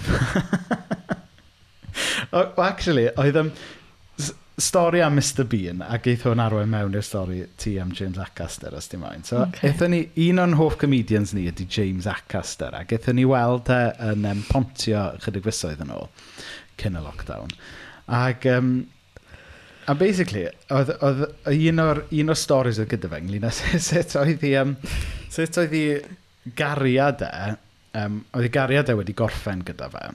actually, 2.71 3.11
oedd... 3.13 3.37
Um, 3.37 3.53
stori 4.57 5.01
am 5.01 5.15
Mr 5.15 5.45
Bean 5.45 5.83
a 5.85 5.99
geith 6.01 6.23
hwn 6.25 6.41
arwain 6.41 6.71
mewn 6.71 6.95
i'r 6.97 7.05
stori 7.05 7.43
ti 7.61 7.75
am 7.77 7.91
James 7.93 8.17
Acaster 8.17 8.73
os 8.73 8.89
dim 8.89 9.03
moyn. 9.05 9.21
So, 9.27 9.43
okay. 9.43 9.69
eithon 9.69 9.93
ni, 9.93 9.99
un 10.27 10.41
o'n 10.41 10.55
hoff 10.57 10.79
comedians 10.81 11.33
ni 11.37 11.45
ydy 11.51 11.67
James 11.69 12.07
Acaster 12.09 12.73
a 12.73 12.81
eithon 12.81 13.19
ni 13.19 13.25
weld 13.29 13.69
e 13.69 13.81
yn 14.07 14.25
um, 14.25 14.41
pontio 14.49 15.03
chydig 15.21 15.45
fysoedd 15.45 15.83
yn 15.85 15.93
ôl 15.93 16.09
cyn 16.81 16.97
y 16.97 17.05
lockdown. 17.05 17.53
Ac, 18.17 18.49
um, 18.49 18.73
a 19.85 19.97
basically, 19.99 20.47
oedd, 20.73 20.89
oedd 21.05 21.23
un 21.53 21.85
o'r, 21.85 22.03
un 22.17 22.33
o'r 22.33 22.41
stories 22.41 22.81
oedd 22.81 22.95
gyda 22.95 23.13
fe 23.13 23.21
ynglyn 23.21 23.45
â 23.45 23.53
sut 23.91 24.17
oedd 24.17 24.41
hi, 24.41 24.55
um, 24.63 24.73
sut 25.37 25.61
oedd 25.61 25.77
hi 25.77 25.85
gariad 26.57 27.21
e, 27.29 27.33
um, 28.01 28.23
oedd 28.33 28.49
hi 28.49 28.55
gariad 28.57 28.89
e 28.89 28.97
wedi 28.97 29.19
gorffen 29.21 29.61
gyda 29.69 29.93
fe. 29.93 30.05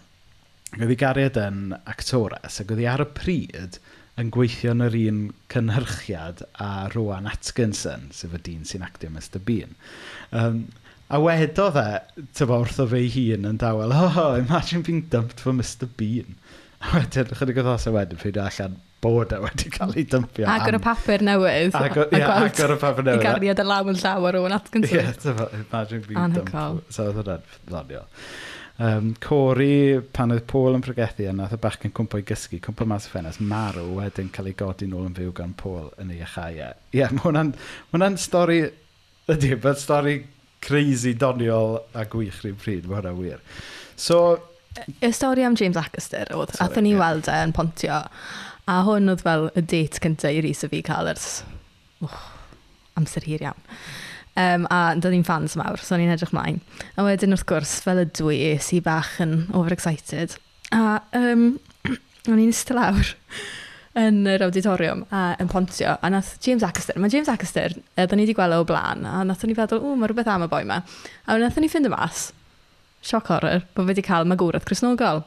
Oedd 0.81 0.91
hi 0.91 0.99
gariad 0.99 1.39
yn 1.47 1.77
actores 1.87 2.59
ac 2.59 2.75
oedd 2.75 2.83
hi 2.83 2.91
ar 2.91 3.07
y 3.07 3.13
pryd 3.15 3.85
yn 4.23 4.31
gweithio 4.35 4.73
yn 4.77 4.85
yr 4.87 4.97
un 5.01 5.19
cynhyrchiad 5.53 6.45
a 6.63 6.71
Rowan 6.95 7.29
Atkinson, 7.31 8.09
sef 8.15 8.37
y 8.39 8.41
dyn 8.47 8.69
sy'n 8.69 8.87
actio 8.87 9.11
Mr 9.13 9.43
Bean. 9.45 9.75
Um, 10.31 10.65
a 11.13 11.21
wedodd 11.21 11.77
e, 11.81 11.89
tyfo, 12.39 12.63
wrtho 12.63 12.87
fe 12.89 13.03
ei 13.03 13.11
hun 13.17 13.51
yn 13.51 13.59
dawel, 13.61 13.93
oh, 13.93 14.33
imagine 14.39 14.87
being 14.87 15.05
dumped 15.13 15.43
for 15.43 15.53
Mr 15.57 15.91
Bean. 15.99 16.39
A 16.83 16.97
wedyn, 16.97 17.35
chydig 17.39 17.61
o 17.61 17.67
ddos 17.67 17.85
e 17.87 17.93
wedyn, 17.95 18.19
ffeindio 18.23 18.47
allan 18.47 18.79
bod 19.03 19.35
e 19.35 19.39
wedi 19.43 19.71
cael 19.75 19.93
ei 19.99 20.07
dympio. 20.07 20.47
Agor 20.51 20.79
y 20.79 20.81
papur 20.83 21.23
newydd. 21.27 21.75
Agor, 21.75 22.09
yeah, 22.15 22.33
agor 22.47 22.75
y 22.77 22.79
papur 22.79 23.07
newydd. 23.07 23.23
I 23.23 23.27
gariad 23.27 23.63
y 23.63 23.67
law 23.67 23.91
yn 23.91 23.99
llaw 23.99 24.29
ar 24.31 24.37
Rowan 24.39 24.55
Atkinson. 24.57 24.95
Ie, 24.95 25.03
yeah, 25.03 25.13
tyfo, 25.25 25.49
imagine 25.59 26.05
being 26.07 26.21
Anhygol. 26.23 26.79
dumped. 26.79 26.95
So, 26.95 27.09
oedd 27.11 27.19
hwnna'n 27.21 27.47
ddoniol. 27.67 28.07
Um, 28.83 29.13
Cori, 29.23 30.01
pan 30.17 30.33
oedd 30.35 30.47
Paul 30.51 30.75
yn 30.75 30.83
pregethu 30.83 31.29
yna, 31.31 31.45
oedd 31.47 31.55
y 31.55 31.63
bach 31.63 31.77
yn 31.87 31.93
cwmpo 31.95 32.19
i 32.19 32.25
gysgu, 32.27 32.59
cwmpo 32.65 32.87
mas 32.91 33.07
y 33.07 33.13
ffenest, 33.13 33.43
marw 33.47 33.85
wedyn 33.99 34.31
cael 34.35 34.49
ei 34.51 34.57
godi 34.59 34.89
nôl 34.91 35.05
yn 35.07 35.15
fyw 35.15 35.35
gan 35.39 35.53
Paul 35.61 35.91
yn 36.03 36.11
ei 36.11 36.23
achau. 36.27 36.57
E. 36.57 36.71
Ie, 36.91 36.99
yeah, 36.99 37.13
mae 37.15 37.29
hwnna'n 37.29 37.53
hwnna 37.93 38.09
stori, 38.19 38.63
ydy, 39.31 39.53
mae'n 39.55 39.79
stori 39.79 40.17
crazy 40.65 41.13
doniol 41.19 41.79
a 41.95 42.07
gwych 42.11 42.41
rhywun 42.43 42.59
pryd, 42.65 42.89
mae 42.89 42.99
hwnna'n 42.99 43.21
wir. 43.21 43.45
So, 43.95 44.23
Y 45.05 45.13
stori 45.13 45.45
am 45.45 45.55
James 45.55 45.77
Acaster 45.77 46.33
oedd, 46.35 46.57
a 46.59 46.69
ni 46.81 46.95
yeah. 46.95 47.03
weld 47.05 47.29
e 47.29 47.39
yn 47.45 47.53
pontio, 47.55 48.03
a 48.67 48.79
hwn 48.87 49.13
oedd 49.13 49.23
fel 49.23 49.51
y 49.53 49.63
date 49.63 50.01
cyntaf 50.03 50.33
i 50.33 50.41
Rhys 50.41 50.65
a 50.65 50.71
fi 50.73 50.81
cael 50.87 51.11
ers 51.13 51.43
oh, 52.03 52.23
amser 52.99 53.29
hir 53.29 53.45
iawn. 53.45 53.69
Um, 54.33 54.65
a 54.73 54.95
dod 54.97 55.13
hi'n 55.13 55.27
fans 55.29 55.59
mawr, 55.61 55.81
so 55.85 55.99
ni'n 56.01 56.13
edrych 56.15 56.33
mlaen. 56.33 56.63
A 56.97 57.05
wedyn 57.05 57.35
wrth 57.37 57.45
gwrs, 57.51 57.75
fel 57.85 58.01
y 58.01 58.07
dwi, 58.17 58.39
es 58.55 58.71
i 58.73 58.79
bach 58.85 59.19
yn 59.21 59.43
overexcited. 59.53 60.39
A 60.73 61.03
um, 61.19 61.59
o'n 62.31 62.39
i'n 62.41 62.53
ystod 62.53 62.79
lawr 62.79 63.11
yn 64.03 64.23
yr 64.33 64.47
auditorium 64.47 65.03
a 65.13 65.35
yn 65.43 65.51
pontio. 65.53 65.99
A 66.01 66.11
nath 66.13 66.39
James 66.45 66.65
Acaster, 66.65 66.97
mae 66.97 67.13
James 67.13 67.29
Acaster, 67.29 67.77
e, 67.77 68.07
da 68.07 68.17
ni 68.17 68.25
wedi 68.25 68.37
gweld 68.39 68.57
o 68.57 68.65
blaen, 68.69 69.05
a 69.05 69.21
nath 69.29 69.45
ni 69.45 69.57
feddwl, 69.59 69.83
o, 69.85 69.93
mae 70.01 70.09
rhywbeth 70.09 70.31
am 70.33 70.47
y 70.47 70.49
boi 70.53 70.63
yma. 70.65 70.81
A 71.29 71.37
nath 71.43 71.61
ni 71.61 71.69
ffind 71.69 71.91
y 71.91 71.93
mas, 71.93 72.31
sioc 73.05 73.29
horror, 73.35 73.67
bod 73.77 73.91
wedi 73.91 74.05
cael 74.07 74.25
magwraeth 74.31 74.65
Cresnogol. 74.69 75.27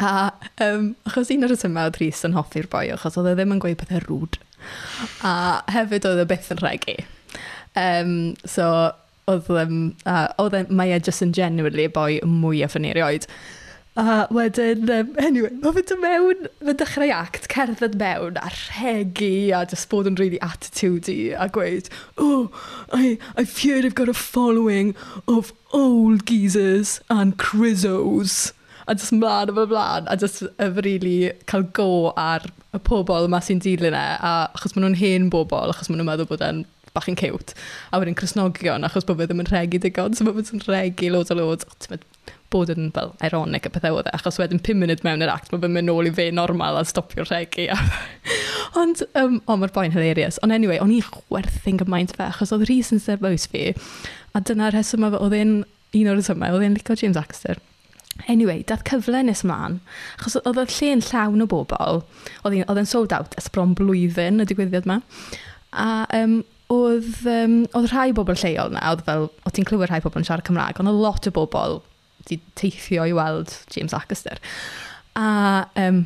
A 0.00 0.32
um, 0.64 0.94
achos 1.06 1.28
un 1.30 1.44
o'r 1.44 1.52
rhesymau 1.52 1.90
oedd 1.90 2.00
Rhys 2.00 2.24
yn 2.26 2.38
hoffi'r 2.38 2.70
boi, 2.72 2.86
achos 2.96 3.20
oedd 3.20 3.30
e 3.30 3.36
ddim 3.36 3.52
yn 3.54 3.60
gweud 3.62 3.78
pethau 3.82 4.00
rŵd. 4.08 4.40
A 5.28 5.34
hefyd 5.76 6.08
oedd 6.08 6.24
e 6.24 6.26
byth 6.32 6.50
yn 6.56 6.64
regu. 6.64 6.96
Um, 7.74 8.34
so, 8.44 8.68
oedd, 9.30 9.50
um, 9.50 9.82
uh, 10.06 10.28
oedd 10.38 10.56
e, 10.58 10.64
mae 10.70 10.94
e 10.94 11.02
just 11.02 11.24
yn 11.24 11.34
genuinely 11.34 11.88
y 11.88 11.92
boi 11.92 12.20
mwyaf 12.28 12.76
yn 12.78 12.88
erioed. 12.92 13.28
A 13.96 14.26
wedyn, 14.34 14.88
um, 14.90 15.12
anyway, 15.22 15.52
mae 15.62 15.74
fe 15.76 15.84
dy 15.86 15.96
mewn, 16.02 16.48
fe 16.66 16.72
dechrau 16.80 17.12
act, 17.14 17.46
cerdded 17.52 17.94
mewn 18.00 18.40
a 18.40 18.50
rhegi 18.50 19.52
a 19.54 19.62
just 19.70 19.86
bod 19.92 20.10
yn 20.10 20.18
really 20.18 20.40
attitude 20.42 21.06
i 21.12 21.30
a 21.38 21.46
gweud, 21.54 21.90
oh, 22.18 22.50
I, 22.92 23.18
I 23.36 23.44
fear 23.44 23.78
I've 23.84 23.94
got 23.94 24.10
a 24.10 24.14
following 24.18 24.96
of 25.28 25.52
old 25.72 26.26
geezers 26.26 27.00
and 27.08 27.38
crizzos. 27.38 28.52
A 28.86 28.98
just 28.98 29.14
mlaen 29.14 29.54
yma 29.54 29.64
mlaen, 29.70 30.10
a 30.10 30.18
just 30.18 30.42
yf 30.42 30.82
really 30.84 31.32
cael 31.46 31.62
go 31.78 32.12
ar 32.18 32.50
y 32.74 32.82
pobl 32.90 33.30
yma 33.30 33.40
sy'n 33.46 33.62
dilyn 33.62 33.94
e, 33.94 34.06
a 34.18 34.34
achos 34.58 34.74
maen 34.74 34.88
nhw'n 34.88 34.98
hen 35.00 35.30
bobl, 35.32 35.70
achos 35.70 35.88
maen 35.88 36.02
nhw'n 36.02 36.10
meddwl 36.10 36.28
bod 36.34 36.42
e'n 36.44 36.66
bach 36.94 37.08
yn 37.10 37.18
cute. 37.18 37.56
A 37.90 38.00
wedyn 38.00 38.16
Cresnogion, 38.18 38.86
achos 38.86 39.06
bod 39.08 39.18
fe 39.20 39.28
ddim 39.28 39.42
yn 39.42 39.50
regu 39.50 39.80
digon, 39.82 40.14
so 40.14 40.26
bod 40.26 40.46
fe'n 40.48 40.62
regu 40.68 41.10
loads 41.12 41.34
o 41.34 41.38
loads. 41.38 41.90
O, 41.90 41.98
bod 42.54 42.70
yn 42.70 42.92
fel 42.94 43.10
ironic 43.26 43.66
a 43.66 43.72
pethau 43.74 43.98
oedd 43.98 44.06
e, 44.06 44.14
achos 44.14 44.38
wedyn 44.38 44.60
5 44.62 44.78
munud 44.78 45.02
mewn 45.06 45.24
yr 45.26 45.32
act, 45.32 45.50
mae 45.50 45.62
fe'n 45.64 45.74
mynd 45.74 45.90
nôl 45.90 46.06
i 46.06 46.12
fe 46.14 46.28
normal 46.34 46.78
a 46.78 46.84
stopio 46.86 47.26
regu. 47.26 47.66
ond, 48.80 49.02
um, 49.18 49.40
o, 49.42 49.58
mae'r 49.58 49.74
boi'n 49.74 49.94
hilarious. 49.94 50.38
Ond 50.46 50.54
anyway, 50.54 50.78
o'n 50.82 50.94
i'n 50.94 51.04
chwerthu'n 51.08 51.80
gymaint 51.82 52.14
fe, 52.14 52.28
achos 52.30 52.54
oedd 52.54 52.66
Rhys 52.68 52.92
yn 52.94 53.02
sefwys 53.02 53.48
fi, 53.50 53.72
a 54.34 54.42
dyna'r 54.42 54.78
rheswm 54.78 55.08
oedd 55.10 55.38
e'n 55.38 55.54
un 55.94 56.10
o'r 56.10 56.18
rhesymau, 56.18 56.54
oedd 56.54 56.66
e'n 56.68 56.78
licio 56.78 56.98
James 57.00 57.18
Axter. 57.18 57.58
Anyway, 58.30 58.62
dath 58.66 58.84
cyfle 58.86 59.24
nes 59.26 59.42
ymlaen, 59.42 59.80
achos 60.18 60.38
oedd 60.38 60.60
y 60.62 60.66
lle 60.70 60.90
yn 60.94 61.02
llawn 61.08 61.42
o 61.42 61.48
bobl, 61.50 62.02
oedd 62.46 62.78
e'n 62.78 62.90
sold 62.90 63.14
out 63.14 63.34
ysbron 63.40 63.74
blwyddyn 63.78 64.42
y 64.42 64.46
digwyddiad 64.46 64.86
yma, 64.86 65.00
a 65.74 65.88
um, 66.14 66.42
oedd, 66.72 67.26
um, 67.28 67.56
oedd 67.76 67.90
rhai 67.92 68.10
bobl 68.16 68.38
lleol 68.40 68.72
na, 68.72 68.84
oedd 68.92 69.04
fel, 69.06 69.28
o 69.44 69.52
ti'n 69.52 69.66
clywed 69.68 69.90
rhai 69.90 70.00
bobl 70.04 70.22
yn 70.22 70.28
siarad 70.28 70.46
Cymraeg, 70.48 70.80
ond 70.80 70.90
oedd 70.90 71.02
lot 71.02 71.28
o 71.28 71.34
bobl 71.34 71.80
wedi 72.24 72.40
teithio 72.58 73.04
i 73.08 73.12
weld 73.16 73.52
James 73.74 73.94
Acaster. 73.96 74.40
A, 75.18 75.26
um, 75.80 76.04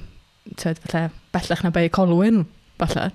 tyd, 0.59 0.81
falle, 0.85 1.09
bellach 1.35 1.63
na 1.65 1.71
Bay 1.75 1.89
Colwyn, 1.89 2.45
falle. 2.81 3.13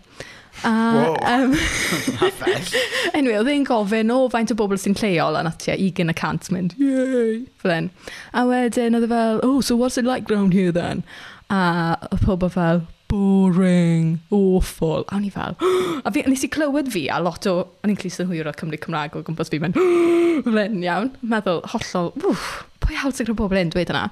A, 0.63 0.71
wow. 0.95 1.15
um, 1.25 1.53
anyway, 3.17 3.39
oedd 3.41 3.51
e'n 3.51 3.67
gofyn 3.67 4.13
o 4.13 4.21
faint 4.31 4.53
o 4.53 4.57
bobl 4.57 4.79
sy'n 4.79 4.95
lleol 5.01 5.39
a 5.39 5.43
natia 5.43 5.75
20% 5.79 6.51
mynd, 6.53 6.77
yey, 6.79 7.43
flen. 7.59 7.91
A 8.31 8.45
wedyn 8.47 8.95
oedd 8.99 9.09
e 9.09 9.11
fel, 9.11 9.43
oh, 9.43 9.59
so 9.61 9.75
what's 9.75 9.99
it 9.99 10.07
like 10.07 10.29
round 10.31 10.55
here 10.55 10.71
then? 10.71 11.03
A 11.51 11.97
oedd 12.11 12.23
pobl 12.23 12.53
fel, 12.53 12.85
boring, 13.13 14.19
awful. 14.31 15.03
A 15.11 15.17
o'n 15.19 15.25
i 15.27 15.29
fel, 15.29 15.53
a 16.05 16.11
fi, 16.13 16.23
nes 16.25 16.43
i 16.45 16.49
clywed 16.49 16.89
fi 16.93 17.03
a 17.13 17.19
lot 17.21 17.45
o, 17.49 17.59
o'n 17.85 17.91
i'n 17.93 17.99
clis 17.99 18.17
yn 18.23 18.29
hwyr 18.31 18.49
o 18.49 18.53
Cymru 18.57 18.79
Cymraeg 18.81 19.17
o 19.19 19.21
gwmpas 19.27 19.51
fi, 19.53 19.59
mewn, 19.61 19.75
len 20.55 20.79
iawn, 20.81 21.11
meddwl, 21.21 21.61
hollol, 21.75 22.09
wff, 22.23 22.63
pwy 22.81 22.97
hawl 22.97 23.13
sy'n 23.13 23.29
gwneud 23.29 23.41
pobl 23.43 23.59
yn 23.61 23.73
dweud 23.73 23.93
yna. 23.93 24.07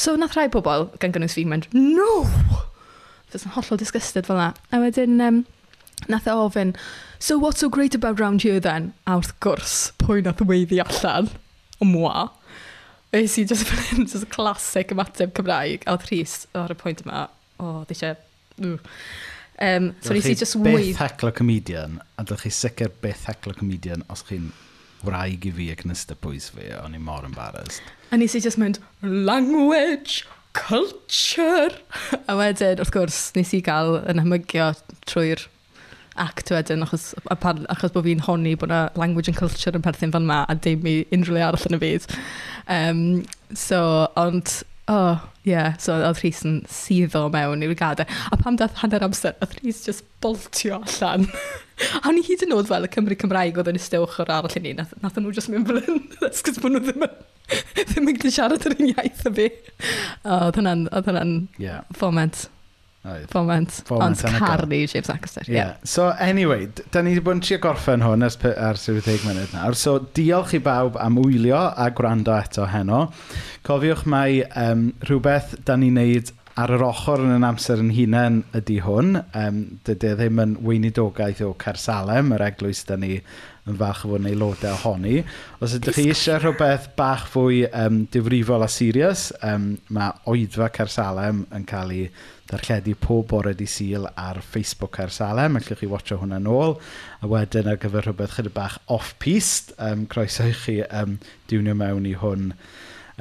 So, 0.00 0.14
nath 0.16 0.38
rhai 0.38 0.46
pobl, 0.52 0.88
gan 1.02 1.12
gynnwys 1.12 1.36
fi, 1.36 1.44
mynd, 1.50 1.68
no! 1.76 2.22
Fes 3.30 3.44
yn 3.44 3.52
hollol 3.58 3.82
disgusted 3.82 4.30
fel 4.30 4.40
yna. 4.40 4.54
A 4.72 4.80
wedyn, 4.80 5.20
um, 5.26 5.42
nath 6.08 6.30
e 6.30 6.32
ofyn, 6.32 6.72
so 7.20 7.36
what's 7.36 7.60
so 7.60 7.68
great 7.68 7.98
about 7.98 8.24
round 8.24 8.46
here 8.46 8.62
then? 8.64 8.94
A 9.04 9.18
wrth 9.18 9.34
gwrs, 9.44 9.76
pwy 10.00 10.24
nath 10.24 10.40
weiddi 10.48 10.80
allan? 10.80 11.28
O 11.84 11.90
mwa. 11.92 12.30
Ys 13.12 13.36
i 13.36 13.44
just 13.44 13.66
fel 13.68 13.84
hyn, 13.90 14.08
just 14.08 14.32
classic 14.32 14.96
ymateb 14.96 15.36
Cymraeg. 15.36 15.84
A 15.84 15.98
oedd 15.98 16.08
Rhys 16.08 16.40
ar 16.56 16.72
y 16.72 16.80
pwynt 16.80 17.04
yma, 17.04 17.28
o, 17.60 17.68
oh, 17.68 17.78
eisiau 17.84 18.16
Um, 18.60 19.94
so 20.00 20.14
nes 20.16 20.26
i 20.26 20.34
just 20.34 20.56
wyth... 20.56 20.96
Beth 20.96 21.02
heclo 21.02 21.32
comedian, 21.36 22.00
a 22.16 22.24
dylch 22.24 22.46
chi 22.46 22.52
sicr 22.54 22.92
beth 23.02 23.26
heclo 23.28 23.52
comedian 23.56 24.04
os 24.12 24.24
chi'n 24.28 24.50
wraig 25.04 25.44
i 25.48 25.52
fi 25.56 25.70
ac 25.74 25.84
yn 25.86 25.94
pwys 26.24 26.50
fi, 26.54 26.70
o'n 26.80 26.96
i 26.96 27.00
mor 27.00 27.26
embarrassed. 27.28 27.82
A 28.10 28.18
nes 28.20 28.34
i 28.36 28.40
just 28.40 28.60
mynd, 28.60 28.80
language, 29.02 30.24
culture. 30.56 31.70
A 32.26 32.36
wedyn, 32.38 32.80
wrth 32.80 32.92
gwrs, 32.94 33.20
nes 33.36 33.52
i 33.56 33.62
gael 33.64 34.00
yn 34.10 34.22
hymygio 34.24 34.72
trwy'r 35.08 35.46
act 36.20 36.50
wedyn, 36.52 36.82
achos, 36.84 37.12
achos 37.30 37.94
bod 37.94 38.04
fi'n 38.08 38.24
honni 38.26 38.56
bod 38.58 38.72
yna 38.72 38.80
language 38.98 39.30
and 39.30 39.38
culture 39.38 39.72
yn 39.76 39.84
perthyn 39.84 40.12
fan 40.12 40.26
ma, 40.28 40.42
a 40.48 40.56
dim 40.56 40.88
i 40.88 40.96
unrhyw 41.14 41.36
le 41.36 41.44
arall 41.46 41.68
yn 41.70 41.78
y 41.78 41.82
byd. 41.84 42.08
Um, 42.68 43.04
so, 43.56 43.80
ond 44.20 44.60
oh, 44.90 45.22
ie. 45.44 45.54
Yeah. 45.54 45.76
So 45.80 45.96
oedd 45.96 46.20
Rhys 46.20 46.42
yn 46.46 46.60
syddo 46.70 47.26
mewn 47.32 47.64
i'r 47.64 47.74
gadau. 47.78 48.06
A 48.30 48.38
pam 48.40 48.58
dath 48.60 48.82
hanner 48.82 49.06
amser, 49.06 49.36
oedd 49.40 49.56
Rhys 49.60 49.84
just 49.86 50.06
boltio 50.24 50.82
allan. 50.82 51.28
a 52.04 52.12
ni 52.12 52.24
hyd 52.26 52.44
yn 52.44 52.54
oed 52.56 52.68
fel 52.68 52.86
y 52.86 52.92
Cymru 52.92 53.16
Cymraeg 53.20 53.58
oedd 53.60 53.70
yn 53.72 53.80
ystewch 53.80 54.20
o'r 54.22 54.32
arall 54.36 54.58
i 54.58 54.64
ni. 54.64 54.76
Nath, 54.76 54.94
nath 55.00 55.18
nhw 55.20 55.34
just 55.36 55.52
mynd 55.52 55.68
fel 55.70 55.82
yn, 55.82 56.02
that's 56.20 56.44
cos 56.46 56.60
bod 56.62 56.76
nhw 56.76 56.84
ddim 56.84 57.06
yn 57.08 57.18
ddim 57.90 58.10
yn 58.10 58.16
gallu 58.18 58.32
siarad 58.34 58.66
yr 58.68 58.76
un 58.76 58.90
iaith 58.92 59.26
o 59.26 59.34
fi. 59.36 59.48
Oedd 60.36 60.60
hwnna'n 60.60 61.36
yeah. 61.62 61.82
foment. 61.96 62.46
Oedd. 63.00 63.30
Foment. 63.32 63.72
Foment 63.88 64.24
Ond 64.24 64.36
caru 64.36 64.66
James 64.86 65.08
Acaster. 65.08 65.46
Yeah. 65.46 65.54
yeah. 65.56 65.76
So, 65.84 66.10
anyway, 66.20 66.68
da 66.92 67.00
ni 67.00 67.14
wedi 67.14 67.22
bod 67.24 67.38
yn 67.38 67.44
trio 67.46 67.56
gorffen 67.62 68.04
hwn 68.04 68.26
ers 68.26 68.36
ar 68.50 68.76
70 68.76 69.24
munud 69.24 69.54
nawr. 69.56 69.76
So, 69.78 69.96
diolch 70.16 70.52
i 70.58 70.60
bawb 70.60 70.98
am 71.00 71.16
wylio 71.22 71.62
a 71.72 71.88
gwrando 71.96 72.34
eto 72.36 72.68
heno. 72.68 73.06
Cofiwch 73.64 74.04
mai 74.04 74.42
um, 74.52 74.90
rhywbeth 75.08 75.56
da 75.64 75.78
ni'n 75.80 75.96
neud 75.96 76.34
ar 76.60 76.74
yr 76.76 76.82
ochr 76.84 77.22
yn 77.24 77.32
yn 77.38 77.46
amser 77.46 77.80
yn 77.80 77.92
hunain 77.96 78.42
ydy 78.58 78.80
hwn. 78.84 79.16
Um, 79.38 79.62
dydy 79.86 80.10
e 80.10 80.18
ddim 80.18 80.42
yn 80.44 80.58
weinidogaeth 80.66 81.40
o 81.46 81.54
Cersalem, 81.62 82.34
yr 82.36 82.44
eglwys 82.50 82.82
da 82.88 82.98
ni 83.00 83.14
yn 83.68 83.78
fach 83.80 84.02
o 84.04 84.10
fod 84.10 84.20
yn 84.20 84.28
aelodau 84.32 84.74
ohoni. 84.74 85.22
Os 85.64 85.76
ydych 85.78 85.96
chi 85.96 86.10
eisiau 86.12 86.40
rhywbeth 86.42 86.90
bach 86.98 87.24
fwy 87.32 87.62
um, 87.70 88.02
difrifol 88.12 88.66
a 88.66 88.68
serious, 88.68 89.30
um, 89.46 89.72
mae 89.94 90.12
oedfa 90.28 90.68
Cersalem 90.76 91.46
yn 91.56 91.64
cael 91.70 91.96
ei 91.96 92.10
ddarlledu 92.50 92.96
pob 92.98 93.28
bore 93.30 93.54
di 93.54 93.66
syl 93.70 94.08
ar 94.18 94.40
Facebook 94.42 94.98
ar 95.02 95.12
Salem, 95.14 95.58
allwch 95.58 95.78
chi 95.78 95.88
watcho 95.90 96.18
hwnna 96.20 96.40
nôl, 96.42 96.76
a 97.22 97.30
wedyn 97.30 97.70
ar 97.70 97.78
gyfer 97.80 98.08
rhywbeth 98.08 98.36
chydig 98.38 98.56
bach 98.56 98.80
off-piste, 98.90 99.76
um, 99.78 100.06
croeso 100.10 100.48
i 100.48 100.56
chi 100.56 100.80
um, 100.88 101.18
diwnio 101.50 101.76
mewn 101.78 102.08
i 102.10 102.16
hwn 102.18 102.50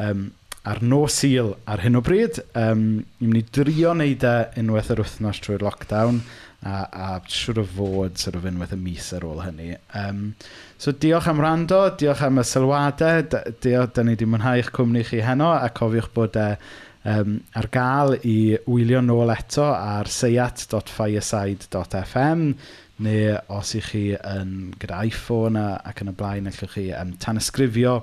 um, 0.01 0.27
ar 0.69 0.81
no 0.83 1.05
syl 1.11 1.55
ar 1.69 1.85
hyn 1.85 1.99
o 1.99 2.03
bryd. 2.05 2.41
Um, 2.57 2.83
ni'n 3.21 3.31
mynd 3.31 3.41
i 3.41 3.45
drio 3.59 3.93
wneud 3.95 4.25
e 4.27 4.35
unwaith 4.61 4.93
yr 4.95 5.03
wythnos 5.03 5.41
trwy'r 5.45 5.65
lockdown, 5.65 6.23
a, 6.59 6.73
a 6.91 7.09
siwr 7.31 7.61
o 7.61 7.67
fod 7.77 8.17
sort 8.19 8.35
of 8.35 8.49
unwaith 8.49 8.75
y 8.75 8.81
mis 8.81 9.13
ar 9.15 9.23
ôl 9.29 9.45
hynny. 9.45 9.75
Um, 9.95 10.33
so 10.81 10.91
diolch 10.91 11.29
am 11.31 11.39
rando, 11.43 11.85
diolch 12.01 12.25
am 12.25 12.41
y 12.41 12.47
sylwadau, 12.49 13.23
diolch, 13.63 13.93
da 13.95 14.03
ni 14.03 14.17
wedi 14.17 14.27
mwynhau 14.27 14.59
eich 14.59 14.73
cwmni 14.75 15.05
chi 15.07 15.21
heno, 15.23 15.53
a 15.55 15.69
cofiwch 15.75 16.11
bod 16.17 16.39
e 16.39 16.51
uh, 16.57 16.77
um, 17.05 17.41
ar 17.55 17.67
gael 17.71 18.17
i 18.27 18.57
wylio 18.67 19.01
nôl 19.05 19.29
eto 19.33 19.63
ar 19.71 20.07
seiat.fireside.fm 20.11 22.53
neu 22.99 23.37
os 23.55 23.75
ych 23.79 23.89
chi 23.93 24.03
yn 24.17 24.73
gyda 24.79 25.03
iPhone 25.07 25.59
a, 25.59 25.79
ac 25.87 26.01
yn 26.03 26.11
y 26.11 26.13
blaen 26.19 26.47
allwch 26.51 26.73
chi 26.75 26.85
um, 26.95 27.11
tanysgrifio 27.23 27.93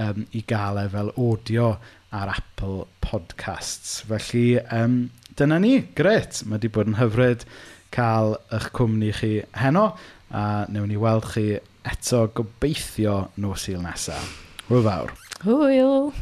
um, 0.00 0.18
i 0.32 0.40
gael 0.48 0.76
e 0.80 0.88
fel 0.92 1.10
audio 1.16 1.66
ar 2.10 2.28
Apple 2.32 2.86
Podcasts. 3.04 4.00
Felly, 4.08 4.58
um, 4.72 5.10
dyna 5.38 5.58
ni. 5.62 5.74
Gret, 5.96 6.42
mae 6.46 6.58
wedi 6.58 6.72
bod 6.72 6.90
yn 6.90 6.98
hyfryd 7.00 7.40
cael 7.94 8.36
eich 8.54 8.70
cwmni 8.76 9.12
chi 9.20 9.32
heno 9.60 9.90
a 10.30 10.46
newn 10.70 10.90
ni 10.90 10.98
weld 11.00 11.26
chi 11.34 11.46
eto 11.90 12.26
gobeithio 12.34 13.20
nos 13.42 13.68
il 13.70 13.82
nesaf. 13.84 14.34
Hwyl 14.70 14.86
fawr. 14.86 15.14
Hwyl. 15.44 16.12